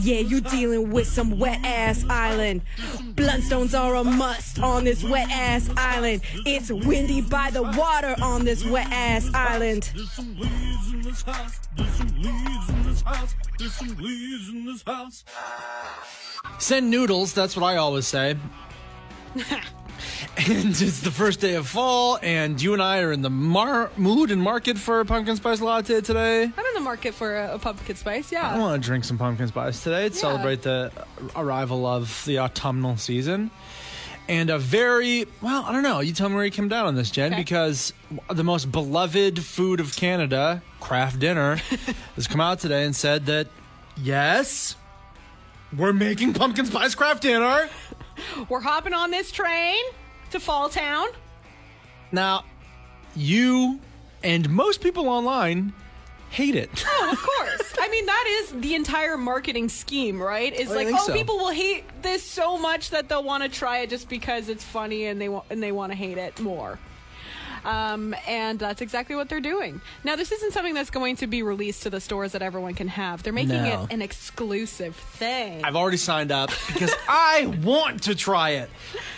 yeah. 0.00 0.20
You 0.20 0.40
dealing 0.40 0.90
with 0.90 1.06
some 1.06 1.38
wet 1.38 1.64
ass 1.64 2.04
island. 2.08 2.62
Blundstones 3.14 3.78
are 3.78 3.94
a 3.94 4.02
must 4.02 4.58
on 4.58 4.82
this 4.82 5.04
wet 5.04 5.30
ass 5.30 5.70
island. 5.76 6.22
It's 6.46 6.72
windy 6.72 7.20
by 7.20 7.50
the 7.52 7.62
water 7.62 8.16
on 8.20 8.44
this 8.44 8.64
wet 8.64 8.88
ass 8.90 9.30
island. 9.34 9.92
There's 11.02 11.18
some 11.18 11.22
leaves 11.22 11.22
in 11.22 11.22
this 11.22 11.22
house. 11.22 11.58
There's 11.76 11.92
some 11.94 12.08
leaves 12.18 12.68
in 12.68 12.84
this 12.84 13.02
house. 13.02 13.34
There's 13.58 13.72
some 13.72 13.96
leaves 13.96 14.48
in 14.50 14.66
this 14.66 14.82
house. 14.82 15.24
Send 16.58 16.90
noodles, 16.90 17.32
that's 17.32 17.56
what 17.56 17.64
I 17.64 17.76
always 17.76 18.06
say. 18.06 18.36
and 19.34 19.46
it's 20.36 21.00
the 21.00 21.10
first 21.10 21.40
day 21.40 21.54
of 21.54 21.66
fall, 21.66 22.18
and 22.22 22.60
you 22.60 22.74
and 22.74 22.82
I 22.82 23.00
are 23.00 23.12
in 23.12 23.22
the 23.22 23.30
mar- 23.30 23.90
mood 23.96 24.30
and 24.30 24.42
market 24.42 24.76
for 24.76 25.00
a 25.00 25.06
pumpkin 25.06 25.36
spice 25.36 25.62
latte 25.62 26.02
today. 26.02 26.42
I'm 26.42 26.66
in 26.66 26.74
the 26.74 26.80
market 26.80 27.14
for 27.14 27.34
a, 27.34 27.54
a 27.54 27.58
pumpkin 27.58 27.96
spice. 27.96 28.30
Yeah. 28.30 28.50
I 28.50 28.58
want 28.58 28.82
to 28.82 28.86
drink 28.86 29.04
some 29.04 29.16
pumpkin 29.16 29.48
spice 29.48 29.82
today 29.82 30.08
to 30.10 30.14
celebrate 30.14 30.62
the 30.62 30.92
arrival 31.34 31.86
of 31.86 32.22
the 32.26 32.40
autumnal 32.40 32.98
season. 32.98 33.50
And 34.30 34.48
a 34.48 34.58
very, 34.60 35.26
well, 35.42 35.64
I 35.66 35.72
don't 35.72 35.82
know. 35.82 35.98
You 35.98 36.12
tell 36.12 36.28
me 36.28 36.36
where 36.36 36.44
you 36.44 36.52
come 36.52 36.68
down 36.68 36.86
on 36.86 36.94
this, 36.94 37.10
Jen, 37.10 37.32
Okay. 37.32 37.40
because 37.42 37.92
the 38.32 38.44
most 38.44 38.70
beloved 38.70 39.42
food 39.42 39.80
of 39.80 39.96
Canada, 39.96 40.62
Kraft 40.78 41.18
Dinner, 41.18 41.56
has 42.14 42.28
come 42.28 42.40
out 42.40 42.60
today 42.60 42.84
and 42.84 42.94
said 42.94 43.26
that, 43.26 43.48
yes, 43.96 44.76
we're 45.76 45.92
making 45.92 46.34
pumpkin 46.34 46.64
spice 46.66 46.94
Kraft 46.94 47.22
Dinner. 47.22 47.68
We're 48.48 48.60
hopping 48.60 48.92
on 48.94 49.10
this 49.10 49.32
train 49.32 49.82
to 50.30 50.38
Fall 50.38 50.68
Town. 50.68 51.08
Now, 52.12 52.44
you 53.16 53.80
and 54.22 54.48
most 54.48 54.80
people 54.80 55.08
online 55.08 55.72
hate 56.30 56.54
it. 56.56 56.70
Oh, 56.86 57.08
of 57.12 57.20
course. 57.22 57.74
I 57.80 57.88
mean, 57.88 58.06
that 58.06 58.24
is 58.42 58.52
the 58.60 58.74
entire 58.74 59.16
marketing 59.16 59.68
scheme, 59.68 60.20
right? 60.22 60.52
It's 60.54 60.70
I 60.70 60.74
like, 60.74 60.88
oh, 60.92 61.06
so. 61.06 61.12
people 61.12 61.36
will 61.38 61.50
hate 61.50 61.84
this 62.02 62.22
so 62.22 62.56
much 62.58 62.90
that 62.90 63.08
they'll 63.08 63.24
want 63.24 63.42
to 63.42 63.48
try 63.48 63.78
it 63.78 63.90
just 63.90 64.08
because 64.08 64.48
it's 64.48 64.64
funny 64.64 65.06
and 65.06 65.20
they 65.20 65.28
want 65.28 65.44
and 65.50 65.62
they 65.62 65.72
want 65.72 65.92
to 65.92 65.96
hate 65.96 66.18
it 66.18 66.38
more. 66.40 66.78
Um, 67.64 68.14
and 68.26 68.58
that's 68.58 68.80
exactly 68.80 69.16
what 69.16 69.28
they're 69.28 69.38
doing. 69.40 69.82
Now, 70.02 70.16
this 70.16 70.32
isn't 70.32 70.52
something 70.52 70.72
that's 70.72 70.88
going 70.88 71.16
to 71.16 71.26
be 71.26 71.42
released 71.42 71.82
to 71.82 71.90
the 71.90 72.00
stores 72.00 72.32
that 72.32 72.40
everyone 72.40 72.72
can 72.74 72.88
have. 72.88 73.22
They're 73.22 73.34
making 73.34 73.62
No. 73.62 73.82
it 73.84 73.92
an 73.92 74.00
exclusive 74.00 74.96
thing. 74.96 75.62
I've 75.62 75.76
already 75.76 75.98
signed 75.98 76.32
up 76.32 76.50
because 76.68 76.90
I 77.08 77.54
want 77.62 78.04
to 78.04 78.14
try 78.14 78.50
it. 78.50 78.70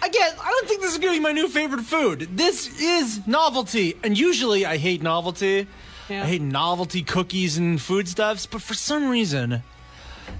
Again, 0.04 0.32
I 0.42 0.48
don't 0.48 0.66
think 0.68 0.80
this 0.80 0.90
is 0.92 0.98
going 0.98 1.14
to 1.14 1.18
be 1.20 1.22
my 1.22 1.30
new 1.30 1.46
favorite 1.48 1.82
food. 1.82 2.36
This 2.36 2.80
is 2.80 3.24
novelty, 3.28 3.96
and 4.02 4.18
usually 4.18 4.66
I 4.66 4.76
hate 4.76 5.02
novelty. 5.02 5.68
Yeah. 6.08 6.22
I 6.22 6.26
hate 6.26 6.42
novelty 6.42 7.02
cookies 7.02 7.56
and 7.58 7.80
foodstuffs, 7.80 8.46
but 8.46 8.60
for 8.62 8.74
some 8.74 9.08
reason, 9.08 9.62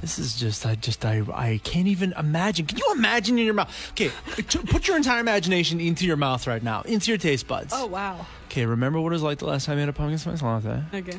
this 0.00 0.18
is 0.18 0.36
just 0.38 0.66
I 0.66 0.74
just 0.74 1.04
I 1.04 1.22
I 1.32 1.60
can't 1.64 1.86
even 1.86 2.12
imagine. 2.18 2.66
Can 2.66 2.78
you 2.78 2.92
imagine 2.94 3.38
in 3.38 3.44
your 3.44 3.54
mouth? 3.54 3.90
Okay, 3.92 4.10
put 4.66 4.88
your 4.88 4.96
entire 4.96 5.20
imagination 5.20 5.80
into 5.80 6.06
your 6.06 6.16
mouth 6.16 6.46
right 6.46 6.62
now, 6.62 6.82
into 6.82 7.10
your 7.10 7.18
taste 7.18 7.46
buds. 7.46 7.72
oh, 7.74 7.86
wow. 7.86 8.26
Okay, 8.50 8.66
remember 8.66 9.00
what 9.00 9.12
it 9.12 9.14
was 9.14 9.22
like 9.22 9.38
the 9.38 9.46
last 9.46 9.66
time 9.66 9.76
you 9.76 9.80
had 9.80 9.88
a 9.88 9.92
pumpkin 9.92 10.18
spice 10.18 10.42
latte, 10.42 10.82
Okay. 10.94 11.18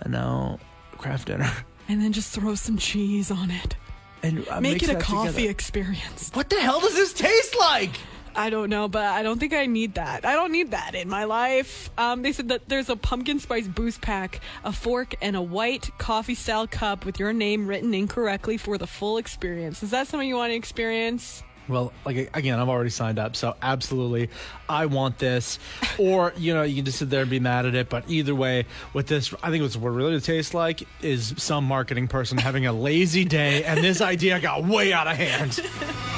and 0.00 0.12
now 0.12 0.58
Kraft 0.98 1.28
Dinner, 1.28 1.50
And 1.88 2.00
then 2.02 2.12
just 2.12 2.34
throw 2.34 2.54
some 2.56 2.76
cheese 2.78 3.30
on 3.30 3.50
it. 3.50 3.76
and 4.22 4.46
uh, 4.48 4.60
Make 4.60 4.82
it 4.82 4.90
a 4.90 4.96
coffee 4.96 5.28
together. 5.32 5.50
experience. 5.50 6.30
What 6.34 6.50
the 6.50 6.60
hell 6.60 6.80
does 6.80 6.94
this 6.94 7.12
taste 7.12 7.56
like? 7.58 7.92
I 8.36 8.50
don't 8.50 8.68
know, 8.68 8.86
but 8.86 9.04
I 9.04 9.22
don't 9.22 9.38
think 9.38 9.54
I 9.54 9.66
need 9.66 9.94
that. 9.94 10.24
I 10.24 10.34
don't 10.34 10.52
need 10.52 10.70
that 10.72 10.94
in 10.94 11.08
my 11.08 11.24
life. 11.24 11.90
Um, 11.96 12.22
they 12.22 12.32
said 12.32 12.48
that 12.48 12.68
there's 12.68 12.90
a 12.90 12.96
pumpkin 12.96 13.38
spice 13.38 13.66
boost 13.66 14.02
pack, 14.02 14.40
a 14.64 14.72
fork, 14.72 15.14
and 15.22 15.34
a 15.36 15.42
white 15.42 15.90
coffee 15.98 16.34
style 16.34 16.66
cup 16.66 17.06
with 17.06 17.18
your 17.18 17.32
name 17.32 17.66
written 17.66 17.94
incorrectly 17.94 18.58
for 18.58 18.76
the 18.78 18.86
full 18.86 19.16
experience. 19.16 19.82
Is 19.82 19.90
that 19.90 20.06
something 20.06 20.28
you 20.28 20.36
want 20.36 20.50
to 20.50 20.54
experience? 20.54 21.42
Well, 21.68 21.92
like 22.04 22.30
again, 22.36 22.60
I've 22.60 22.68
already 22.68 22.90
signed 22.90 23.18
up, 23.18 23.34
so 23.34 23.56
absolutely, 23.60 24.30
I 24.68 24.86
want 24.86 25.18
this. 25.18 25.58
Or 25.98 26.34
you 26.36 26.52
know, 26.52 26.62
you 26.62 26.76
can 26.76 26.84
just 26.84 26.98
sit 26.98 27.08
there 27.08 27.22
and 27.22 27.30
be 27.30 27.40
mad 27.40 27.64
at 27.64 27.74
it. 27.74 27.88
But 27.88 28.04
either 28.06 28.34
way, 28.34 28.66
with 28.92 29.06
this, 29.06 29.32
I 29.42 29.50
think 29.50 29.62
what's 29.62 29.76
what 29.76 29.88
really 29.88 30.20
tastes 30.20 30.52
like 30.52 30.86
is 31.00 31.32
some 31.38 31.64
marketing 31.64 32.06
person 32.06 32.36
having 32.36 32.66
a 32.66 32.72
lazy 32.72 33.24
day, 33.24 33.64
and 33.64 33.82
this 33.82 34.02
idea 34.02 34.38
got 34.38 34.64
way 34.64 34.92
out 34.92 35.06
of 35.06 35.16
hand. 35.16 35.58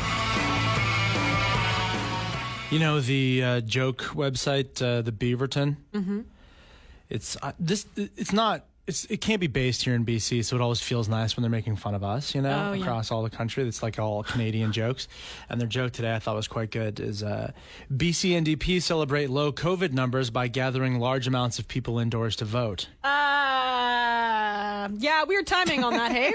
You 2.70 2.78
know 2.78 3.00
the 3.00 3.42
uh, 3.42 3.60
joke 3.62 4.02
website, 4.14 4.82
uh, 4.82 5.00
the 5.00 5.12
Beaverton. 5.12 5.76
Mm-hmm. 5.94 6.20
It's 7.08 7.36
uh, 7.42 7.52
this. 7.58 7.86
It's 7.96 8.32
not. 8.32 8.66
It's, 8.86 9.04
it 9.06 9.18
can't 9.22 9.40
be 9.40 9.46
based 9.48 9.84
here 9.84 9.94
in 9.94 10.04
BC, 10.06 10.44
so 10.44 10.56
it 10.56 10.62
always 10.62 10.80
feels 10.80 11.08
nice 11.10 11.36
when 11.36 11.42
they're 11.42 11.50
making 11.50 11.76
fun 11.76 11.94
of 11.94 12.02
us, 12.02 12.34
you 12.34 12.40
know, 12.40 12.70
Oh, 12.70 12.72
yeah. 12.72 12.80
across 12.82 13.10
all 13.10 13.22
the 13.22 13.28
country. 13.28 13.66
It's 13.68 13.82
like 13.82 13.98
all 13.98 14.22
Canadian 14.22 14.72
jokes. 14.72 15.08
And 15.50 15.60
their 15.60 15.68
joke 15.68 15.92
today 15.92 16.14
I 16.14 16.18
thought 16.18 16.36
was 16.36 16.48
quite 16.48 16.70
good 16.70 16.98
is 16.98 17.22
uh, 17.22 17.52
BC 17.94 18.30
NDP 18.42 18.80
celebrate 18.80 19.28
low 19.28 19.52
COVID 19.52 19.92
numbers 19.92 20.30
by 20.30 20.48
gathering 20.48 20.98
large 20.98 21.26
amounts 21.26 21.58
of 21.58 21.68
people 21.68 21.98
indoors 21.98 22.34
to 22.36 22.46
vote. 22.46 22.88
Uh, 24.78 24.88
yeah, 24.98 25.24
weird 25.24 25.46
timing 25.46 25.82
on 25.82 25.92
that, 25.94 26.12
hey? 26.12 26.32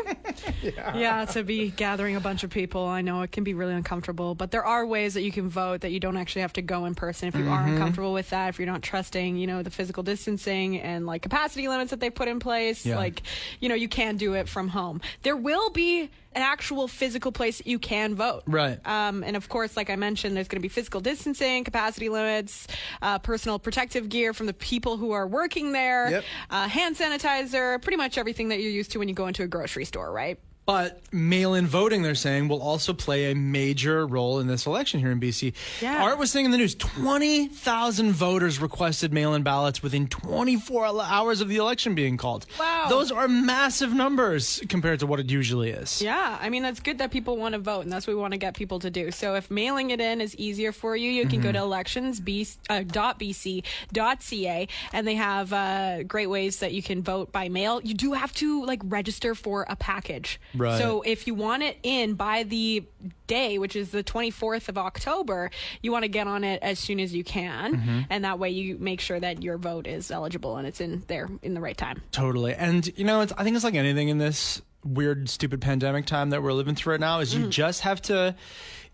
yeah. 0.96 1.24
to 1.26 1.44
be 1.44 1.70
gathering 1.72 2.16
a 2.16 2.20
bunch 2.20 2.44
of 2.44 2.50
people. 2.50 2.86
I 2.86 3.02
know 3.02 3.22
it 3.22 3.32
can 3.32 3.44
be 3.44 3.54
really 3.54 3.74
uncomfortable, 3.74 4.36
but 4.36 4.52
there 4.52 4.66
are 4.66 4.86
ways 4.86 5.14
that 5.14 5.22
you 5.22 5.32
can 5.32 5.48
vote 5.50 5.82
that 5.82 5.92
you 5.92 6.00
don't 6.00 6.18
actually 6.18 6.42
have 6.42 6.54
to 6.54 6.62
go 6.62 6.86
in 6.86 6.94
person 6.96 7.30
if 7.30 7.36
you 7.36 7.48
are 7.50 7.64
Mm-hmm. 7.64 7.74
uncomfortable 7.74 8.12
with 8.14 8.30
that, 8.32 8.50
if 8.50 8.60
you're 8.60 8.66
not 8.68 8.82
trusting, 8.82 9.38
you 9.38 9.48
know, 9.48 9.64
the 9.64 9.70
physical 9.70 10.04
distancing 10.04 10.80
and 10.82 11.06
like 11.06 11.22
capacity 11.22 11.68
limits 11.70 11.92
that 11.92 12.00
they 12.02 12.10
put 12.10 12.28
in 12.28 12.40
place. 12.40 12.86
Yeah. 12.86 12.98
Like, 12.98 13.22
you 13.62 13.70
know, 13.70 13.76
you 13.76 13.88
can 13.88 14.18
do 14.18 14.34
it 14.34 14.50
from 14.50 14.68
home. 14.68 15.00
There 15.22 15.38
will 15.38 15.70
be 15.70 16.10
an 16.36 16.42
actual 16.42 16.88
physical 16.88 17.32
place 17.32 17.58
that 17.60 17.68
you 17.68 17.80
can 17.80 18.16
vote. 18.16 18.44
Right. 18.48 18.80
Um, 18.86 19.24
and 19.24 19.36
of 19.36 19.50
course, 19.50 19.76
like 19.78 19.90
I 19.90 19.96
mentioned, 19.96 20.36
there's 20.36 20.48
going 20.48 20.60
to 20.60 20.62
be 20.62 20.70
physical 20.70 21.02
distancing, 21.02 21.64
capacity 21.64 22.10
limits, 22.10 22.68
uh, 23.02 23.20
personal 23.20 23.60
protective 23.60 24.10
gear 24.10 24.34
from 24.34 24.46
the 24.48 24.54
people 24.54 24.98
who 24.98 25.12
are 25.12 25.28
working 25.28 25.72
there, 25.72 26.10
Yep. 26.12 26.24
uh, 26.50 26.68
hand 26.68 26.98
sanitizer, 26.98 27.82
pretty 27.82 27.98
much 27.98 28.18
everything 28.18 28.50
that 28.50 28.60
you're 28.60 28.72
used 28.72 28.92
to 28.92 29.00
when 29.00 29.08
you 29.08 29.16
go 29.16 29.28
into 29.28 29.44
a 29.44 29.48
grocery 29.48 29.86
store, 29.86 30.12
right? 30.12 30.40
But 30.66 31.02
mail 31.12 31.54
in 31.54 31.68
voting, 31.68 32.04
they're 32.04 32.16
saying, 32.16 32.48
will 32.48 32.62
also 32.62 32.94
play 32.94 33.32
a 33.32 33.36
major 33.36 34.08
role 34.08 34.40
in 34.40 34.48
this 34.48 34.66
election 34.66 35.00
here 35.02 35.12
in 35.12 35.20
BC. 35.20 35.54
Yeah. 35.82 36.04
Art 36.04 36.18
was 36.18 36.32
saying 36.32 36.46
in 36.46 36.52
the 36.52 36.58
news 36.58 36.76
20,000 36.76 38.12
voters 38.14 38.60
requested 38.60 39.12
mail 39.12 39.34
in 39.34 39.44
ballots 39.44 39.84
within 39.84 40.08
24 40.08 41.02
hours 41.02 41.42
of 41.42 41.50
the 41.50 41.58
election 41.58 41.96
being 41.96 42.16
called. 42.16 42.46
Wow. 42.60 42.86
Those 42.90 43.12
are 43.12 43.28
massive 43.28 43.94
numbers 43.94 44.62
compared 44.70 45.02
to 45.02 45.08
what 45.08 45.20
it 45.20 45.30
usually 45.30 45.72
is. 45.72 46.02
Yeah, 46.02 46.38
I 46.42 46.50
mean 46.50 46.64
that's 46.64 46.80
good 46.80 47.00
that 47.00 47.12
people 47.12 47.38
want 47.38 47.54
to 47.54 47.60
vote, 47.60 47.82
and 47.82 47.92
that's 47.92 48.08
what 48.08 48.16
we 48.16 48.22
want 48.22 48.32
to 48.32 48.38
get 48.38 48.54
people 48.56 48.80
to 48.80 48.90
do. 48.90 49.12
So 49.12 49.36
if 49.36 49.52
mailing 49.52 49.90
it 49.90 50.00
in 50.00 50.22
is 50.22 50.36
easier 50.36 50.72
for 50.72 50.96
you, 50.96 51.10
you 51.12 51.28
can 51.28 51.42
go 51.42 51.52
to 51.52 51.60
elections 51.60 52.22
uh, 52.70 52.84
dot 52.84 53.20
bc 53.20 53.64
dot 53.92 54.22
ca, 54.22 54.68
and 54.94 55.08
they 55.08 55.16
have 55.16 55.52
uh, 55.52 56.04
great 56.04 56.28
ways 56.28 56.60
that 56.60 56.74
you 56.74 56.82
can 56.82 57.04
vote 57.04 57.32
by 57.32 57.50
mail. 57.50 57.82
You 57.84 57.94
do 57.94 58.14
have 58.14 58.34
to 58.36 58.64
like 58.66 58.82
register 58.86 59.36
for 59.36 59.66
a 59.70 59.76
package. 59.76 60.40
Right. 60.56 60.80
So 60.80 61.02
if 61.02 61.28
you 61.28 61.34
want 61.34 61.64
it 61.64 61.78
in 61.84 62.16
by 62.16 62.44
the 62.44 62.86
day, 63.28 63.58
which 63.58 63.76
is 63.76 63.92
the 63.92 64.04
24th 64.04 64.70
of 64.70 64.78
October, 64.78 65.52
you 65.82 65.92
want 65.92 66.04
to 66.04 66.10
get 66.10 66.28
on 66.28 66.44
it 66.44 66.62
as 66.62 66.80
soon 66.80 67.00
as 67.00 67.14
you 67.14 67.24
can, 67.24 67.76
mm-hmm. 67.76 68.02
and 68.10 68.24
that 68.26 68.40
way 68.40 68.50
you 68.50 68.78
make 68.78 69.02
sure 69.02 69.20
that 69.20 69.42
your 69.42 69.58
vote 69.58 69.88
is 69.88 70.12
eligible 70.12 70.58
and 70.58 70.68
it's 70.68 70.82
in 70.82 71.04
there 71.08 71.30
in 71.42 71.54
the 71.54 71.62
right 71.62 71.78
time. 71.78 72.02
Totally. 72.12 72.54
And, 72.54 72.96
you 72.98 73.06
know, 73.06 73.22
it's, 73.22 73.34
I 73.38 73.44
think 73.44 73.56
it's 73.56 73.66
like 73.66 73.76
anything 73.76 74.10
in 74.10 74.18
this 74.18 74.62
weird, 74.84 75.30
stupid 75.30 75.62
pandemic 75.62 76.06
time 76.06 76.30
that 76.32 76.44
we're 76.44 76.54
living 76.54 76.76
through 76.76 76.92
right 76.92 77.00
now 77.00 77.20
is 77.20 77.34
you 77.34 77.46
mm. 77.46 77.50
just 77.50 77.82
have 77.82 78.02
to 78.04 78.36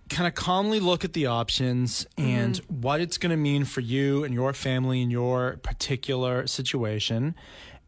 kind 0.10 0.28
of 0.28 0.34
calmly 0.34 0.80
look 0.80 1.06
at 1.06 1.14
the 1.14 1.28
options 1.28 2.06
and 2.18 2.56
mm-hmm. 2.56 2.82
what 2.82 3.00
it's 3.00 3.18
going 3.18 3.30
to 3.30 3.38
mean 3.38 3.64
for 3.64 3.82
you 3.82 4.24
and 4.24 4.34
your 4.34 4.54
family 4.54 5.02
and 5.02 5.12
your 5.12 5.58
particular 5.58 6.48
situation 6.48 7.36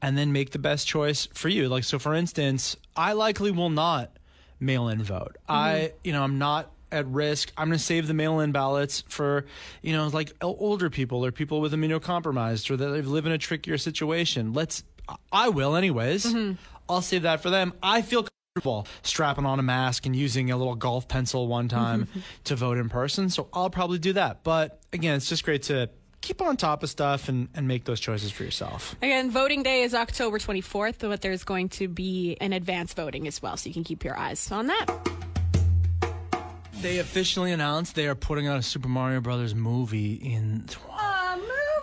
and 0.02 0.18
then 0.18 0.32
make 0.32 0.52
the 0.52 0.60
best 0.60 0.88
choice 0.88 1.28
for 1.34 1.50
you. 1.50 1.70
Like, 1.70 1.84
so 1.84 2.00
for 2.00 2.14
instance, 2.14 2.76
I 2.96 3.14
likely 3.14 3.52
will 3.52 3.70
not 3.70 4.18
mail 4.60 4.88
in 4.90 5.04
vote. 5.04 5.38
Mm-hmm. 5.44 5.54
I, 5.54 5.94
you 6.04 6.14
know, 6.14 6.24
I'm 6.24 6.38
not 6.38 6.72
at 6.92 7.08
risk. 7.08 7.52
I'm 7.58 7.70
going 7.70 7.78
to 7.78 7.84
save 7.84 8.08
the 8.08 8.14
mail-in 8.14 8.52
ballots 8.52 9.04
for, 9.08 9.46
you 9.82 9.94
know, 9.94 10.08
like 10.08 10.34
older 10.42 10.90
people 10.90 11.26
or 11.26 11.32
people 11.32 11.62
with 11.62 11.74
immunocompromised 11.74 12.70
or 12.70 12.78
that 12.78 12.88
they 12.88 13.02
live 13.02 13.26
in 13.26 13.32
a 13.32 13.38
trickier 13.38 13.78
situation. 13.78 14.54
Let's, 14.54 14.84
I 15.32 15.50
will 15.50 15.76
anyways. 15.76 16.26
Mm-hmm. 16.26 16.54
I'll 16.90 17.02
save 17.02 17.22
that 17.22 17.42
for 17.42 17.50
them. 17.50 17.74
I 17.82 18.02
feel 18.02 18.28
comfortable 18.54 18.88
strapping 19.04 19.46
on 19.46 19.60
a 19.60 19.64
mask 19.64 20.06
and 20.06 20.14
using 20.14 20.52
a 20.52 20.58
little 20.58 20.76
golf 20.76 21.08
pencil 21.08 21.48
one 21.48 21.70
time 21.70 22.08
mm-hmm. 22.08 22.20
to 22.44 22.56
vote 22.58 22.78
in 22.78 22.90
person. 22.90 23.30
So 23.30 23.48
I'll 23.54 23.70
probably 23.70 24.00
do 24.00 24.14
that. 24.14 24.44
But 24.44 24.82
again, 24.92 25.16
it's 25.16 25.30
just 25.30 25.46
great 25.46 25.64
to 25.64 25.90
keep 26.22 26.42
on 26.42 26.56
top 26.58 26.84
of 26.84 26.90
stuff 26.90 27.30
and, 27.30 27.50
and 27.56 27.68
make 27.68 27.84
those 27.86 28.00
choices 28.00 28.32
for 28.32 28.44
yourself. 28.44 28.96
Again, 29.02 29.32
voting 29.32 29.64
day 29.64 29.82
is 29.82 29.94
October 29.94 30.38
24th, 30.40 30.96
but 31.00 31.22
there's 31.22 31.44
going 31.44 31.70
to 31.70 31.88
be 31.88 32.38
an 32.40 32.54
advance 32.54 32.94
voting 32.94 33.28
as 33.28 33.42
well, 33.42 33.58
so 33.58 33.68
you 33.68 33.74
can 33.74 33.84
keep 33.84 34.04
your 34.04 34.18
eyes 34.18 34.52
on 34.52 34.68
that. 34.68 34.86
They 36.82 37.00
officially 37.00 37.52
announced 37.52 37.96
they 37.96 38.08
are 38.08 38.16
putting 38.16 38.48
out 38.48 38.58
a 38.58 38.64
Super 38.64 38.88
Mario 38.88 39.22
Brothers 39.22 39.54
movie 39.54 40.14
in 40.16 40.64
tw- 40.68 40.78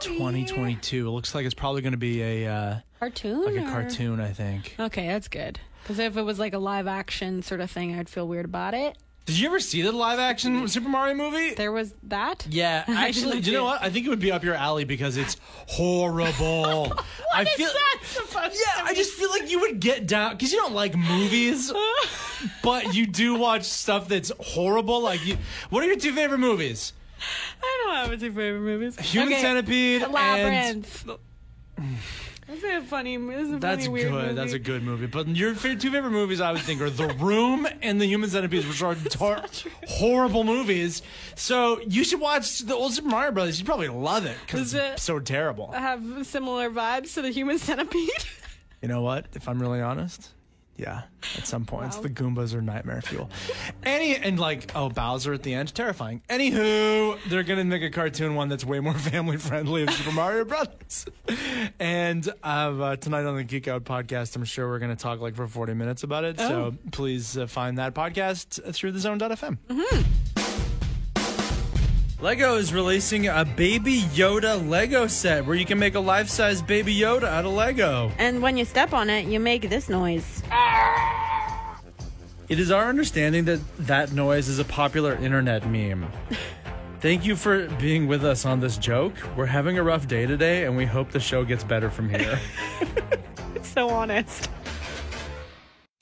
2022. 0.00 1.06
It 1.06 1.10
looks 1.10 1.34
like 1.34 1.44
it's 1.46 1.54
probably 1.54 1.82
going 1.82 1.92
to 1.92 1.98
be 1.98 2.22
a 2.22 2.52
uh, 2.52 2.76
Cartoon? 2.98 3.44
like 3.44 3.54
a 3.56 3.64
or- 3.64 3.70
cartoon. 3.70 4.20
I 4.20 4.32
think. 4.32 4.74
Okay, 4.78 5.06
that's 5.08 5.28
good. 5.28 5.60
Because 5.82 5.98
if 6.00 6.16
it 6.16 6.22
was 6.22 6.38
like 6.38 6.52
a 6.52 6.58
live 6.58 6.86
action 6.86 7.42
sort 7.42 7.60
of 7.60 7.70
thing, 7.70 7.98
I'd 7.98 8.08
feel 8.08 8.26
weird 8.26 8.44
about 8.44 8.74
it. 8.74 8.96
Did 9.28 9.38
you 9.38 9.46
ever 9.48 9.60
see 9.60 9.82
the 9.82 9.92
live 9.92 10.18
action 10.18 10.66
Super 10.68 10.88
Mario 10.88 11.14
movie? 11.14 11.52
There 11.52 11.70
was 11.70 11.92
that? 12.04 12.46
Yeah, 12.48 12.82
actually, 12.88 13.42
do 13.42 13.50
you 13.50 13.58
know 13.58 13.64
what? 13.64 13.82
I 13.82 13.90
think 13.90 14.06
it 14.06 14.08
would 14.08 14.20
be 14.20 14.32
up 14.32 14.42
your 14.42 14.54
alley 14.54 14.84
because 14.86 15.18
it's 15.18 15.36
horrible. 15.66 16.94
I 17.34 17.44
What 17.44 17.48
is 17.48 17.54
feel 17.54 17.68
that 17.68 17.98
supposed 18.04 18.54
Yeah, 18.58 18.84
I 18.84 18.94
just 18.94 19.12
feel 19.12 19.28
like 19.28 19.50
you 19.50 19.60
would 19.60 19.80
get 19.80 20.06
down 20.06 20.32
because 20.32 20.50
you 20.50 20.56
don't 20.56 20.72
like 20.72 20.96
movies, 20.96 21.70
but 22.62 22.94
you 22.94 23.06
do 23.06 23.34
watch 23.34 23.64
stuff 23.64 24.08
that's 24.08 24.32
horrible. 24.40 25.02
Like, 25.02 25.26
you, 25.26 25.36
what 25.68 25.82
are 25.84 25.86
your 25.88 25.96
two 25.96 26.14
favorite 26.14 26.38
movies? 26.38 26.94
I 27.62 27.82
don't 27.84 28.10
have 28.10 28.20
two 28.20 28.32
favorite 28.32 28.62
movies. 28.62 28.98
Human 28.98 29.34
Okay, 29.34 29.42
Centipede 29.42 30.04
and 30.04 30.12
Labyrinth. 30.14 31.06
That's 32.48 32.64
a 32.64 32.80
funny. 32.80 33.16
That's 33.18 33.50
a 33.50 33.58
That's 33.58 33.86
funny, 33.86 34.02
good. 34.02 34.10
movie. 34.12 34.34
That's 34.34 34.52
a 34.54 34.58
good 34.58 34.82
movie. 34.82 35.06
But 35.06 35.28
your 35.28 35.54
two 35.54 35.76
favorite 35.76 36.10
movies, 36.10 36.40
I 36.40 36.52
would 36.52 36.62
think, 36.62 36.80
are 36.80 36.88
The 36.90 37.08
Room 37.08 37.68
and 37.82 38.00
The 38.00 38.06
Human 38.06 38.30
Centipede, 38.30 38.66
which 38.66 38.82
are 38.82 38.94
tor- 38.94 39.44
horrible 39.86 40.44
movies. 40.44 41.02
So 41.34 41.80
you 41.86 42.04
should 42.04 42.20
watch 42.20 42.60
the 42.60 42.74
old 42.74 42.94
Super 42.94 43.08
Mario 43.08 43.32
Brothers. 43.32 43.58
You'd 43.60 43.66
probably 43.66 43.88
love 43.88 44.24
it 44.24 44.36
because 44.46 44.72
it's 44.74 45.02
so 45.02 45.18
terrible. 45.20 45.72
Have 45.72 46.26
similar 46.26 46.70
vibes 46.70 47.14
to 47.14 47.22
the 47.22 47.30
Human 47.30 47.58
Centipede. 47.58 48.08
You 48.80 48.88
know 48.88 49.02
what? 49.02 49.26
If 49.34 49.48
I'm 49.48 49.60
really 49.60 49.80
honest, 49.82 50.30
yeah, 50.78 51.02
at 51.36 51.46
some 51.46 51.64
points 51.66 51.96
Wow. 51.96 52.02
the 52.04 52.08
Goombas 52.10 52.54
are 52.54 52.62
nightmare 52.62 53.02
fuel. 53.02 53.28
Any 53.82 54.14
and 54.16 54.38
like 54.38 54.70
oh 54.74 54.88
Bowser 54.88 55.32
at 55.34 55.42
the 55.42 55.52
end, 55.52 55.74
terrifying. 55.74 56.22
Anywho, 56.30 57.18
they're 57.28 57.42
gonna 57.42 57.64
make 57.64 57.82
a 57.82 57.90
cartoon 57.90 58.34
one 58.36 58.48
that's 58.48 58.64
way 58.64 58.78
more 58.80 58.94
family 59.10 59.36
friendly 59.36 59.82
of 59.82 59.90
Super 59.90 60.12
Mario 60.12 60.44
Brothers. 60.44 61.06
And 61.80 62.26
uh, 62.42 62.96
tonight 62.96 63.24
on 63.26 63.36
the 63.36 63.44
Geek 63.44 63.66
Out 63.68 63.84
podcast, 63.84 64.36
I'm 64.36 64.44
sure 64.44 64.68
we're 64.68 64.78
gonna 64.78 64.96
talk 64.96 65.20
like 65.20 65.34
for 65.34 65.46
40 65.48 65.74
minutes 65.74 66.04
about 66.04 66.24
it. 66.24 66.38
So 66.38 66.74
please 66.92 67.36
uh, 67.36 67.46
find 67.46 67.78
that 67.78 67.94
podcast 67.94 68.72
through 68.74 68.92
the 68.92 69.00
Zone.fm. 69.00 69.58
Lego 72.20 72.56
is 72.56 72.74
releasing 72.74 73.28
a 73.28 73.44
Baby 73.44 74.00
Yoda 74.00 74.68
Lego 74.68 75.06
set 75.06 75.46
where 75.46 75.54
you 75.54 75.64
can 75.64 75.78
make 75.78 75.94
a 75.94 76.00
life 76.00 76.28
size 76.28 76.60
Baby 76.60 76.96
Yoda 76.96 77.24
out 77.24 77.44
of 77.44 77.52
Lego. 77.52 78.10
And 78.18 78.42
when 78.42 78.56
you 78.56 78.64
step 78.64 78.92
on 78.92 79.08
it, 79.08 79.26
you 79.26 79.38
make 79.38 79.70
this 79.70 79.88
noise. 79.88 80.42
It 82.48 82.58
is 82.58 82.72
our 82.72 82.88
understanding 82.88 83.44
that 83.44 83.60
that 83.78 84.10
noise 84.12 84.48
is 84.48 84.58
a 84.58 84.64
popular 84.64 85.14
internet 85.14 85.68
meme. 85.68 86.10
Thank 87.00 87.24
you 87.24 87.36
for 87.36 87.68
being 87.78 88.08
with 88.08 88.24
us 88.24 88.44
on 88.44 88.58
this 88.58 88.76
joke. 88.78 89.14
We're 89.36 89.46
having 89.46 89.78
a 89.78 89.84
rough 89.84 90.08
day 90.08 90.26
today, 90.26 90.64
and 90.64 90.76
we 90.76 90.86
hope 90.86 91.12
the 91.12 91.20
show 91.20 91.44
gets 91.44 91.62
better 91.62 91.88
from 91.88 92.08
here. 92.08 92.40
It's 93.54 93.68
so 93.72 93.90
honest. 93.90 94.50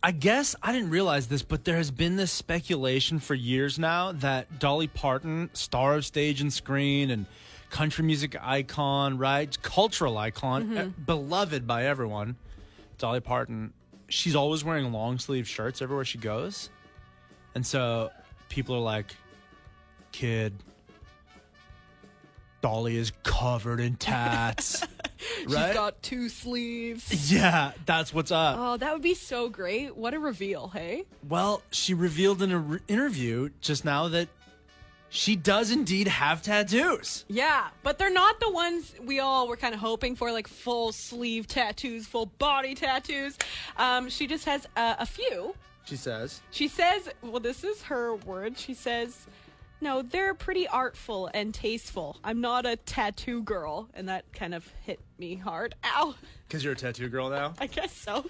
I 0.02 0.12
guess 0.12 0.54
I 0.62 0.72
didn't 0.72 0.90
realize 0.90 1.26
this, 1.26 1.42
but 1.42 1.64
there 1.64 1.76
has 1.76 1.90
been 1.90 2.16
this 2.16 2.30
speculation 2.30 3.18
for 3.18 3.34
years 3.34 3.78
now 3.78 4.12
that 4.12 4.58
Dolly 4.58 4.86
Parton, 4.86 5.50
star 5.52 5.94
of 5.96 6.04
stage 6.06 6.40
and 6.40 6.52
screen 6.52 7.10
and 7.10 7.26
country 7.70 8.04
music 8.04 8.36
icon, 8.40 9.18
right? 9.18 9.60
Cultural 9.62 10.16
icon, 10.18 10.76
eh, 10.76 10.86
beloved 11.04 11.66
by 11.66 11.86
everyone. 11.86 12.36
Dolly 12.98 13.20
Parton, 13.20 13.72
she's 14.08 14.36
always 14.36 14.62
wearing 14.64 14.92
long 14.92 15.18
sleeve 15.18 15.48
shirts 15.48 15.82
everywhere 15.82 16.04
she 16.04 16.18
goes. 16.18 16.70
And 17.54 17.66
so 17.66 18.10
people 18.48 18.76
are 18.76 18.80
like, 18.80 19.14
kid, 20.12 20.52
Dolly 22.60 22.96
is 22.96 23.12
covered 23.22 23.80
in 23.80 23.96
tats. 23.96 24.86
right? 25.48 25.66
She's 25.66 25.74
got 25.74 26.02
two 26.02 26.28
sleeves. 26.28 27.32
yeah, 27.32 27.72
that's 27.84 28.12
what's 28.12 28.30
up. 28.30 28.56
Oh, 28.58 28.76
that 28.76 28.92
would 28.92 29.02
be 29.02 29.14
so 29.14 29.48
great. 29.48 29.96
What 29.96 30.14
a 30.14 30.18
reveal, 30.18 30.68
hey? 30.68 31.04
Well, 31.28 31.62
she 31.70 31.94
revealed 31.94 32.42
in 32.42 32.52
an 32.52 32.80
interview 32.88 33.50
just 33.60 33.84
now 33.84 34.08
that 34.08 34.28
she 35.08 35.36
does 35.36 35.70
indeed 35.70 36.08
have 36.08 36.42
tattoos. 36.42 37.24
Yeah, 37.28 37.68
but 37.82 37.98
they're 37.98 38.12
not 38.12 38.40
the 38.40 38.50
ones 38.50 38.94
we 39.02 39.20
all 39.20 39.48
were 39.48 39.56
kind 39.56 39.74
of 39.74 39.80
hoping 39.80 40.16
for, 40.16 40.32
like 40.32 40.48
full 40.48 40.92
sleeve 40.92 41.46
tattoos, 41.46 42.06
full 42.06 42.26
body 42.26 42.74
tattoos. 42.74 43.38
Um, 43.76 44.08
she 44.08 44.26
just 44.26 44.44
has 44.44 44.66
uh, 44.76 44.96
a 44.98 45.06
few. 45.06 45.54
She 45.84 45.96
says. 45.96 46.40
She 46.50 46.66
says, 46.68 47.08
well, 47.22 47.40
this 47.40 47.62
is 47.62 47.82
her 47.82 48.14
word. 48.16 48.58
She 48.58 48.74
says, 48.74 49.26
no, 49.80 50.02
they're 50.02 50.34
pretty 50.34 50.66
artful 50.66 51.28
and 51.34 51.52
tasteful. 51.52 52.18
I'm 52.24 52.40
not 52.40 52.66
a 52.66 52.76
tattoo 52.76 53.42
girl. 53.42 53.88
And 53.94 54.08
that 54.08 54.24
kind 54.32 54.54
of 54.54 54.66
hit 54.82 55.00
me 55.18 55.36
hard. 55.36 55.74
Ow. 55.84 56.14
Because 56.48 56.64
you're 56.64 56.72
a 56.72 56.76
tattoo 56.76 57.08
girl 57.08 57.28
now? 57.28 57.54
I 57.58 57.66
guess 57.66 57.92
so. 57.92 58.24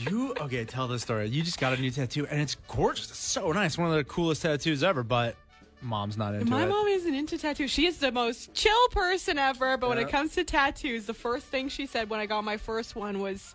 You, 0.00 0.34
okay, 0.40 0.64
tell 0.64 0.88
the 0.88 0.98
story. 0.98 1.28
You 1.28 1.42
just 1.42 1.60
got 1.60 1.72
a 1.72 1.80
new 1.80 1.90
tattoo 1.90 2.26
and 2.26 2.40
it's 2.40 2.56
gorgeous. 2.66 3.10
It's 3.10 3.18
so 3.18 3.52
nice. 3.52 3.78
One 3.78 3.90
of 3.90 3.96
the 3.96 4.04
coolest 4.04 4.42
tattoos 4.42 4.82
ever, 4.82 5.02
but 5.02 5.36
mom's 5.80 6.16
not 6.16 6.34
into 6.34 6.46
My 6.46 6.62
it. 6.62 6.66
My 6.66 6.72
mom 6.74 6.86
isn't 6.88 7.14
into 7.14 7.38
tattoos. 7.38 7.70
She 7.70 7.86
is 7.86 7.98
the 7.98 8.10
most 8.10 8.52
chill 8.54 8.88
person 8.90 9.38
ever. 9.38 9.76
But 9.76 9.90
when 9.90 9.98
it 9.98 10.08
comes 10.08 10.34
to 10.34 10.44
tattoos, 10.44 11.06
the 11.06 11.14
first 11.14 11.46
thing 11.46 11.68
she 11.68 11.86
said 11.86 12.10
when 12.10 12.20
I 12.20 12.26
got 12.26 12.42
my 12.42 12.56
first 12.56 12.96
one 12.96 13.20
was, 13.20 13.54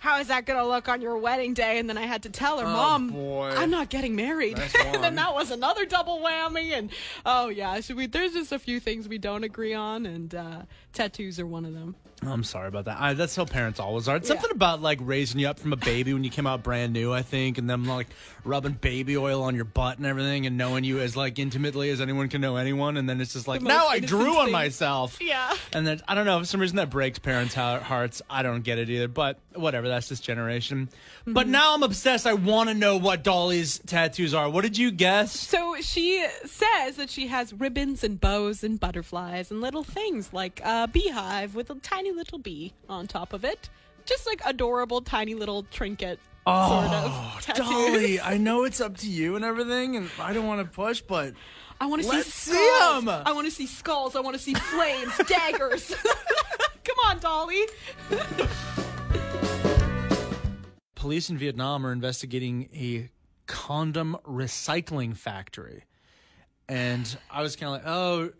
"How 0.00 0.20
is 0.20 0.28
that 0.28 0.46
going 0.46 0.58
to 0.58 0.66
look 0.66 0.88
on 0.88 1.00
your 1.00 1.16
wedding 1.18 1.54
day?" 1.54 1.78
And 1.78 1.88
then 1.88 1.98
I 1.98 2.06
had 2.06 2.22
to 2.24 2.30
tell 2.30 2.58
her, 2.58 2.66
"Mom, 2.66 3.10
Oh, 3.10 3.12
boy. 3.12 3.48
I'm 3.56 3.70
not 3.70 3.88
getting 3.88 4.14
married." 4.16 4.56
Nice 4.56 4.74
and 4.84 5.02
then 5.02 5.14
that 5.16 5.34
was 5.34 5.50
another 5.50 5.84
double 5.84 6.20
whammy. 6.20 6.76
And 6.76 6.90
oh 7.26 7.48
yeah, 7.48 7.80
so 7.80 7.94
we, 7.94 8.06
there's 8.06 8.32
just 8.34 8.52
a 8.52 8.58
few 8.58 8.80
things 8.80 9.08
we 9.08 9.18
don't 9.18 9.44
agree 9.44 9.74
on, 9.74 10.06
and 10.06 10.34
uh, 10.34 10.62
tattoos 10.98 11.38
are 11.40 11.46
one 11.46 11.64
of 11.64 11.72
them. 11.74 11.94
I'm 12.26 12.42
sorry 12.42 12.66
about 12.66 12.86
that. 12.86 12.96
I, 13.00 13.14
that's 13.14 13.36
how 13.36 13.44
parents 13.44 13.78
always 13.78 14.08
are. 14.08 14.16
It's 14.16 14.28
Yeah. 14.28 14.34
something 14.34 14.50
about 14.50 14.82
like 14.82 14.98
raising 15.00 15.38
you 15.40 15.46
up 15.48 15.60
from 15.60 15.72
a 15.72 15.76
baby 15.76 16.12
when 16.12 16.24
you 16.24 16.30
came 16.30 16.48
out 16.48 16.64
brand 16.64 16.92
new, 16.92 17.12
I 17.12 17.22
think, 17.22 17.58
and 17.58 17.70
them 17.70 17.86
like 17.86 18.08
rubbing 18.42 18.72
baby 18.72 19.16
oil 19.16 19.44
on 19.44 19.54
your 19.54 19.64
butt 19.64 19.98
and 19.98 20.06
everything, 20.06 20.44
and 20.44 20.56
knowing 20.58 20.82
you 20.82 20.98
as 20.98 21.16
like 21.16 21.38
intimately 21.38 21.90
as 21.90 22.00
anyone 22.00 22.28
can 22.28 22.40
know 22.40 22.56
anyone, 22.56 22.96
and 22.96 23.08
then 23.08 23.20
it's 23.20 23.34
just 23.34 23.46
like 23.46 23.62
now 23.62 23.86
I 23.86 24.00
drew 24.00 24.36
on 24.36 24.50
myself. 24.50 25.18
Yeah. 25.20 25.54
And 25.72 25.86
then 25.86 26.00
I 26.08 26.16
don't 26.16 26.26
know 26.26 26.40
for 26.40 26.44
some 26.44 26.60
reason 26.60 26.76
that 26.78 26.90
breaks 26.90 27.20
parents' 27.20 27.54
hearts. 27.54 28.20
I 28.28 28.42
don't 28.42 28.62
get 28.62 28.78
it 28.80 28.90
either, 28.90 29.06
but 29.06 29.38
whatever. 29.54 29.86
That's 29.86 30.08
this 30.08 30.18
generation. 30.20 30.88
But 31.24 31.42
Mm-hmm. 31.44 31.52
now 31.52 31.74
I'm 31.74 31.82
obsessed. 31.84 32.26
I 32.26 32.32
want 32.34 32.68
to 32.68 32.74
know 32.74 32.96
what 32.96 33.22
Dolly's 33.22 33.78
tattoos 33.86 34.34
are. 34.34 34.50
What 34.50 34.62
did 34.62 34.76
you 34.76 34.90
guess? 34.90 35.32
So 35.38 35.76
she 35.80 36.26
says 36.46 36.96
that 36.96 37.10
she 37.10 37.28
has 37.28 37.52
ribbons 37.52 38.02
and 38.02 38.20
bows 38.20 38.64
and 38.64 38.80
butterflies 38.80 39.52
and 39.52 39.60
little 39.60 39.84
things 39.84 40.32
like 40.32 40.60
a 40.88 40.90
beehive 40.90 41.54
with 41.54 41.70
a 41.70 41.74
tiny 41.76 42.12
little 42.12 42.38
bee 42.38 42.72
on 42.88 43.06
top 43.06 43.32
of 43.32 43.44
it. 43.44 43.68
Just 44.06 44.26
like 44.26 44.40
adorable 44.46 45.02
tiny 45.02 45.34
little 45.34 45.64
trinket 45.64 46.18
sort 46.46 46.86
of 46.86 47.38
tattoos. 47.42 47.66
Oh, 47.68 47.90
Dolly, 47.92 48.20
I 48.20 48.38
know 48.38 48.64
it's 48.64 48.80
up 48.80 48.96
to 48.98 49.08
you 49.08 49.36
and 49.36 49.44
everything, 49.44 49.96
and 49.96 50.10
I 50.18 50.32
don't 50.32 50.46
want 50.46 50.66
to 50.66 50.74
push, 50.74 51.02
but 51.02 51.34
I 51.78 51.86
want 51.86 52.02
to 52.02 52.08
see 52.08 52.16
Let's 52.16 52.32
see 52.32 52.52
I 52.56 53.32
want 53.34 53.46
to 53.46 53.50
see 53.50 53.66
skulls. 53.66 54.16
I 54.16 54.20
want 54.20 54.34
to 54.34 54.42
see 54.42 54.54
flames, 54.54 55.14
daggers. 55.26 55.94
Come 56.84 56.96
on, 57.04 57.18
Dolly. 57.18 57.62
police 60.94 61.28
in 61.28 61.36
Vietnam 61.36 61.86
are 61.86 61.92
investigating 61.92 62.70
a 62.74 63.10
condom 63.46 64.16
recycling 64.26 65.14
factory. 65.14 65.84
And 66.66 67.16
I 67.30 67.42
was 67.42 67.56
kind 67.56 67.74
of 67.74 67.84
like, 67.84 67.86
oh, 67.86 68.30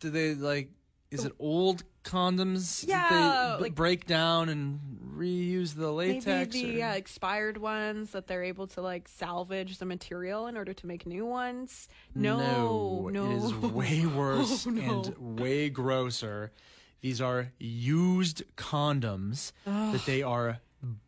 do 0.00 0.10
they 0.10 0.34
like, 0.34 0.68
is 1.14 1.24
it 1.24 1.32
old 1.38 1.84
condoms 2.04 2.86
Yeah, 2.86 3.08
that 3.08 3.56
they 3.58 3.62
like- 3.64 3.74
break 3.74 4.06
down 4.06 4.48
and 4.48 4.80
reuse 5.16 5.74
the 5.74 5.90
latex? 5.92 6.54
Maybe 6.54 6.72
the 6.72 6.82
or- 6.82 6.86
uh, 6.90 6.94
expired 6.94 7.56
ones 7.58 8.10
that 8.10 8.26
they're 8.26 8.42
able 8.44 8.66
to 8.68 8.80
like 8.82 9.08
salvage 9.08 9.78
the 9.78 9.84
material 9.86 10.46
in 10.46 10.56
order 10.56 10.74
to 10.74 10.86
make 10.86 11.06
new 11.06 11.24
ones. 11.24 11.88
No, 12.14 12.38
no, 12.38 13.08
no. 13.08 13.30
It 13.30 13.34
is 13.44 13.54
way 13.54 14.06
worse 14.16 14.66
Oh, 14.66 14.70
no. 14.70 15.02
and 15.04 15.38
way 15.40 15.68
grosser. 15.70 16.52
These 17.00 17.20
are 17.20 17.52
used 17.58 18.42
condoms 18.56 19.52
that 19.64 20.04
they 20.06 20.22
are 20.22 20.58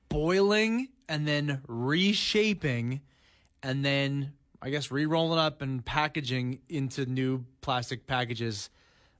boiling 0.09 0.89
and 1.09 1.27
then 1.27 1.63
reshaping 1.67 3.01
and 3.63 3.85
then 3.85 4.33
I 4.63 4.71
guess 4.71 4.91
re-rolling 4.91 5.39
up 5.39 5.63
and 5.63 5.85
packaging 5.85 6.61
into 6.69 7.07
new 7.07 7.45
plastic 7.61 8.07
packages 8.07 8.71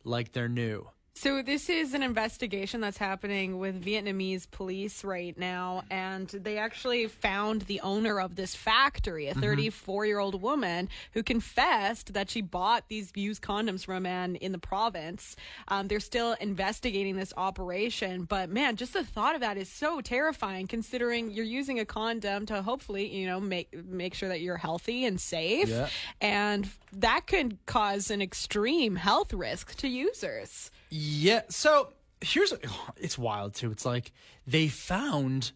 like 0.07 0.33
they're 0.33 0.49
new. 0.49 0.87
So 1.19 1.41
this 1.41 1.71
is 1.71 1.95
an 1.95 2.03
investigation 2.03 2.83
that's 2.83 2.99
happening 2.99 3.59
with 3.59 3.83
Vietnamese 3.83 4.49
police 4.51 5.03
right 5.03 5.37
now, 5.37 5.83
and 5.91 6.29
they 6.29 6.59
actually 6.59 7.07
found 7.07 7.63
the 7.63 7.81
owner 7.81 8.21
of 8.21 8.37
this 8.37 8.55
factory, 8.55 9.29
a 9.29 9.35
34-year-old 9.35 10.43
woman 10.43 10.91
who 11.15 11.23
confessed 11.23 12.13
that 12.13 12.29
she 12.29 12.43
bought 12.43 12.89
these 12.91 13.13
used 13.15 13.41
condoms 13.41 13.87
from 13.87 13.95
a 13.97 14.01
man 14.01 14.37
in 14.37 14.53
the 14.53 14.59
province. 14.59 15.37
Um, 15.69 15.89
they're 15.89 16.01
still 16.01 16.35
investigating 16.39 17.17
this 17.17 17.33
operation, 17.39 18.25
but 18.25 18.51
man, 18.51 18.77
just 18.77 18.93
the 18.93 19.03
thought 19.03 19.35
of 19.35 19.41
that 19.41 19.57
is 19.57 19.71
so 19.71 20.03
terrifying. 20.03 20.67
Considering 20.67 21.31
you're 21.31 21.47
using 21.47 21.81
a 21.81 21.87
condom 21.87 22.45
to 22.45 22.61
hopefully, 22.61 23.09
you 23.09 23.27
know, 23.27 23.41
make 23.41 23.73
make 23.87 24.13
sure 24.13 24.29
that 24.29 24.43
you're 24.43 24.59
healthy 24.59 25.07
and 25.07 25.19
safe, 25.19 25.71
Yeah. 25.71 25.89
and 26.21 26.69
that 26.93 27.27
could 27.27 27.57
cause 27.65 28.11
an 28.11 28.21
extreme 28.21 28.97
health 28.97 29.33
risk 29.33 29.75
to 29.77 29.89
users. 29.89 30.71
Yeah. 30.91 31.43
So 31.49 31.93
here's 32.21 32.53
it's 32.97 33.19
wild 33.19 33.55
too. 33.55 33.71
It's 33.71 33.85
like 33.85 34.13
they 34.47 34.69
found 34.69 35.53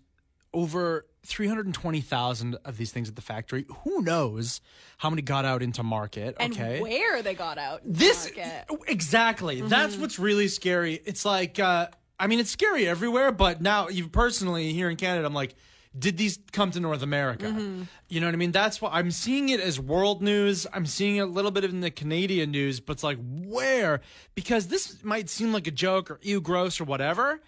over 0.52 1.06
320,000 1.24 2.56
of 2.64 2.76
these 2.76 2.90
things 2.90 3.08
at 3.08 3.16
the 3.16 3.22
factory. 3.22 3.66
Who 3.84 4.02
knows 4.02 4.60
how 4.98 5.10
many 5.10 5.22
got 5.22 5.44
out 5.44 5.62
into 5.62 5.82
market? 5.82 6.36
and 6.40 6.52
okay. 6.52 6.80
where 6.80 7.22
they 7.22 7.34
got 7.34 7.58
out. 7.58 7.82
this 7.84 8.30
market. 8.36 8.66
exactly. 8.88 9.60
That's 9.60 9.96
what's 9.96 10.18
really 10.18 10.48
scary. 10.48 11.00
It's 11.04 11.24
like 11.24 11.58
uh 11.58 11.88
I 12.18 12.26
mean 12.26 12.40
it's 12.40 12.50
scary 12.50 12.86
everywhere, 12.86 13.32
but 13.32 13.60
now 13.60 13.88
you 13.88 14.08
personally 14.08 14.72
here 14.72 14.90
in 14.90 14.96
Canada 14.96 15.26
I'm 15.26 15.34
like 15.34 15.54
did 15.98 16.16
these 16.16 16.38
come 16.52 16.70
to 16.70 16.80
North 16.80 17.02
America? 17.02 17.46
Mm-hmm. 17.46 17.82
You 18.08 18.20
know 18.20 18.26
what 18.26 18.34
I 18.34 18.38
mean? 18.38 18.52
That's 18.52 18.80
why 18.80 18.90
I'm 18.92 19.10
seeing 19.10 19.48
it 19.48 19.60
as 19.60 19.80
world 19.80 20.22
news. 20.22 20.66
I'm 20.72 20.86
seeing 20.86 21.16
it 21.16 21.20
a 21.20 21.26
little 21.26 21.50
bit 21.50 21.64
in 21.64 21.80
the 21.80 21.90
Canadian 21.90 22.52
news, 22.52 22.78
but 22.80 22.94
it's 22.94 23.02
like 23.02 23.18
where? 23.44 24.00
Because 24.34 24.68
this 24.68 25.02
might 25.02 25.28
seem 25.28 25.52
like 25.52 25.66
a 25.66 25.72
joke 25.72 26.10
or 26.10 26.20
ew 26.22 26.40
gross 26.40 26.80
or 26.80 26.84
whatever, 26.84 27.40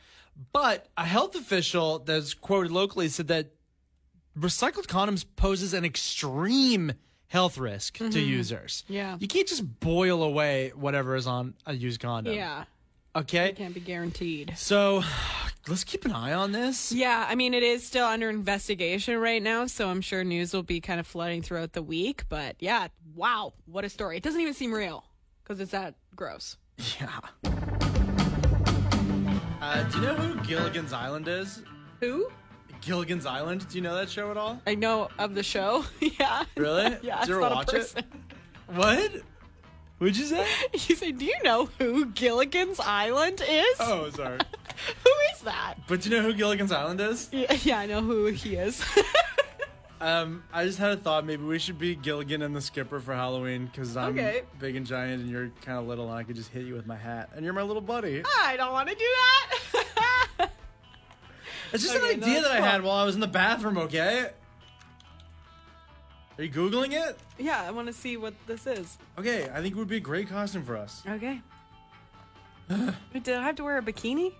but 0.53 0.89
a 0.97 1.05
health 1.05 1.37
official 1.37 2.01
that's 2.01 2.35
quoted 2.35 2.73
locally 2.73 3.09
said 3.09 3.29
that 3.29 3.53
recycled 4.37 4.87
condoms 4.87 5.25
poses 5.37 5.73
an 5.73 5.85
extreme 5.85 6.93
health 7.29 7.59
risk 7.59 7.99
to 7.99 8.05
mm-hmm. 8.05 8.19
users. 8.19 8.85
Yeah. 8.89 9.17
You 9.21 9.29
can't 9.29 9.47
just 9.47 9.81
boil 9.81 10.23
away 10.23 10.73
whatever 10.75 11.15
is 11.15 11.27
on 11.27 11.55
a 11.65 11.75
used 11.75 12.01
condom. 12.01 12.35
yeah, 12.35 12.65
Okay. 13.15 13.51
It 13.51 13.57
can't 13.57 13.75
be 13.75 13.81
guaranteed. 13.81 14.55
So 14.57 15.03
let's 15.69 15.85
keep 15.85 16.05
an 16.05 16.13
eye 16.13 16.33
on 16.33 16.53
this. 16.53 16.93
Yeah, 16.93 17.27
I 17.29 17.35
mean, 17.35 17.55
it 17.55 17.63
is 17.63 17.85
still 17.87 18.07
under 18.07 18.29
investigation 18.29 19.19
right 19.19 19.43
now, 19.43 19.67
so 19.67 19.89
I'm 19.89 20.01
sure 20.01 20.25
news 20.25 20.53
will 20.53 20.63
be 20.63 20.81
kind 20.81 21.01
of 21.01 21.07
flooding 21.07 21.43
throughout 21.43 21.73
the 21.73 21.83
week. 21.83 22.25
But 22.29 22.57
yeah, 22.59 22.89
wow, 23.15 23.53
what 23.67 23.85
a 23.85 23.89
story. 23.89 24.17
It 24.17 24.23
doesn't 24.23 24.41
even 24.41 24.55
seem 24.55 24.73
real 24.73 25.05
because 25.43 25.61
it's 25.61 25.73
that 25.73 25.95
gross. 26.17 26.57
Yeah. 27.01 27.21
Uh, 29.61 29.85
do 29.85 29.99
you 29.99 30.07
know 30.07 30.15
who 30.15 30.45
Gilligan's 30.45 30.93
Island 30.93 31.29
is? 31.29 31.63
Who? 32.01 32.29
Gilligan's 32.81 33.27
Island. 33.27 33.69
Do 33.69 33.79
you 33.79 33.83
know 33.83 33.95
that 33.95 34.11
show 34.11 34.31
at 34.33 34.37
all? 34.37 34.61
I 34.67 34.75
know 34.75 35.09
of 35.19 35.35
the 35.37 35.43
show. 35.45 35.85
yeah. 36.01 36.45
Really? 36.57 36.97
Yeah, 37.03 37.21
Did 37.21 37.29
you 37.29 37.45
ever 37.45 37.55
watch 37.55 37.73
it? 37.73 37.95
What? 38.67 39.13
What'd 39.99 40.17
you 40.17 40.25
say? 40.25 40.45
You 40.73 40.97
say, 40.97 41.13
do 41.13 41.25
you 41.25 41.37
know 41.45 41.69
who 41.79 42.07
Gilligan's 42.07 42.81
Island 42.81 43.41
is? 43.49 43.77
Oh, 43.79 44.11
sorry. 44.11 44.39
Who 45.05 45.11
is 45.35 45.41
that? 45.43 45.75
But 45.87 46.03
do 46.03 46.11
you 46.11 46.17
know 46.17 46.23
who 46.23 46.33
Gilligan's 46.35 46.73
Island 46.73 47.01
is? 47.01 47.29
Yeah, 47.33 47.53
yeah, 47.63 47.79
I 47.79 47.87
know 47.87 48.01
who 48.03 48.27
he 48.27 48.57
is. 48.57 48.83
Um, 50.01 50.43
I 50.53 50.65
just 50.65 50.79
had 50.81 50.91
a 50.91 50.97
thought. 50.97 51.25
Maybe 51.25 51.45
we 51.45 51.61
should 51.61 51.79
be 51.79 51.95
Gilligan 51.95 52.43
and 52.43 52.57
the 52.57 52.61
Skipper 52.61 52.99
for 52.99 53.15
Halloween 53.15 53.67
because 53.67 53.97
I'm 53.97 54.19
Okay. 54.19 54.43
big 54.59 54.75
and 54.75 54.85
giant 54.85 55.23
and 55.23 55.31
you're 55.31 55.53
kind 55.65 55.79
of 55.79 55.87
little, 55.87 56.09
and 56.11 56.19
I 56.19 56.25
could 56.25 56.35
just 56.35 56.51
hit 56.51 56.65
you 56.67 56.75
with 56.75 56.89
my 56.89 56.97
hat, 56.97 57.31
and 57.37 57.45
you're 57.45 57.55
my 57.55 57.63
little 57.63 57.81
buddy. 57.81 58.21
I 58.45 58.57
don't 58.57 58.73
want 58.73 58.89
to 58.89 58.97
do 58.97 59.05
that. 60.39 60.51
It's 61.73 61.85
just 61.85 61.95
Okay, 61.95 62.15
an 62.15 62.19
no, 62.21 62.27
idea 62.27 62.41
that's 62.41 62.49
that 62.49 62.57
I 62.57 62.59
cool. 62.59 62.67
had 62.67 62.83
while 62.83 62.97
I 62.97 63.05
was 63.05 63.15
in 63.15 63.21
the 63.21 63.29
bathroom. 63.29 63.79
Okay. 63.79 64.27
Are 66.37 66.43
you 66.43 66.51
googling 66.51 66.93
it? 66.95 67.17
yeah, 67.39 67.63
I 67.63 67.71
want 67.71 67.87
to 67.87 67.93
see 67.93 68.17
what 68.17 68.35
this 68.49 68.67
is. 68.67 68.99
Okay, 69.21 69.45
I 69.55 69.61
think 69.63 69.77
it 69.77 69.79
would 69.79 69.87
be 69.87 69.99
a 69.99 70.01
great 70.01 70.29
costume 70.29 70.65
for 70.65 70.77
us. 70.77 71.05
Okay. 71.09 71.41
Wait, 72.69 73.23
Do 73.23 73.35
I 73.37 73.43
have 73.43 73.55
to 73.55 73.63
wear 73.63 73.79
a 73.79 73.83
bikini? 73.83 74.33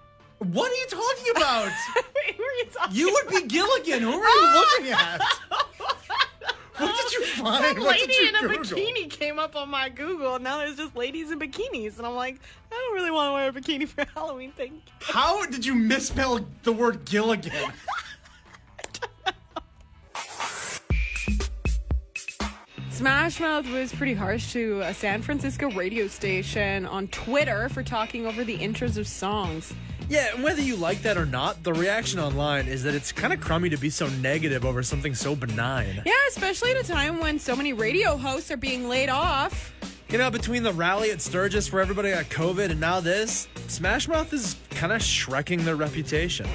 What 0.43 0.71
are 0.71 0.75
you 0.75 0.87
talking 0.89 1.37
about? 1.37 1.71
Wait, 1.97 2.35
who 2.37 2.43
are 2.43 2.53
you 2.55 2.65
talking 2.73 2.97
you 2.97 3.13
would 3.13 3.29
be 3.29 3.47
Gilligan. 3.47 4.01
Who 4.03 4.11
are 4.13 4.29
you 4.29 4.55
looking 4.81 4.93
at? 4.93 5.21
What 6.79 6.97
did 6.97 7.13
you 7.13 7.25
find? 7.27 7.65
Some 7.77 7.85
What 7.85 7.97
did 7.97 8.09
lady 8.09 8.15
you 8.15 8.29
in 8.29 8.35
a 8.35 8.41
Google? 8.41 8.77
bikini 8.79 9.09
came 9.09 9.39
up 9.39 9.55
on 9.55 9.69
my 9.69 9.89
Google, 9.89 10.35
and 10.35 10.45
now 10.45 10.59
there's 10.59 10.77
just 10.77 10.97
ladies 10.97 11.31
in 11.31 11.39
bikinis, 11.39 11.99
and 11.99 12.07
I'm 12.07 12.17
like, 12.17 12.41
I 12.73 12.75
don't 12.75 12.95
really 12.95 13.11
want 13.13 13.29
to 13.29 13.33
wear 13.35 13.49
a 13.49 13.53
bikini 13.53 13.87
for 13.87 14.05
Halloween. 14.15 14.53
Thank 14.57 14.73
you. 14.73 14.81
How 15.01 15.47
did 15.47 15.65
you 15.65 15.75
misspell 15.77 16.41
the 16.65 16.73
word 16.73 17.05
Gilligan? 17.05 17.53
Smash 22.91 23.41
Mouth 23.41 23.69
was 23.71 23.93
pretty 23.93 24.15
harsh 24.15 24.53
to 24.53 24.81
a 24.83 24.95
San 24.95 25.23
Francisco 25.23 25.71
radio 25.71 26.07
station 26.07 26.87
on 26.87 27.09
Twitter 27.09 27.69
for 27.69 27.83
talking 27.83 28.27
over 28.27 28.45
the 28.45 28.57
intros 28.59 28.97
of 28.97 29.09
songs. 29.09 29.73
Yeah, 30.13 30.35
and 30.35 30.45
whether 30.45 30.61
you 30.61 30.77
like 30.77 31.01
that 31.03 31.17
or 31.17 31.25
not, 31.25 31.63
the 31.63 31.73
reaction 31.73 32.21
online 32.21 32.67
is 32.69 32.83
that 32.83 32.95
it's 32.95 33.13
kind 33.13 33.33
of 33.33 33.41
crummy 33.41 33.71
to 33.71 33.79
be 33.79 33.89
so 33.89 34.09
negative 34.21 34.63
over 34.63 34.83
something 34.83 35.15
so 35.15 35.35
benign. 35.35 36.03
Yeah, 36.05 36.13
especially 36.29 36.73
at 36.73 36.77
a 36.77 36.87
time 36.87 37.19
when 37.19 37.39
so 37.39 37.57
many 37.57 37.73
radio 37.73 38.19
hosts 38.19 38.51
are 38.51 38.59
being 38.59 38.91
laid 38.91 39.09
off. 39.09 39.73
You 40.11 40.19
know, 40.19 40.31
between 40.31 40.65
the 40.65 40.73
rally 40.75 41.13
at 41.13 41.23
Sturgis 41.23 41.73
where 41.73 41.81
everybody 41.81 42.11
got 42.11 42.27
COVID 42.27 42.71
and 42.71 42.79
now 42.79 43.01
this, 43.01 43.49
Smash 43.69 44.07
Mouth 44.07 44.35
is 44.35 44.57
kind 44.69 44.93
of 44.93 45.01
shrekking 45.01 45.63
their 45.63 45.77
reputation. 45.77 46.47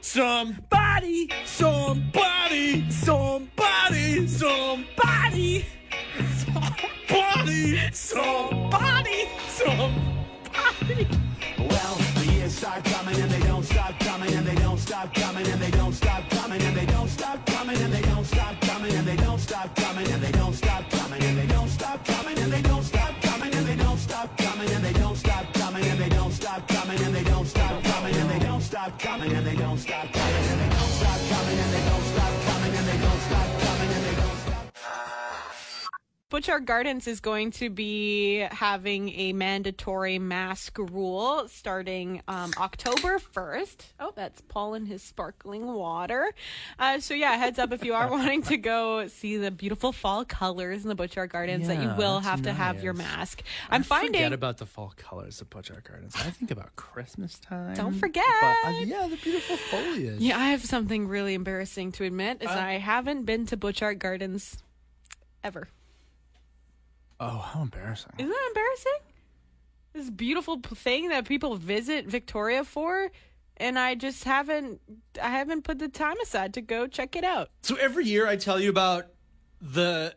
Somebody, 0.00 1.30
somebody, 1.44 2.90
somebody, 2.90 4.28
somebody, 4.28 5.64
somebody, 6.26 7.90
somebody, 7.92 9.28
somebody. 9.46 10.04
Well, 11.08 11.23
start 12.64 12.84
coming 12.84 13.20
and 13.20 13.30
they 13.30 13.46
don't 13.46 13.62
stop 13.62 14.00
coming 14.00 14.32
and 14.32 14.46
they 14.46 14.54
don't 14.54 14.78
stop 14.78 15.12
coming 15.12 15.46
and 15.46 15.60
they 15.60 15.70
don't 15.70 15.92
stop 15.92 16.30
coming 16.30 16.62
and 16.62 16.74
they 16.74 16.86
don't 16.86 17.08
stop 17.08 17.44
coming 17.44 17.76
and 17.76 17.92
they 17.92 18.00
don't 18.00 18.24
stop 18.24 18.58
coming 18.62 18.92
and 18.94 19.06
they 19.06 19.16
don't 19.16 19.38
stop 19.38 19.74
coming 19.76 20.06
and 20.06 20.22
they 20.22 20.32
don't 20.32 20.54
stop 20.54 20.90
coming 20.90 21.22
and 21.22 21.36
they 21.36 21.46
don't 21.46 21.68
stop 21.68 22.02
coming 22.06 22.38
and 22.38 22.50
they 22.50 22.62
don't 22.62 22.88
stop 22.88 23.20
coming 23.20 23.54
and 23.54 23.66
they 23.66 23.76
don't 23.76 23.98
stop 23.98 24.38
coming 24.38 24.70
and 24.70 24.82
they 24.82 24.92
don't 24.94 25.16
stop 25.16 25.52
coming 25.52 25.84
and 25.84 26.00
they 26.00 26.08
don't 26.08 26.32
stop 26.32 26.66
coming 26.68 26.98
and 27.04 27.14
they 27.14 27.24
don't 27.24 27.46
stop 27.46 27.84
coming 27.84 28.16
and 28.16 28.30
they 28.30 28.38
don't 28.38 28.62
stop 28.62 28.98
coming 28.98 29.32
and 29.32 29.46
they 29.46 29.56
don't 29.56 29.78
stop 29.78 30.13
Butchart 36.34 36.64
Gardens 36.64 37.06
is 37.06 37.20
going 37.20 37.52
to 37.52 37.70
be 37.70 38.38
having 38.50 39.08
a 39.10 39.32
mandatory 39.32 40.18
mask 40.18 40.76
rule 40.80 41.46
starting 41.46 42.22
um, 42.26 42.50
October 42.58 43.20
1st. 43.20 43.76
Oh, 44.00 44.12
that's 44.16 44.40
Pol 44.40 44.74
and 44.74 44.88
his 44.88 45.00
sparkling 45.00 45.64
water. 45.64 46.34
Uh, 46.76 46.98
so, 46.98 47.14
yeah, 47.14 47.36
heads 47.36 47.60
up 47.60 47.72
if 47.72 47.84
you 47.84 47.94
are 47.94 48.10
wanting 48.10 48.42
to 48.42 48.56
go 48.56 49.06
see 49.06 49.36
the 49.36 49.52
beautiful 49.52 49.92
fall 49.92 50.24
colors 50.24 50.82
in 50.82 50.88
the 50.88 50.96
Butchart 50.96 51.28
Gardens 51.28 51.68
that 51.68 51.80
you 51.80 51.94
will 51.96 52.18
have 52.18 52.42
to 52.42 52.52
have 52.52 52.82
your 52.82 52.94
mask. 52.94 53.44
I'm 53.70 53.84
finding. 53.84 54.14
forget 54.14 54.32
about 54.32 54.58
the 54.58 54.66
fall 54.66 54.92
colors 54.96 55.40
of 55.40 55.48
Butchart 55.50 55.84
Gardens. 55.84 56.16
I 56.16 56.30
think 56.30 56.50
about 56.50 56.74
Christmas 56.74 57.38
time. 57.38 57.74
Don't 57.74 57.94
forget. 57.94 58.24
But, 58.40 58.70
uh, 58.72 58.80
yeah, 58.80 59.06
the 59.06 59.18
beautiful 59.18 59.56
foliage. 59.56 60.18
yeah, 60.18 60.36
I 60.36 60.48
have 60.48 60.64
something 60.64 61.06
really 61.06 61.34
embarrassing 61.34 61.92
to 61.92 62.02
admit 62.02 62.42
is 62.42 62.48
I 62.48 62.78
haven't 62.78 63.22
been 63.22 63.46
to 63.46 63.56
Butchart 63.56 64.00
Gardens 64.00 64.58
ever. 65.44 65.68
Oh, 67.20 67.38
how 67.38 67.62
embarrassing. 67.62 68.12
Isn't 68.18 68.30
that 68.30 68.44
embarrassing? 68.48 68.98
This 69.92 70.10
beautiful 70.10 70.58
thing 70.60 71.08
that 71.10 71.24
people 71.26 71.56
visit 71.56 72.06
Victoria 72.06 72.64
for, 72.64 73.10
and 73.56 73.78
I 73.78 73.94
just 73.94 74.24
haven't 74.24 74.80
I 75.22 75.28
haven't 75.28 75.62
put 75.62 75.78
the 75.78 75.88
time 75.88 76.16
aside 76.20 76.54
to 76.54 76.60
go 76.60 76.86
check 76.88 77.14
it 77.14 77.22
out. 77.24 77.50
So 77.62 77.76
every 77.76 78.04
year 78.04 78.26
I 78.26 78.34
tell 78.36 78.58
you 78.58 78.70
about 78.70 79.06
the 79.60 80.14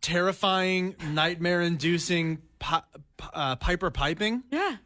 terrifying, 0.00 0.94
nightmare-inducing 1.10 2.38
pi- 2.58 2.82
uh, 3.32 3.56
Piper 3.56 3.90
piping, 3.90 4.42
Yeah. 4.50 4.76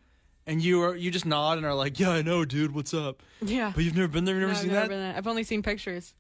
and 0.47 0.63
you 0.63 0.83
are 0.83 0.97
you 0.97 1.11
just 1.11 1.27
nod 1.27 1.59
and 1.59 1.67
are 1.67 1.75
like, 1.75 1.99
"Yeah, 1.99 2.11
I 2.11 2.23
know, 2.23 2.45
dude. 2.45 2.73
What's 2.75 2.95
up?" 2.95 3.23
Yeah. 3.43 3.73
But 3.75 3.85
you've 3.85 3.95
never 3.97 4.09
been 4.09 4.25
there. 4.25 4.37
You've 4.39 4.49
never 4.49 4.53
No, 4.53 4.59
I've 4.59 4.63
seen 4.63 4.73
never 4.73 4.81
that. 4.81 4.89
been 4.89 5.01
there. 5.01 5.17
I've 5.17 5.27
only 5.27 5.45
seen 5.45 5.63
pictures. 5.63 6.15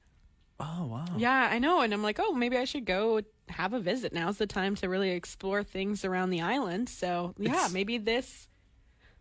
Oh 0.60 0.86
wow. 0.86 1.04
Yeah, 1.16 1.48
I 1.52 1.58
know, 1.58 1.80
and 1.82 1.92
I'm 1.94 2.02
like, 2.02 2.18
oh, 2.20 2.32
maybe 2.32 2.56
I 2.56 2.64
should 2.64 2.84
go 2.84 3.20
have 3.48 3.72
a 3.72 3.80
visit. 3.80 4.12
Now's 4.12 4.38
the 4.38 4.46
time 4.46 4.74
to 4.76 4.88
really 4.88 5.10
explore 5.10 5.62
things 5.62 6.04
around 6.04 6.30
the 6.30 6.40
island. 6.40 6.88
So 6.88 7.34
yeah, 7.38 7.50
It's- 7.52 7.72
maybe 7.72 7.98
this 7.98 8.48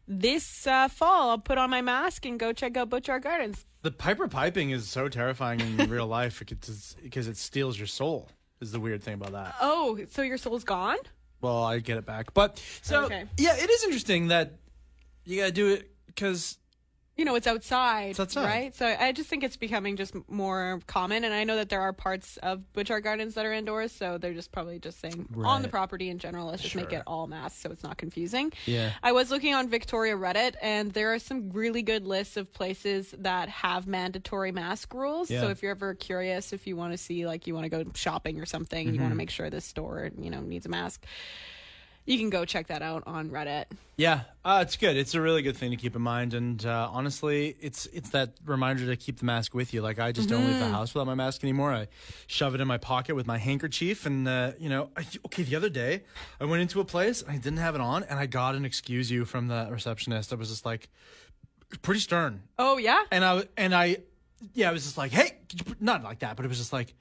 this 0.07 0.65
uh, 0.65 0.87
fall 0.87 1.29
I'll 1.31 1.37
put 1.37 1.57
on 1.57 1.69
my 1.69 1.81
mask 1.81 2.25
and 2.25 2.39
go 2.39 2.53
check 2.53 2.77
out 2.77 2.89
Butchart 2.89 3.23
Gardens. 3.23 3.65
The 3.81 3.91
Piper 3.91 4.27
piping 4.27 4.71
is 4.71 4.87
so 4.89 5.09
terrifying 5.09 5.59
in 5.59 5.77
real 5.89 6.07
life 6.07 6.39
because 6.39 6.95
because 7.01 7.27
it 7.27 7.37
steals 7.37 7.77
your 7.77 7.87
soul. 7.87 8.29
Is 8.59 8.71
the 8.71 8.79
weird 8.79 9.03
thing 9.03 9.13
about 9.13 9.33
that. 9.33 9.55
Oh, 9.61 9.99
so 10.09 10.23
your 10.23 10.37
soul's 10.39 10.63
gone? 10.63 10.97
Well, 11.41 11.63
I 11.63 11.77
get 11.79 11.97
it 11.97 12.05
back, 12.07 12.33
but 12.33 12.59
so 12.81 13.03
Okay. 13.05 13.25
yeah, 13.37 13.55
it 13.55 13.69
is 13.69 13.83
interesting 13.83 14.29
that 14.29 14.53
you 15.25 15.39
gotta 15.39 15.51
do 15.51 15.67
it 15.73 15.91
because 16.07 16.57
you 17.17 17.25
know, 17.25 17.35
it's 17.35 17.47
outside, 17.47 18.11
It's 18.11 18.19
outside. 18.19 18.45
right? 18.45 18.75
So 18.75 18.85
I 18.99 19.11
just 19.11 19.27
think 19.29 19.43
it's 19.43 19.57
becoming 19.57 19.95
just 19.97 20.13
more 20.29 20.79
common. 20.87 21.23
And 21.23 21.33
I 21.33 21.43
know 21.43 21.55
that 21.55 21.69
there 21.69 21.81
are 21.81 21.91
parts 21.91 22.37
of 22.37 22.61
Butchart 22.75 23.03
Gardens 23.03 23.33
that 23.33 23.45
are 23.45 23.51
indoors, 23.53 23.91
so 23.91 24.17
they're 24.17 24.33
just 24.35 24.51
probably 24.51 24.79
just 24.79 24.99
saying 24.99 25.27
on 25.43 25.61
the 25.63 25.67
property 25.67 26.09
in 26.09 26.19
general, 26.19 26.47
let's 26.47 26.61
just 26.61 26.75
make 26.75 26.93
it 26.93 27.01
all 27.07 27.25
masked 27.27 27.61
so 27.61 27.71
it's 27.71 27.83
not 27.83 27.97
confusing. 27.97 28.53
Yeah. 28.65 28.91
I 29.01 29.11
was 29.13 29.31
looking 29.31 29.53
on 29.55 29.67
Victoria 29.67 30.15
Reddit, 30.15 30.53
and 30.61 30.93
there 30.93 31.13
are 31.13 31.19
some 31.19 31.49
really 31.51 31.81
good 31.81 32.05
lists 32.05 32.37
of 32.37 32.53
places 32.53 33.13
that 33.17 33.49
have 33.49 33.87
mandatory 33.87 34.51
mask 34.51 34.93
rules. 34.93 35.31
Yeah. 35.31 35.41
So 35.41 35.49
if 35.49 35.61
you're 35.63 35.71
ever 35.71 35.95
curious, 35.95 36.53
if 36.53 36.67
you 36.67 36.75
want 36.75 36.93
to 36.93 36.97
see, 36.97 37.25
like, 37.25 37.47
you 37.47 37.53
want 37.55 37.63
to 37.65 37.69
go 37.69 37.83
shopping 37.95 38.39
or 38.39 38.45
something, 38.45 38.79
and 38.87 38.95
you 38.95 38.99
Mm-hmm. 38.99 39.03
want 39.03 39.11
to 39.13 39.17
make 39.17 39.29
sure 39.31 39.49
this 39.49 39.65
store, 39.65 40.09
you 40.19 40.29
know, 40.29 40.41
needs 40.41 40.65
a 40.65 40.69
mask. 40.69 41.03
You 42.07 42.17
can 42.17 42.29
go 42.29 42.45
check 42.45 42.67
that 42.67 42.81
out 42.81 43.03
on 43.05 43.29
Reddit. 43.29 43.65
Yeah, 43.97 44.21
uh, 44.45 44.59
it's 44.65 44.77
good. 44.77 44.95
It's 44.95 45.13
a 45.13 45.19
really 45.21 45.41
good 45.41 45.57
thing 45.57 45.71
to 45.71 45.77
keep 45.77 45.95
in 45.95 46.01
mind, 46.01 46.33
and 46.33 46.65
uh, 46.65 46.89
honestly, 46.91 47.55
it's 47.59 47.85
it's 47.87 48.09
that 48.11 48.35
reminder 48.45 48.85
to 48.85 48.95
keep 48.95 49.19
the 49.19 49.25
mask 49.25 49.53
with 49.53 49.73
you. 49.73 49.81
Like 49.81 49.99
I 49.99 50.11
just 50.13 50.29
don't 50.29 50.41
Mm-hmm. 50.43 50.51
leave 50.51 50.59
the 50.59 50.69
house 50.69 50.93
without 50.93 51.05
my 51.07 51.15
mask 51.15 51.43
anymore. 51.43 51.73
I 51.73 51.87
shove 52.27 52.55
it 52.55 52.61
in 52.61 52.67
my 52.67 52.77
pocket 52.77 53.15
with 53.15 53.27
my 53.27 53.37
handkerchief, 53.37 54.05
and 54.05 54.25
uh, 54.27 54.53
you 54.57 54.69
know, 54.69 54.89
I, 54.95 55.05
okay. 55.25 55.43
The 55.43 55.55
other 55.57 55.67
day, 55.69 56.03
I 56.39 56.45
went 56.45 56.61
into 56.61 56.79
a 56.79 56.85
place 56.85 57.21
and 57.21 57.31
I 57.31 57.37
didn't 57.37 57.57
have 57.59 57.75
it 57.75 57.81
on, 57.81 58.03
and 58.03 58.17
I 58.17 58.25
got 58.25 58.55
an 58.55 58.63
excuse 58.65 59.11
you 59.11 59.25
from 59.25 59.47
the 59.49 59.67
receptionist. 59.69 60.31
I 60.31 60.37
was 60.37 60.47
just 60.49 60.65
like, 60.65 60.89
pretty 61.81 61.99
stern, 61.99 62.43
Oh, 62.57 62.77
yeah? 62.77 63.03
and 63.11 63.25
I 63.25 63.43
and 63.57 63.75
I, 63.75 63.97
yeah, 64.53 64.69
I 64.69 64.71
was 64.71 64.83
just 64.85 64.97
like, 64.97 65.11
hey, 65.11 65.31
could 65.49 65.59
you 65.59 65.65
put, 65.65 65.81
not 65.81 66.03
like 66.03 66.19
that, 66.19 66.37
but 66.37 66.45
it 66.45 66.47
was 66.47 66.57
just 66.59 66.71
like. 66.71 66.93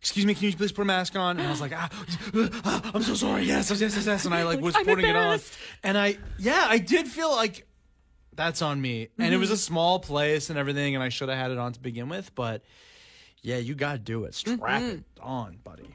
Excuse 0.00 0.24
me, 0.26 0.34
can 0.34 0.44
you 0.44 0.56
please 0.56 0.70
put 0.72 0.82
a 0.82 0.84
mask 0.84 1.16
on? 1.16 1.38
And 1.38 1.46
I 1.46 1.50
was 1.50 1.60
like, 1.60 1.72
ah, 1.74 1.88
ah, 2.64 2.90
I'm 2.94 3.02
so 3.02 3.14
sorry. 3.14 3.42
Yes, 3.44 3.68
yes, 3.70 3.80
yes, 3.80 4.06
yes. 4.06 4.24
And 4.26 4.34
I 4.34 4.44
like 4.44 4.60
was 4.60 4.76
I'm 4.78 4.84
putting 4.84 5.06
it 5.06 5.16
on. 5.16 5.40
And 5.82 5.98
I, 5.98 6.16
yeah, 6.38 6.66
I 6.68 6.78
did 6.78 7.08
feel 7.08 7.30
like 7.32 7.66
that's 8.34 8.62
on 8.62 8.80
me. 8.80 9.08
And 9.18 9.34
it 9.34 9.38
was 9.38 9.50
a 9.50 9.54
Mm-hmm. 9.54 9.58
small 9.58 9.98
place 9.98 10.50
and 10.50 10.58
everything, 10.58 10.94
and 10.94 11.02
I 11.02 11.08
should 11.08 11.28
have 11.28 11.38
had 11.38 11.50
it 11.50 11.58
on 11.58 11.72
to 11.72 11.80
begin 11.80 12.08
with. 12.08 12.32
But 12.36 12.62
yeah, 13.42 13.56
you 13.56 13.74
got 13.74 13.92
to 13.94 13.98
do 13.98 14.24
it. 14.24 14.34
Strap 14.34 14.60
Mm-hmm. 14.60 14.88
it 14.98 15.04
on, 15.20 15.58
buddy. 15.64 15.94